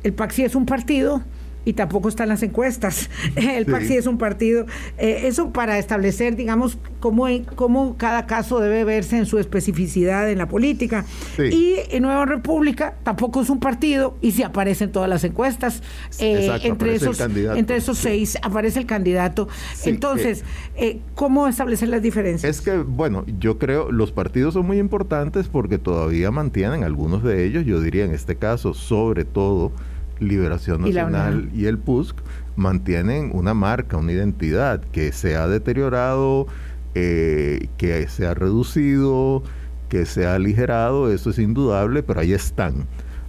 el 0.04 0.14
PAXI 0.14 0.44
es 0.44 0.56
un 0.56 0.66
partido 0.66 1.22
y 1.66 1.74
tampoco 1.74 2.10
están 2.10 2.30
las 2.30 2.44
encuestas. 2.44 3.10
El 3.36 3.66
PAC 3.66 3.90
es 3.92 4.08
un 4.08 4.18
partido. 4.18 4.66
Eh, 4.98 5.24
eso 5.26 5.52
para 5.52 5.78
establecer, 5.78 6.36
digamos, 6.36 6.78
cómo, 7.00 7.28
cómo 7.56 7.98
cada 7.98 8.26
caso 8.26 8.60
debe 8.60 8.84
verse 8.84 9.18
en 9.18 9.26
su 9.26 9.38
especificidad 9.40 10.30
en 10.30 10.38
la 10.38 10.48
política. 10.48 11.06
Y 11.38 11.76
en 11.90 12.04
Nueva 12.04 12.26
República 12.26 12.96
tampoco 13.04 13.42
es 13.42 13.50
un 13.50 13.60
partido 13.60 14.18
y 14.22 14.32
si 14.32 14.44
aparecen 14.44 14.92
todas 14.92 15.10
las 15.10 15.24
encuestas. 15.24 15.82
Eh, 16.20 16.50
entre, 16.64 16.96
esos, 16.96 17.20
entre 17.20 17.78
esos 17.78 17.98
seis 17.98 18.38
aparece 18.42 18.80
el 18.80 18.86
candidato. 18.86 19.48
Entonces, 19.86 20.44
eh, 20.76 21.00
¿cómo 21.16 21.48
establecer 21.48 21.90
las 21.90 22.02
diferencias? 22.02 22.50
Es 22.50 22.62
que, 22.62 22.78
bueno, 22.78 23.26
yo 23.40 23.58
creo 23.58 23.92
los 23.92 24.12
partidos 24.12 24.54
son 24.54 24.66
muy 24.66 24.80
importantes 24.80 25.48
porque 25.48 25.78
todavía 25.78 26.32
mantienen 26.32 26.84
algunos 26.84 27.24
de 27.24 27.46
ellos, 27.46 27.66
yo 27.66 27.82
diría 27.82 28.06
en 28.06 28.14
este 28.14 28.36
caso, 28.36 28.74
sobre 28.74 29.26
todo, 29.26 29.72
Liberación 30.22 30.82
Nacional 30.82 31.50
y, 31.54 31.66
el 31.66 31.78
PUSC 31.78 32.16
mantienen 32.56 33.32
una 33.34 33.54
marca, 33.54 33.98
una 33.98 34.12
identidad 34.12 34.82
que 34.92 35.12
se 35.12 35.36
ha 35.36 35.48
deteriorado, 35.48 36.48
eh, 36.96 37.68
que 37.78 38.08
se 38.08 38.28
ha 38.28 38.34
reducido, 38.34 39.44
que 39.90 40.06
se 40.06 40.26
ha 40.26 40.36
aligerado, 40.36 41.12
eso 41.12 41.32
es 41.32 41.40
indudable, 41.40 42.04
pero 42.04 42.22
ahí 42.22 42.34
están. 42.34 42.86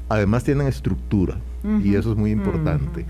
Además 0.08 0.44
tienen 0.44 0.66
estructura 0.66 1.38
y 1.82 1.94
eso 1.94 2.12
es 2.12 2.18
muy 2.18 2.30
importante. 2.30 3.06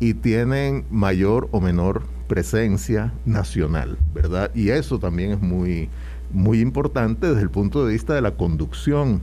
Y 0.00 0.14
tienen 0.14 0.84
mayor 0.90 1.48
o 1.52 1.60
menor 1.60 2.02
presencia 2.28 3.12
nacional, 3.24 3.98
¿verdad? 4.14 4.50
Y 4.54 4.70
eso 4.70 4.98
también 4.98 5.32
es 5.32 5.40
muy, 5.40 5.88
muy 6.32 6.60
importante 6.60 7.28
desde 7.28 7.42
el 7.42 7.50
punto 7.50 7.84
de 7.84 7.92
vista 7.92 8.14
de 8.14 8.22
la 8.22 8.32
conducción 8.32 9.20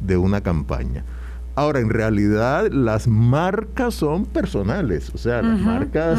de 0.00 0.16
una 0.16 0.40
campaña. 0.40 1.04
Ahora, 1.60 1.80
en 1.80 1.90
realidad, 1.90 2.72
las 2.72 3.06
marcas 3.06 3.92
son 3.92 4.24
personales, 4.24 5.12
o 5.14 5.18
sea, 5.18 5.42
las 5.42 5.60
marcas 5.60 6.18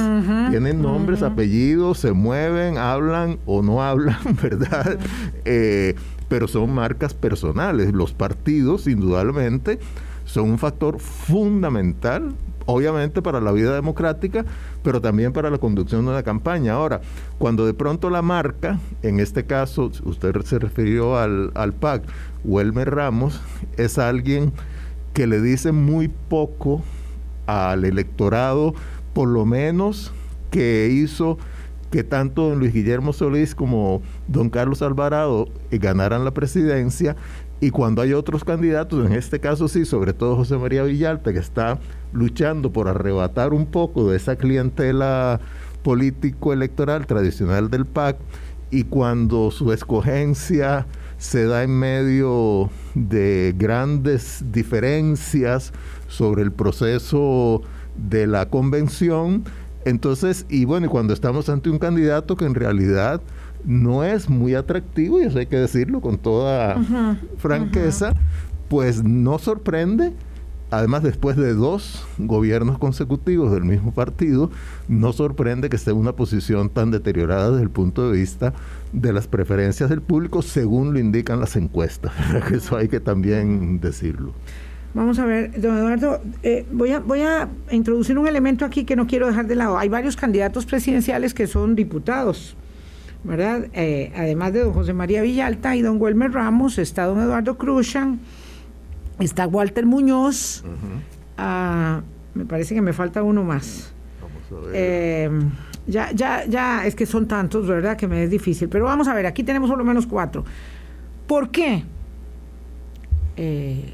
tienen 0.52 0.84
nombres, 0.84 1.24
apellidos, 1.24 1.98
se 1.98 2.12
mueven, 2.12 2.78
hablan 2.78 3.40
o 3.48 3.64
no 3.64 3.82
hablan, 3.82 4.20
¿verdad? 4.44 5.00
Eh, 5.44 5.96
pero 6.28 6.48
son 6.48 6.72
marcas 6.72 7.16
personales. 7.16 7.92
Los 7.92 8.14
partidos, 8.14 8.86
indudablemente, 8.86 9.80
son 10.26 10.52
un 10.52 10.60
factor 10.60 11.00
fundamental, 11.00 12.36
obviamente, 12.68 13.24
para 13.24 13.42
la 13.42 13.52
vida 13.52 13.74
democrática, 13.74 14.46
pero 14.84 15.02
también 15.02 15.34
para 15.34 15.50
la 15.50 15.58
conducción 15.58 16.06
de 16.06 16.12
una 16.12 16.22
campaña. 16.22 16.74
Ahora, 16.74 17.02
cuando 17.40 17.66
de 17.66 17.74
pronto 17.74 18.12
la 18.12 18.22
marca, 18.22 18.78
en 19.02 19.20
este 19.20 19.44
caso, 19.44 19.92
usted 20.04 20.40
se 20.44 20.60
refirió 20.60 21.18
al, 21.18 21.50
al 21.56 21.74
PAC, 21.74 22.04
Welmer 22.44 22.94
Ramos, 22.94 23.42
es 23.78 23.98
alguien 23.98 24.54
que 25.14 25.28
le 25.28 25.42
dice 25.42 25.72
muy 25.72 26.08
poco 26.08 26.82
al 27.46 27.86
electorado, 27.86 28.74
por 29.14 29.28
lo 29.28 29.46
menos 29.46 30.14
que 30.50 30.90
hizo 30.92 31.38
que 31.92 32.04
tanto 32.04 32.50
don 32.50 32.60
Luis 32.60 32.74
Guillermo 32.74 33.12
Solís 33.12 33.54
como 33.54 34.02
don 34.28 34.50
Carlos 34.50 34.82
Alvarado 34.82 35.50
eh, 35.72 35.78
ganaran 35.78 36.24
la 36.24 36.32
presidencia. 36.32 37.16
Y 37.60 37.70
cuando 37.70 38.02
hay 38.02 38.14
otros 38.14 38.44
candidatos, 38.44 39.06
en 39.06 39.14
este 39.14 39.40
caso 39.40 39.68
sí, 39.68 39.86
sobre 39.86 40.14
todo 40.14 40.36
José 40.36 40.58
María 40.58 40.84
Villalta, 40.84 41.32
que 41.32 41.40
está 41.40 41.80
luchando 42.12 42.72
por 42.72 42.88
arrebatar 42.88 43.54
un 43.54 43.68
poco 43.68 44.10
de 44.10 44.18
esa 44.18 44.36
clientela 44.36 45.40
político-electoral 45.84 47.06
tradicional 47.06 47.70
del 47.70 47.86
PAC, 47.86 48.18
y 48.72 48.86
cuando 48.86 49.52
su 49.52 49.74
escogencia 49.74 50.88
se 51.22 51.46
da 51.46 51.62
en 51.62 51.78
medio 51.78 52.72
de 52.96 53.54
grandes 53.56 54.44
diferencias 54.52 55.72
sobre 56.08 56.42
el 56.42 56.52
proceso 56.52 57.62
de 57.96 58.26
la 58.26 58.48
convención. 58.48 59.44
Entonces, 59.86 60.48
y 60.50 60.66
bueno, 60.66 60.88
y 60.88 60.90
cuando 60.90 61.14
estamos 61.14 61.48
ante 61.48 61.70
un 61.70 61.78
candidato 61.78 62.36
que 62.36 62.46
en 62.46 62.56
realidad 62.56 63.22
no 63.64 64.04
es 64.04 64.32
muy 64.32 64.56
atractivo, 64.56 65.22
y 65.22 65.26
eso 65.26 65.38
hay 65.38 65.46
que 65.46 65.58
decirlo 65.58 66.02
con 66.02 66.18
toda 66.18 66.82
franqueza, 67.38 68.16
pues 68.68 69.04
no 69.04 69.38
sorprende 69.38 70.14
además 70.72 71.04
después 71.04 71.36
de 71.36 71.54
dos 71.54 72.06
gobiernos 72.18 72.80
consecutivos 72.80 73.52
del 73.52 73.64
mismo 73.64 73.94
partido, 73.94 74.50
no 74.88 75.14
sorprende 75.14 75.70
que 75.70 75.76
esté 75.76 75.92
en 75.92 75.98
una 75.98 76.14
posición 76.14 76.70
tan 76.70 76.92
deteriorada 76.92 77.52
desde 77.52 77.64
el 77.64 77.70
punto 77.70 78.10
de 78.10 78.18
vista 78.18 78.54
de 78.94 79.14
las 79.14 79.28
preferencias 79.28 79.90
del 79.90 80.02
público, 80.02 80.42
según 80.42 80.94
lo 80.94 81.00
indican 81.00 81.40
las 81.40 81.56
encuestas. 81.58 82.14
Eso 82.52 82.78
hay 82.78 82.88
que 82.88 83.00
también 83.00 83.80
decirlo. 83.80 84.34
Vamos 84.94 85.20
a 85.20 85.26
ver, 85.26 85.60
don 85.62 85.78
Eduardo, 85.78 86.22
eh, 86.44 86.66
voy, 86.72 86.92
a, 86.92 87.48
introducir 87.70 88.18
un 88.18 88.28
elemento 88.28 88.66
aquí 88.66 88.84
que 88.84 88.96
no 88.96 89.08
quiero 89.08 89.28
dejar 89.28 89.48
de 89.48 89.56
lado. 89.56 89.78
Hay 89.78 89.88
varios 89.88 90.18
candidatos 90.18 90.66
presidenciales 90.66 91.34
que 91.34 91.48
son 91.48 91.76
diputados, 91.76 92.58
¿verdad? 93.24 93.68
Eh, 93.74 94.12
además 94.16 94.52
de 94.52 94.64
don 94.64 94.74
José 94.74 94.92
María 94.92 95.22
Villalta 95.22 95.78
y 95.78 95.82
don 95.82 96.02
Welmer 96.02 96.34
Ramos, 96.34 96.78
está 96.78 97.06
don 97.06 97.22
Eduardo 97.22 97.58
Cruzan 97.58 98.20
Está 99.22 99.48
Walter 99.48 99.86
Muñoz. 99.86 100.64
Ah, 101.38 102.02
me 102.34 102.46
parece 102.46 102.76
que 102.76 102.82
me 102.82 102.94
falta 102.94 103.24
uno 103.24 103.44
más. 103.44 103.94
Vamos 104.22 104.66
a 104.66 104.68
ver. 104.68 105.26
Em, 105.26 105.52
ya, 105.88 106.12
ya, 106.12 106.46
ya, 106.46 106.86
es 106.86 106.96
que 106.96 107.06
son 107.06 107.28
tantos, 107.28 107.68
¿verdad? 107.68 107.98
Que 107.98 108.08
me 108.08 108.24
es 108.24 108.30
difícil. 108.30 108.70
Pero 108.70 108.86
vamos 108.86 109.08
a 109.08 109.14
ver, 109.14 109.26
aquí 109.26 109.44
tenemos 109.44 109.70
por 109.70 109.78
lo 109.78 109.86
menos 109.86 110.08
cuatro. 110.08 110.44
¿Por 111.28 111.50
qué? 111.50 111.84
Eh, 113.38 113.94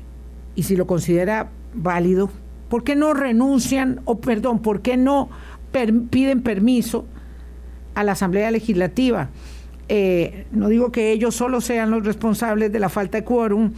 y 0.56 0.64
si 0.64 0.76
lo 0.76 0.88
considera 0.88 1.50
válido, 1.74 2.30
¿por 2.70 2.84
qué 2.84 2.96
no 2.96 3.14
renuncian, 3.14 4.02
o 4.06 4.20
perdón, 4.20 4.62
por 4.62 4.82
qué 4.82 4.98
no 4.98 5.30
piden 6.10 6.42
permiso 6.42 7.06
a 7.96 8.04
la 8.04 8.14
Asamblea 8.14 8.52
Legislativa? 8.52 9.30
Eh, 9.90 10.48
no 10.52 10.68
digo 10.68 10.92
que 10.92 11.12
ellos 11.12 11.34
solo 11.36 11.62
sean 11.62 11.92
los 11.92 12.06
responsables 12.06 12.72
de 12.74 12.80
la 12.80 12.90
falta 12.90 13.20
de 13.20 13.24
quórum, 13.24 13.72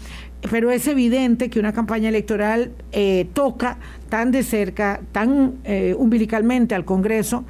pero 0.49 0.71
es 0.71 0.87
evidente 0.87 1.49
que 1.49 1.59
una 1.59 1.73
campaña 1.73 2.09
electoral 2.09 2.71
eh, 2.91 3.27
toca 3.33 3.77
tan 4.09 4.31
de 4.31 4.43
cerca, 4.43 5.01
tan 5.11 5.55
eh, 5.63 5.95
umbilicalmente 5.97 6.75
al 6.75 6.85
Congreso, 6.85 7.43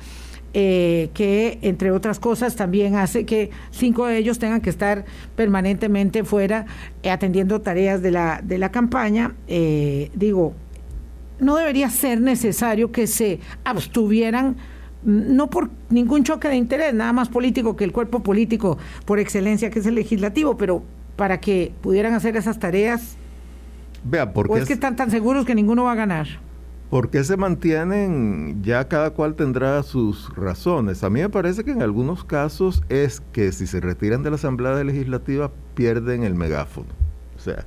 eh, 0.53 1.11
que 1.13 1.59
entre 1.61 1.91
otras 1.91 2.19
cosas 2.19 2.55
también 2.55 2.95
hace 2.95 3.25
que 3.25 3.51
cinco 3.69 4.07
de 4.07 4.17
ellos 4.17 4.39
tengan 4.39 4.61
que 4.61 4.71
estar 4.71 5.05
permanentemente 5.35 6.23
fuera 6.23 6.65
atendiendo 7.09 7.61
tareas 7.61 8.01
de 8.01 8.11
la, 8.11 8.41
de 8.43 8.57
la 8.57 8.71
campaña. 8.71 9.35
digo, 10.15 10.55
no 11.39 11.55
debería 11.55 11.89
ser 11.89 12.19
necesario 12.19 12.91
que 12.91 13.05
se 13.05 13.39
abstuvieran 13.63 14.57
mm, 15.03 15.35
no 15.35 15.51
por 15.51 15.69
ningún 15.89 16.23
choque 16.23 16.47
de 16.47 16.55
interés, 16.55 16.95
nada 16.95 17.13
más 17.13 17.29
político 17.29 17.75
que 17.75 17.83
el 17.83 17.91
cuerpo 17.91 18.23
político 18.23 18.79
por 19.05 19.19
excelencia 19.19 19.69
que 19.69 19.79
es 19.79 19.85
el 19.85 19.95
legislativo, 19.95 20.57
pero 20.57 20.83
para 21.19 21.41
que 21.41 21.73
pudieran 21.81 22.13
hacer 22.13 22.37
esas 22.37 22.59
tareas? 22.59 23.17
Vea, 24.05 24.31
porque 24.31 24.53
¿O 24.53 24.55
es, 24.55 24.65
que 24.65 24.71
están 24.71 24.95
tan 24.95 25.11
seguros 25.11 25.45
que 25.45 25.53
ninguno 25.53 25.83
va 25.83 25.91
a 25.91 25.95
ganar? 25.95 26.27
Porque 26.89 27.25
se 27.25 27.35
mantienen? 27.35 28.63
Ya 28.63 28.87
cada 28.87 29.09
cual 29.09 29.35
tendrá 29.35 29.83
sus 29.83 30.33
razones. 30.37 31.03
A 31.03 31.09
mí 31.09 31.19
me 31.19 31.27
parece 31.27 31.65
que 31.65 31.71
en 31.71 31.81
algunos 31.81 32.23
casos 32.23 32.83
es 32.87 33.21
que 33.33 33.51
si 33.51 33.67
se 33.67 33.81
retiran 33.81 34.23
de 34.23 34.29
la 34.29 34.37
Asamblea 34.37 34.81
Legislativa 34.81 35.51
pierden 35.75 36.23
el 36.23 36.35
megáfono. 36.35 36.87
O 37.35 37.39
sea, 37.39 37.65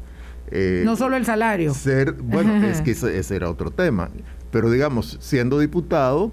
Eh, 0.51 0.83
no 0.85 0.97
solo 0.97 1.17
el 1.19 1.27
salario. 1.27 1.75
Ser, 1.75 2.13
bueno, 2.13 2.55
es 2.67 2.81
que 2.81 2.91
ese, 2.93 3.37
era 3.37 3.51
otro 3.51 3.71
tema. 3.71 4.09
Pero 4.51 4.71
digamos, 4.71 5.19
siendo 5.21 5.59
diputado 5.59 6.33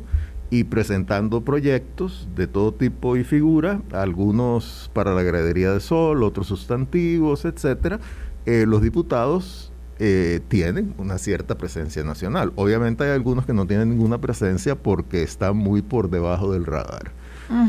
y 0.52 0.64
presentando 0.64 1.42
proyectos 1.42 2.28
de 2.36 2.48
todo 2.48 2.74
tipo 2.74 3.18
y 3.18 3.24
figura, 3.24 3.82
algunos 3.92 4.90
para 4.94 5.14
la 5.14 5.24
gradería 5.24 5.72
de 5.72 5.80
sol, 5.80 6.24
otros 6.24 6.48
sustantivos, 6.48 7.46
etcétera, 7.46 8.00
eh, 8.46 8.66
los 8.68 8.82
diputados 8.82 9.72
eh, 10.00 10.40
tienen 10.48 10.94
una 10.98 11.18
cierta 11.18 11.58
presencia 11.58 12.04
nacional. 12.04 12.52
Obviamente 12.56 13.04
hay 13.04 13.12
algunos 13.12 13.46
que 13.46 13.54
no 13.54 13.68
tienen 13.68 13.90
ninguna 13.90 14.20
presencia 14.20 14.76
porque 14.76 15.24
están 15.24 15.58
muy 15.58 15.82
por 15.82 16.10
debajo 16.10 16.52
del 16.52 16.66
radar. 16.66 17.12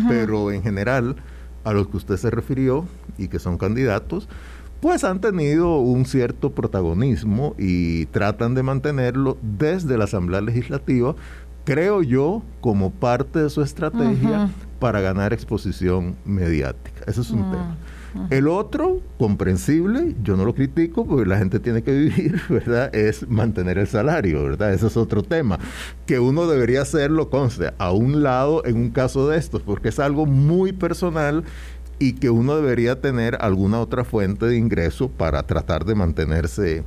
Pero 0.09 0.53
en 0.53 0.62
general, 0.62 1.16
a 1.64 1.72
los 1.72 1.89
que 1.89 1.97
usted 1.97 2.18
se 2.18 2.31
refirió 2.31 2.87
y 3.16 3.28
que 3.28 3.39
son 3.39 3.57
candidatos, 3.57 4.28
pues 4.81 5.05
han 5.05 5.20
tenido 5.20 5.78
un 5.78 6.07
cierto 6.07 6.53
protagonismo 6.53 7.55
y 7.59 8.07
tratan 8.07 8.55
de 8.55 8.62
mantenerlo 8.62 9.37
desde 9.43 9.99
la 9.99 10.05
Asamblea 10.05 10.41
Legislativa, 10.41 11.14
creo 11.64 12.02
yo, 12.02 12.42
como 12.61 12.90
parte 12.90 13.40
de 13.40 13.50
su 13.50 13.62
estrategia 13.62 14.50
para 14.78 15.00
ganar 15.00 15.32
exposición 15.32 16.16
mediática. 16.24 17.02
Ese 17.06 17.20
es 17.20 17.30
un 17.30 17.48
mm. 17.48 17.50
tema. 17.50 17.76
El 18.28 18.48
otro, 18.48 19.00
comprensible, 19.18 20.16
yo 20.22 20.36
no 20.36 20.44
lo 20.44 20.54
critico 20.54 21.06
porque 21.06 21.28
la 21.28 21.38
gente 21.38 21.61
tiene 21.61 21.82
que 21.82 21.92
vivir, 21.92 22.40
¿verdad? 22.48 22.94
Es 22.94 23.28
mantener 23.28 23.78
el 23.78 23.86
salario, 23.86 24.42
¿verdad? 24.42 24.72
Ese 24.72 24.88
es 24.88 24.96
otro 24.96 25.22
tema. 25.22 25.58
Que 26.06 26.18
uno 26.18 26.48
debería 26.48 26.82
hacerlo, 26.82 27.30
conste, 27.30 27.72
a 27.78 27.92
un 27.92 28.22
lado 28.22 28.64
en 28.64 28.76
un 28.76 28.90
caso 28.90 29.28
de 29.28 29.38
estos, 29.38 29.62
porque 29.62 29.90
es 29.90 30.00
algo 30.00 30.26
muy 30.26 30.72
personal 30.72 31.44
y 32.00 32.14
que 32.14 32.30
uno 32.30 32.56
debería 32.56 33.00
tener 33.00 33.36
alguna 33.40 33.78
otra 33.78 34.04
fuente 34.04 34.46
de 34.46 34.56
ingreso 34.56 35.08
para 35.08 35.44
tratar 35.44 35.84
de 35.84 35.94
mantenerse 35.94 36.82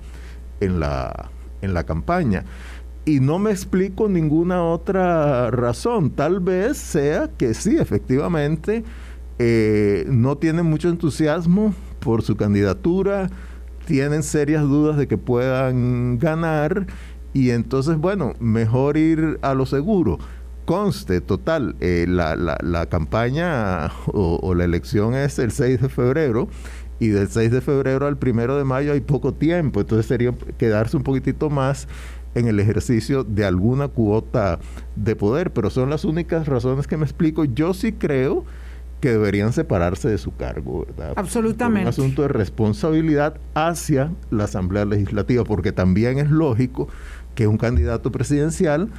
en 0.59 0.79
la, 0.79 1.29
en 1.61 1.73
la 1.73 1.83
campaña. 1.83 2.43
Y 3.05 3.19
no 3.19 3.37
me 3.37 3.51
explico 3.51 4.07
ninguna 4.07 4.63
otra 4.63 5.51
razón. 5.51 6.11
Tal 6.11 6.39
vez 6.39 6.77
sea 6.77 7.29
que 7.37 7.53
sí, 7.53 7.77
efectivamente, 7.77 8.83
eh, 9.39 10.05
no 10.07 10.37
tienen 10.37 10.65
mucho 10.65 10.89
entusiasmo 10.89 11.73
por 11.99 12.21
su 12.21 12.37
candidatura, 12.37 13.29
tienen 13.85 14.23
serias 14.23 14.63
dudas 14.63 14.95
de 14.95 15.07
que 15.07 15.17
puedan 15.17 16.17
ganar 16.17 16.87
y 17.33 17.49
entonces, 17.49 17.97
bueno, 17.97 18.33
mejor 18.39 18.95
ir 18.95 19.39
a 19.41 19.53
lo 19.53 19.65
seguro. 19.65 20.19
Conste, 20.65 21.19
total, 21.19 21.75
eh, 21.81 22.05
la, 22.07 22.37
la, 22.37 22.85
campaña 22.85 23.87
o, 24.07 24.39
o, 24.41 24.55
la 24.55 24.63
elección 24.63 25.13
es 25.13 25.37
el 25.39 25.51
6 25.51 25.81
de 25.81 25.89
febrero 25.89 26.47
y 26.99 27.09
del 27.09 27.27
6 27.27 27.51
de 27.51 27.59
febrero 27.59 28.07
al 28.07 28.17
1 28.21 28.55
de 28.55 28.63
mayo 28.63 28.93
hay 28.93 29.01
poco 29.01 29.33
tiempo, 29.33 29.81
entonces 29.81 30.05
sería 30.05 30.33
quedarse 30.57 30.95
un 30.95 31.03
poquitito 31.03 31.49
más 31.49 31.89
en 32.35 32.47
el 32.47 32.59
ejercicio 32.59 33.23
de 33.23 33.45
alguna 33.45 33.87
cuota 33.87 34.59
de 34.95 35.15
poder, 35.15 35.51
pero 35.51 35.69
son 35.69 35.89
las 35.89 36.05
únicas 36.05 36.47
razones 36.47 36.87
que 36.87 36.97
me 36.97 37.03
explico. 37.03 37.45
Yo 37.45 37.73
sí 37.73 37.93
creo 37.93 38.45
que 38.99 39.11
deberían 39.11 39.51
separarse 39.51 40.07
de 40.07 40.17
su 40.17 40.33
cargo, 40.35 40.85
¿verdad? 40.85 41.13
Absolutamente. 41.17 41.81
un 41.81 41.87
asunto 41.89 42.21
de 42.21 42.29
responsabilidad 42.29 43.35
hacia 43.53 44.13
la 44.31 44.45
Asamblea 44.45 44.85
Legislativa, 44.85 45.43
porque 45.43 45.73
también 45.73 46.19
es 46.19 46.31
lógico 46.31 46.87
que 47.35 47.47
un 47.47 47.57
candidato 47.57 48.11
presidencial 48.11 48.89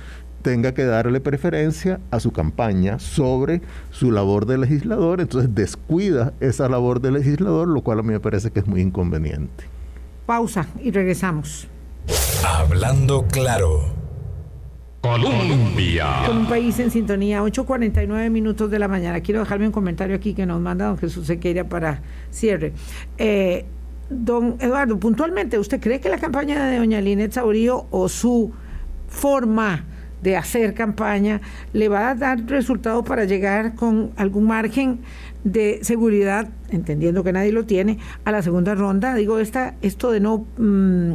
tenga 0.43 0.75
que 0.75 0.85
darle 0.85 1.21
preferencia 1.21 2.01
a 2.11 2.21
su 2.21 2.33
campaña 2.33 2.99
sobre 2.99 3.63
su 3.91 4.13
labor 4.13 4.45
de 4.45 4.59
legislador, 4.59 5.23
entonces 5.23 5.55
descuida 5.55 6.35
esa 6.41 6.69
labor 6.69 7.01
de 7.01 7.11
legislador, 7.11 7.67
lo 7.67 7.81
cual 7.81 8.01
a 8.01 8.03
mí 8.03 8.13
me 8.13 8.21
parece 8.21 8.51
que 8.51 8.61
es 8.61 8.67
muy 8.67 8.83
inconveniente. 8.83 9.65
Pausa 10.27 10.67
y 10.83 10.91
regresamos. 10.91 11.67
Hablando 12.47 13.27
claro. 13.27 13.95
Colombia. 15.01 16.23
Con 16.27 16.39
un 16.39 16.47
país 16.47 16.79
en 16.79 16.91
sintonía, 16.91 17.43
8.49 17.43 18.31
minutos 18.31 18.71
de 18.71 18.79
la 18.79 18.89
mañana. 18.89 19.21
Quiero 19.21 19.41
dejarme 19.41 19.67
un 19.67 19.73
comentario 19.73 20.17
aquí 20.17 20.33
que 20.33 20.47
nos 20.47 20.63
manda 20.63 20.87
don 20.87 20.97
Jesús 20.97 21.27
Sequeira 21.27 21.69
para 21.69 22.01
cierre. 22.31 22.73
Eh, 23.19 23.67
don 24.09 24.57
Eduardo, 24.61 24.99
puntualmente, 24.99 25.59
¿usted 25.59 25.79
cree 25.81 26.01
que 26.01 26.09
la 26.09 26.17
campaña 26.17 26.67
de 26.67 26.79
doña 26.79 27.03
Linet 27.03 27.33
Saurío 27.33 27.87
o 27.91 28.09
su 28.09 28.53
forma 29.09 29.85
de 30.23 30.39
hacer 30.39 30.73
campaña 30.73 31.43
le 31.75 31.91
va 31.91 32.09
a 32.09 32.15
dar 32.15 32.43
resultado 32.47 33.05
para 33.05 33.25
llegar 33.27 33.75
con 33.75 34.13
algún 34.17 34.45
margen 34.45 35.01
de 35.45 35.81
seguridad, 35.83 36.49
entendiendo 36.71 37.23
que 37.23 37.33
nadie 37.35 37.53
lo 37.53 37.67
tiene, 37.67 37.99
a 38.25 38.33
la 38.33 38.41
segunda 38.41 38.75
ronda? 38.75 39.15
Digo, 39.15 39.39
esta, 39.39 39.75
esto 39.83 40.11
de 40.11 40.21
no 40.21 40.47
mm, 40.57 41.13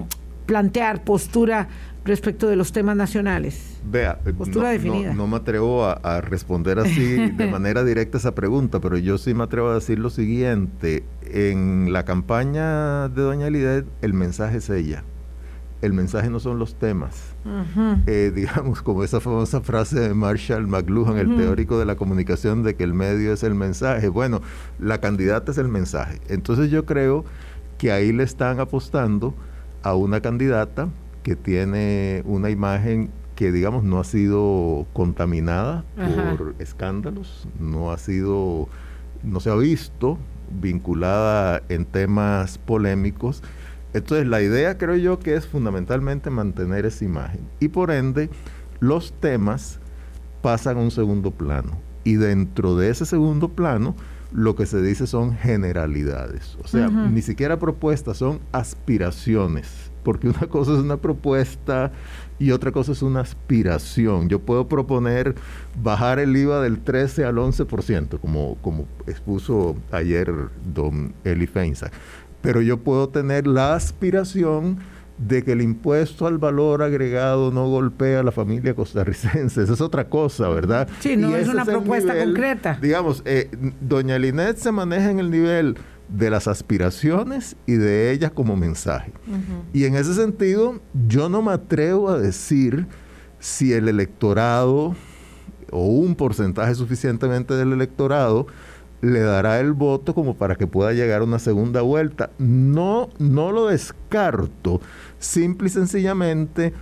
plantear 0.49 1.03
postura 1.03 1.67
respecto 2.05 2.47
de 2.47 2.55
los 2.55 2.71
temas 2.71 2.95
nacionales? 2.95 3.79
Vea, 3.85 4.17
postura 4.35 4.69
definida. 4.71 5.13
No, 5.13 5.27
me 5.27 5.37
atrevo 5.37 5.85
a, 5.85 6.21
responder 6.21 6.79
así 6.79 7.29
de 7.29 7.45
manera 7.51 7.83
directa 7.83 8.17
esa 8.17 8.33
pregunta, 8.33 8.79
pero 8.79 8.97
yo 8.97 9.19
sí 9.19 9.35
me 9.35 9.43
atrevo 9.43 9.69
a 9.69 9.75
decir 9.75 9.99
lo 9.99 10.09
siguiente. 10.09 11.03
En 11.21 11.93
la 11.93 12.03
campaña 12.03 13.09
de 13.09 13.21
Doña 13.21 13.51
Lidet, 13.51 13.85
el 14.01 14.13
mensaje 14.15 14.57
es 14.57 14.71
ella. 14.71 15.03
El 15.83 15.93
mensaje 15.93 16.31
no 16.31 16.39
son 16.39 16.57
los 16.57 16.73
temas. 16.73 17.35
Eh, 18.07 18.31
digamos, 18.35 18.81
como 18.81 19.03
esa 19.03 19.19
famosa 19.19 19.61
frase 19.61 19.99
de 19.99 20.13
Marshall 20.15 20.65
McLuhan, 20.65 21.19
el 21.19 21.37
teórico 21.37 21.77
de 21.77 21.85
la 21.85 21.95
comunicación, 21.95 22.63
de 22.63 22.75
que 22.75 22.83
el 22.83 22.95
medio 22.95 23.33
es 23.33 23.43
el 23.43 23.53
mensaje. 23.53 24.09
Bueno, 24.09 24.41
la 24.79 24.99
candidata 24.99 25.51
es 25.51 25.59
el 25.59 25.67
mensaje. 25.67 26.19
Entonces 26.27 26.71
yo 26.71 26.87
creo 26.87 27.23
que 27.77 27.91
ahí 27.91 28.11
le 28.11 28.23
están 28.23 28.59
apostando 28.59 29.35
a 29.83 29.95
una 29.95 30.21
candidata 30.21 30.89
que 31.23 31.35
tiene 31.35 32.23
una 32.25 32.49
imagen 32.49 33.09
que 33.35 33.51
digamos 33.51 33.83
no 33.83 33.99
ha 33.99 34.03
sido 34.03 34.85
contaminada 34.91 35.85
por 35.95 36.55
escándalos, 36.59 37.47
no 37.59 37.91
ha 37.91 37.97
sido, 37.97 38.67
no 39.23 39.39
se 39.39 39.49
ha 39.49 39.55
visto 39.55 40.17
vinculada 40.61 41.61
en 41.69 41.85
temas 41.85 42.57
polémicos. 42.57 43.41
Entonces 43.93 44.27
la 44.27 44.41
idea 44.41 44.77
creo 44.77 44.97
yo 44.97 45.19
que 45.19 45.35
es 45.35 45.47
fundamentalmente 45.47 46.29
mantener 46.29 46.85
esa 46.85 47.05
imagen. 47.05 47.41
Y 47.59 47.69
por 47.69 47.91
ende 47.91 48.29
los 48.79 49.13
temas 49.13 49.79
pasan 50.41 50.77
a 50.77 50.81
un 50.81 50.91
segundo 50.91 51.31
plano. 51.31 51.71
Y 52.03 52.15
dentro 52.15 52.75
de 52.75 52.89
ese 52.89 53.05
segundo 53.05 53.49
plano 53.49 53.95
lo 54.31 54.55
que 54.55 54.65
se 54.65 54.81
dice 54.81 55.07
son 55.07 55.35
generalidades, 55.35 56.57
o 56.63 56.67
sea, 56.67 56.87
ni 56.89 57.21
siquiera 57.21 57.57
propuestas, 57.57 58.17
son 58.17 58.39
aspiraciones. 58.51 59.91
Porque 60.03 60.29
una 60.29 60.39
cosa 60.49 60.73
es 60.73 60.79
una 60.79 60.97
propuesta 60.97 61.91
y 62.37 62.51
otra 62.51 62.71
cosa 62.71 62.93
es 62.93 63.01
una 63.01 63.21
aspiración. 63.21 64.29
Yo 64.29 64.39
puedo 64.39 64.67
proponer 64.67 65.35
bajar 65.81 66.19
el 66.19 66.35
IVA 66.35 66.61
del 66.61 66.79
13 66.79 67.25
al 67.25 67.35
11%, 67.35 68.19
como, 68.19 68.55
como 68.61 68.85
expuso 69.07 69.75
ayer 69.91 70.31
don 70.73 71.13
Eli 71.23 71.47
Feinza, 71.47 71.91
pero 72.41 72.61
yo 72.61 72.77
puedo 72.77 73.09
tener 73.09 73.47
la 73.47 73.75
aspiración 73.75 74.79
de 75.19 75.43
que 75.43 75.51
el 75.51 75.61
impuesto 75.61 76.27
al 76.27 76.37
valor 76.37 76.81
agregado 76.81 77.51
no 77.51 77.67
golpea 77.67 78.21
a 78.21 78.23
la 78.23 78.31
familia 78.31 78.73
costarricense. 78.73 79.63
Esa 79.63 79.73
es 79.73 79.81
otra 79.81 80.07
cosa, 80.07 80.47
¿verdad? 80.49 80.87
Sí, 81.01 81.17
no 81.17 81.35
es 81.35 81.47
una 81.47 81.65
propuesta 81.65 82.17
concreta. 82.17 82.79
Digamos, 82.81 83.21
eh, 83.25 83.49
doña 83.81 84.17
Linet 84.17 84.57
se 84.57 84.71
maneja 84.71 85.11
en 85.11 85.19
el 85.19 85.29
nivel 85.29 85.77
de 86.07 86.29
las 86.29 86.47
aspiraciones 86.47 87.55
y 87.65 87.73
de 87.73 88.11
ellas 88.11 88.31
como 88.31 88.55
mensaje. 88.55 89.11
Y 89.73 89.85
en 89.85 89.95
ese 89.95 90.13
sentido, 90.15 90.79
yo 91.07 91.29
no 91.29 91.41
me 91.41 91.51
atrevo 91.51 92.09
a 92.09 92.17
decir 92.17 92.87
si 93.39 93.73
el 93.73 93.87
electorado 93.89 94.95
o 95.71 95.85
un 95.85 96.15
porcentaje 96.15 96.73
suficientemente 96.75 97.53
del 97.53 97.73
electorado 97.73 98.47
le 99.01 99.21
dará 99.21 99.59
el 99.59 99.73
voto 99.73 100.13
como 100.13 100.35
para 100.35 100.55
que 100.55 100.67
pueda 100.67 100.93
llegar 100.93 101.21
a 101.21 101.23
una 101.23 101.39
segunda 101.39 101.81
vuelta. 101.81 102.31
No, 102.37 103.09
no 103.17 103.51
lo 103.51 103.67
descarto, 103.67 104.81
simple 105.19 105.67
y 105.67 105.71
sencillamente 105.71 106.73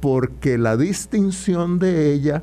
porque 0.00 0.58
la 0.58 0.76
distinción 0.76 1.78
de 1.78 2.12
ella 2.12 2.42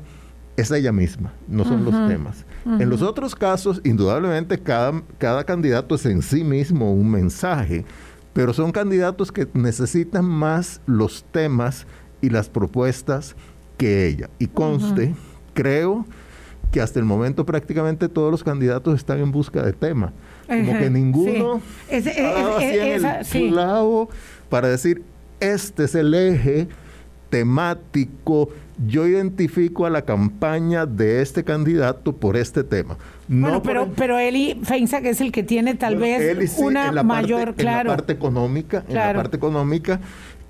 es 0.56 0.70
ella 0.70 0.92
misma, 0.92 1.32
no 1.48 1.64
son 1.64 1.84
los 1.84 2.08
temas. 2.08 2.44
En 2.64 2.88
los 2.90 3.02
otros 3.02 3.34
casos, 3.34 3.80
indudablemente, 3.84 4.58
cada, 4.58 5.02
cada 5.18 5.44
candidato 5.44 5.94
es 5.94 6.06
en 6.06 6.22
sí 6.22 6.44
mismo 6.44 6.92
un 6.92 7.10
mensaje, 7.10 7.84
pero 8.32 8.52
son 8.52 8.72
candidatos 8.72 9.32
que 9.32 9.48
necesitan 9.54 10.24
más 10.24 10.80
los 10.86 11.24
temas 11.32 11.86
y 12.20 12.30
las 12.30 12.48
propuestas 12.48 13.34
que 13.78 14.06
ella. 14.06 14.28
Y 14.38 14.46
conste, 14.46 15.14
creo 15.54 16.06
que 16.70 16.80
hasta 16.80 16.98
el 16.98 17.04
momento 17.04 17.44
prácticamente 17.44 18.08
todos 18.08 18.30
los 18.30 18.42
candidatos 18.42 18.94
están 18.96 19.20
en 19.20 19.30
busca 19.30 19.62
de 19.62 19.72
tema. 19.72 20.12
Como 20.46 20.78
que 20.78 20.90
ninguno 20.90 21.60
es, 21.88 22.06
es, 22.06 22.16
en 23.34 23.54
el 23.54 24.08
para 24.48 24.68
decir, 24.68 25.02
este 25.42 25.84
es 25.84 25.94
el 25.94 26.14
eje 26.14 26.68
temático. 27.30 28.50
Yo 28.86 29.06
identifico 29.06 29.86
a 29.86 29.90
la 29.90 30.02
campaña 30.02 30.86
de 30.86 31.22
este 31.22 31.44
candidato 31.44 32.16
por 32.16 32.36
este 32.36 32.64
tema. 32.64 32.96
No 33.28 33.46
bueno, 33.46 33.62
pero, 33.62 33.92
pero 33.94 34.18
Eli 34.18 34.58
Feinza, 34.62 35.00
que 35.00 35.10
es 35.10 35.20
el 35.20 35.32
que 35.32 35.42
tiene 35.42 35.74
tal 35.74 35.96
vez 35.96 36.56
una 36.58 37.02
mayor, 37.02 37.54
claro. 37.54 37.80
En 37.80 37.86
la 37.88 37.96
parte 37.96 38.12
económica, 38.12 38.84
en 38.88 38.94
la 38.94 39.14
parte 39.14 39.36
económica, 39.36 40.00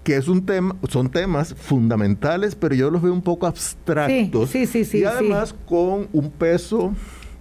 que 0.03 0.17
es 0.17 0.29
un 0.29 0.45
tema, 0.45 0.77
son 0.89 1.11
temas 1.11 1.55
fundamentales, 1.55 2.55
pero 2.55 2.75
yo 2.75 2.91
los 2.91 3.03
veo 3.03 3.13
un 3.13 3.23
poco 3.23 3.47
abstractos. 3.47 4.51
Sí, 4.51 4.67
sí, 4.67 4.85
sí, 4.85 4.99
y 4.99 5.05
además 5.05 5.55
con 5.67 6.09
un 6.13 6.31
peso, 6.31 6.95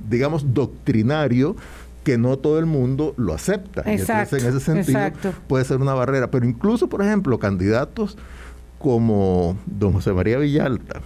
digamos, 0.09 0.53
doctrinario 0.53 1.55
que 2.03 2.17
no 2.17 2.37
todo 2.37 2.59
el 2.59 2.65
mundo 2.65 3.13
lo 3.17 3.33
acepta. 3.33 3.83
Exacto, 3.85 4.37
en 4.37 4.45
ese 4.45 4.59
sentido 4.59 4.99
puede 5.47 5.65
ser 5.65 5.77
una 5.77 5.93
barrera. 5.93 6.31
Pero 6.31 6.45
incluso, 6.45 6.87
por 6.87 7.01
ejemplo, 7.01 7.39
candidatos 7.39 8.17
como 8.79 9.57
don 9.65 9.93
José 9.93 10.11
María 10.13 10.37
Villalta 10.39 11.01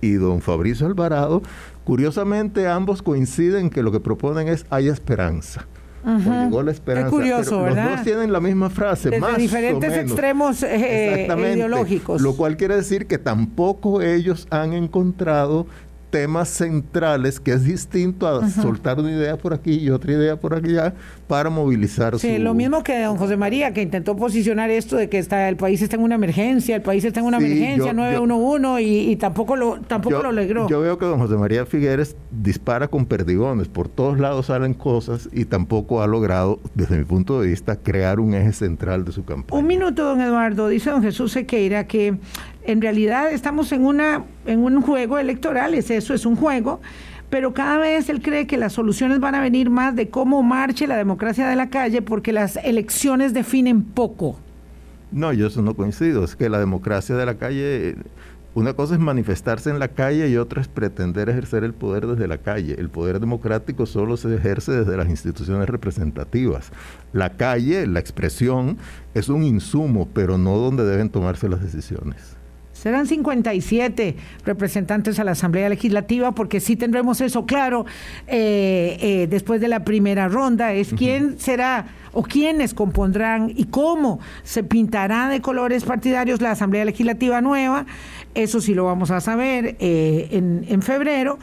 y 0.00 0.14
don 0.14 0.40
Fabricio 0.40 0.86
Alvarado, 0.86 1.42
curiosamente 1.84 2.66
ambos 2.66 3.02
coinciden 3.02 3.70
que 3.70 3.82
lo 3.82 3.92
que 3.92 4.00
proponen 4.00 4.48
es 4.48 4.66
hay 4.70 4.88
esperanza. 4.88 5.66
llegó 6.04 6.62
la 6.64 6.72
esperanza. 6.72 7.06
Es 7.06 7.12
curioso, 7.12 7.62
¿verdad? 7.62 7.84
Los 7.84 7.96
dos 7.96 8.04
tienen 8.04 8.32
la 8.32 8.40
misma 8.40 8.70
frase, 8.70 9.10
Desde 9.10 9.36
diferentes 9.36 9.96
extremos 9.96 10.64
eh, 10.64 11.28
ideológicos. 11.54 12.20
Lo 12.20 12.34
cual 12.34 12.56
quiere 12.56 12.74
decir 12.74 13.06
que 13.06 13.18
tampoco 13.18 14.02
ellos 14.02 14.48
han 14.50 14.72
encontrado 14.72 15.66
temas 16.12 16.50
centrales 16.50 17.40
que 17.40 17.52
es 17.52 17.64
distinto 17.64 18.28
a 18.28 18.46
soltar 18.50 19.00
una 19.00 19.10
idea 19.10 19.38
por 19.38 19.54
aquí 19.54 19.78
y 19.78 19.88
otra 19.88 20.12
idea 20.12 20.36
por 20.36 20.54
allá 20.54 20.92
para 21.26 21.48
movilizar 21.48 22.18
sí, 22.18 22.36
lo 22.36 22.52
mismo 22.52 22.82
que 22.84 23.02
don 23.02 23.16
José 23.16 23.38
María 23.38 23.72
que 23.72 23.80
intentó 23.80 24.14
posicionar 24.14 24.68
esto 24.68 24.96
de 24.96 25.08
que 25.08 25.18
está 25.18 25.48
el 25.48 25.56
país 25.56 25.80
está 25.80 25.96
en 25.96 26.02
una 26.02 26.16
emergencia 26.16 26.76
el 26.76 26.82
país 26.82 27.02
está 27.06 27.20
en 27.20 27.26
una 27.26 27.38
emergencia 27.38 27.94
911 27.94 28.82
y, 28.82 29.16
tampoco 29.16 29.56
lo 29.56 29.80
tampoco 29.80 30.22
lo 30.22 30.32
logró. 30.32 30.68
yo 30.68 30.80
veo 30.82 30.98
que 30.98 31.06
don 31.06 31.18
José 31.18 31.36
María 31.36 31.64
Figueres 31.64 32.14
dispara 32.30 32.88
con 32.88 33.06
perdigones 33.06 33.68
por 33.68 33.88
todos 33.88 34.20
lados 34.20 34.46
salen 34.46 34.74
cosas 34.74 35.30
y 35.32 35.46
tampoco 35.46 36.02
ha 36.02 36.06
logrado 36.06 36.60
desde 36.74 36.98
mi 36.98 37.04
punto 37.04 37.40
de 37.40 37.48
vista 37.48 37.76
crear 37.76 38.20
un 38.20 38.34
eje 38.34 38.52
central 38.52 39.06
de 39.06 39.12
su 39.12 39.24
campaña. 39.24 39.58
Un 39.58 39.66
minuto 39.66 40.04
don 40.04 40.20
Eduardo 40.20 40.68
dice 40.68 40.90
don 40.90 41.02
Jesús 41.02 41.32
Sequeira 41.32 41.86
que 41.86 42.18
en 42.64 42.80
realidad 42.80 43.32
estamos 43.32 43.72
en, 43.72 43.84
una, 43.84 44.24
en 44.46 44.60
un 44.60 44.82
juego 44.82 45.18
electoral, 45.18 45.74
es 45.74 45.90
eso, 45.90 46.14
es 46.14 46.26
un 46.26 46.36
juego, 46.36 46.80
pero 47.30 47.54
cada 47.54 47.78
vez 47.78 48.08
él 48.08 48.20
cree 48.20 48.46
que 48.46 48.56
las 48.56 48.74
soluciones 48.74 49.18
van 49.18 49.34
a 49.34 49.40
venir 49.40 49.70
más 49.70 49.96
de 49.96 50.10
cómo 50.10 50.42
marche 50.42 50.86
la 50.86 50.96
democracia 50.96 51.48
de 51.48 51.56
la 51.56 51.70
calle, 51.70 52.02
porque 52.02 52.32
las 52.32 52.56
elecciones 52.56 53.32
definen 53.32 53.82
poco. 53.82 54.38
No, 55.10 55.32
yo 55.32 55.46
eso 55.46 55.62
no 55.62 55.74
coincido, 55.74 56.24
es 56.24 56.36
que 56.36 56.48
la 56.48 56.58
democracia 56.58 57.16
de 57.16 57.26
la 57.26 57.34
calle, 57.36 57.96
una 58.54 58.74
cosa 58.74 58.94
es 58.94 59.00
manifestarse 59.00 59.70
en 59.70 59.78
la 59.78 59.88
calle 59.88 60.28
y 60.28 60.36
otra 60.36 60.60
es 60.60 60.68
pretender 60.68 61.30
ejercer 61.30 61.64
el 61.64 61.72
poder 61.72 62.06
desde 62.06 62.28
la 62.28 62.36
calle. 62.36 62.76
El 62.78 62.90
poder 62.90 63.18
democrático 63.18 63.86
solo 63.86 64.18
se 64.18 64.34
ejerce 64.34 64.72
desde 64.72 64.96
las 64.96 65.08
instituciones 65.08 65.68
representativas. 65.68 66.70
La 67.14 67.30
calle, 67.36 67.86
la 67.86 67.98
expresión, 67.98 68.76
es 69.14 69.30
un 69.30 69.42
insumo, 69.42 70.06
pero 70.12 70.36
no 70.36 70.58
donde 70.58 70.84
deben 70.84 71.08
tomarse 71.08 71.48
las 71.48 71.62
decisiones. 71.62 72.36
Serán 72.82 73.06
57 73.06 74.16
representantes 74.44 75.20
a 75.20 75.24
la 75.24 75.30
Asamblea 75.32 75.68
Legislativa, 75.68 76.32
porque 76.32 76.58
sí 76.58 76.74
tendremos 76.74 77.20
eso 77.20 77.46
claro 77.46 77.86
eh, 78.26 78.98
eh, 79.00 79.26
después 79.30 79.60
de 79.60 79.68
la 79.68 79.84
primera 79.84 80.26
ronda, 80.26 80.72
es 80.72 80.92
quién 80.92 81.38
será 81.38 81.86
o 82.12 82.24
quiénes 82.24 82.74
compondrán 82.74 83.52
y 83.54 83.66
cómo 83.66 84.18
se 84.42 84.64
pintará 84.64 85.28
de 85.28 85.40
colores 85.40 85.84
partidarios 85.84 86.40
la 86.40 86.50
Asamblea 86.50 86.84
Legislativa 86.84 87.40
nueva. 87.40 87.86
Eso 88.34 88.60
sí 88.60 88.74
lo 88.74 88.84
vamos 88.84 89.10
a 89.10 89.20
saber 89.20 89.76
eh, 89.78 90.28
en, 90.30 90.64
en, 90.68 90.80
febrero, 90.80 91.38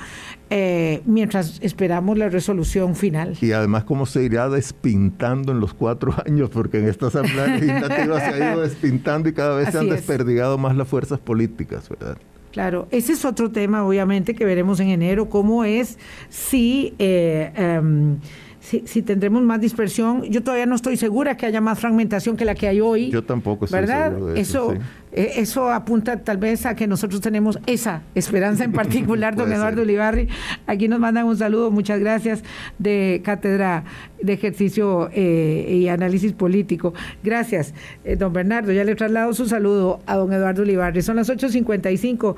eh, 0.49 1.01
mientras 1.05 1.59
esperamos 1.61 2.17
la 2.17 2.29
resolución 2.29 2.95
final. 2.95 3.37
Y 3.41 3.51
además 3.51 3.83
cómo 3.83 4.07
se 4.07 4.23
irá 4.23 4.49
despintando 4.49 5.51
en 5.51 5.59
los 5.59 5.73
cuatro 5.73 6.15
años, 6.25 6.49
porque 6.49 6.79
en 6.79 6.87
esta 6.87 7.07
Asamblea 7.07 7.47
Legislativa 7.47 8.19
se 8.19 8.25
ha 8.25 8.51
ido 8.51 8.61
despintando 8.61 9.29
y 9.29 9.33
cada 9.33 9.55
vez 9.55 9.69
se 9.69 9.77
han 9.77 9.89
desperdigado 9.89 10.57
más 10.57 10.75
las 10.75 10.87
fuerzas 10.87 11.19
políticas, 11.19 11.87
¿verdad? 11.89 12.17
Claro, 12.51 12.87
ese 12.89 13.13
es 13.13 13.25
otro 13.25 13.51
tema, 13.51 13.85
obviamente, 13.85 14.33
que 14.33 14.43
veremos 14.43 14.79
en 14.79 14.89
enero, 14.89 15.29
cómo 15.29 15.63
es 15.63 15.99
si... 16.29 16.95
Eh, 16.97 17.51
em, 17.55 18.17
si, 18.59 19.01
tendremos 19.01 19.41
más 19.41 19.61
dispersión. 19.61 20.23
Yo 20.23 20.43
todavía 20.43 20.65
no 20.65 20.75
estoy 20.75 20.97
segura 20.97 21.37
que 21.37 21.45
haya 21.45 21.61
más 21.61 21.79
fragmentación 21.79 22.37
que 22.37 22.45
la 22.45 22.55
que 22.55 22.67
hay 22.67 22.81
hoy. 22.81 23.09
Yo 23.09 23.23
tampoco 23.23 23.65
estoy 23.65 23.79
¿verdad? 23.79 24.11
seguro 24.11 24.33
de 24.33 24.39
eso. 24.39 24.71
Eso, 24.73 24.81
eh, 25.11 25.33
eso 25.37 25.71
apunta 25.71 26.17
tal 26.17 26.37
vez 26.37 26.65
a 26.65 26.75
que 26.75 26.85
nosotros 26.85 27.21
tenemos 27.21 27.59
esa 27.65 28.03
esperanza 28.15 28.63
en 28.63 28.71
particular, 28.73 29.35
don 29.35 29.51
Eduardo 29.51 29.81
Ulibarri. 29.81 30.27
Aquí 30.67 30.87
nos 30.87 30.99
mandan 30.99 31.25
un 31.25 31.37
saludo, 31.37 31.71
muchas 31.71 31.99
gracias, 31.99 32.43
de 32.77 33.21
Cátedra 33.23 33.83
de 34.21 34.33
Ejercicio 34.33 35.09
eh, 35.13 35.77
y 35.81 35.87
Análisis 35.87 36.33
Político. 36.33 36.93
Gracias, 37.23 37.73
eh, 38.03 38.15
don 38.15 38.33
Bernardo. 38.33 38.71
Ya 38.71 38.83
le 38.83 38.91
he 38.91 38.95
trasladado 38.95 39.33
su 39.33 39.47
saludo 39.47 40.01
a 40.05 40.15
don 40.15 40.31
Eduardo 40.31 40.61
Ulibarri. 40.61 41.01
Son 41.01 41.15
las 41.15 41.29
8.55. 41.29 42.35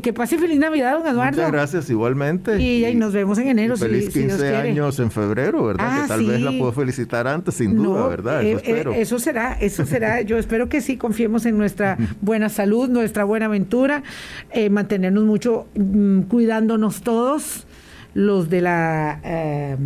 que 0.00 0.12
pase 0.12 0.38
feliz 0.38 0.58
Navidad, 0.58 0.98
don 0.98 1.06
Eduardo. 1.06 1.36
Muchas 1.36 1.52
gracias, 1.52 1.90
igualmente. 1.90 2.60
Y, 2.60 2.94
nos 2.94 3.12
vemos 3.12 3.38
en 3.38 3.48
enero. 3.48 3.76
feliz 3.76 4.08
15 4.08 4.56
años 4.56 4.98
en 5.00 5.10
febrero, 5.10 5.64
¿verdad? 5.64 5.96
que 5.96 6.00
ah, 6.02 6.04
tal 6.08 6.26
vez 6.26 6.40
la 6.40 6.50
puedo 6.52 6.72
felicitar 6.72 7.26
antes, 7.26 7.56
sin 7.56 7.76
duda, 7.76 8.06
¿verdad? 8.08 8.42
Eso, 8.42 8.92
eso 8.92 9.18
será, 9.18 9.52
eso 9.60 9.84
será. 9.84 10.22
Yo 10.22 10.38
espero 10.38 10.68
que 10.68 10.80
sí 10.80 10.96
confiemos 10.96 11.44
en 11.44 11.58
nuestra 11.58 11.98
buena 12.20 12.48
salud, 12.48 12.88
nuestra 12.88 13.24
buena 13.24 13.46
aventura, 13.46 14.02
eh, 14.50 14.70
mantenernos 14.70 15.24
mucho 15.24 15.66
mm, 15.74 16.22
cuidándonos 16.22 17.02
todos 17.02 17.66
los 18.14 18.48
de 18.48 18.62
la 18.62 19.20
eh, 19.24 19.76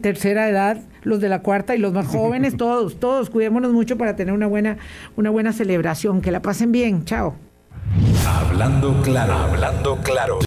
tercera 0.00 0.48
edad, 0.48 0.80
los 1.02 1.20
de 1.20 1.28
la 1.28 1.42
cuarta 1.42 1.76
y 1.76 1.78
los 1.78 1.92
más 1.92 2.06
jóvenes, 2.06 2.56
todos, 2.56 2.98
todos, 2.98 3.28
cuidémonos 3.28 3.72
mucho 3.72 3.98
para 3.98 4.16
tener 4.16 4.32
una 4.32 4.46
buena, 4.46 4.78
una 5.16 5.30
buena 5.30 5.52
celebración. 5.52 6.22
Que 6.22 6.30
la 6.30 6.40
pasen 6.40 6.72
bien. 6.72 7.04
Chao. 7.04 7.34
Hablando 8.26 9.00
claro, 9.02 9.34
hablando 9.34 9.96
claro. 10.02 10.36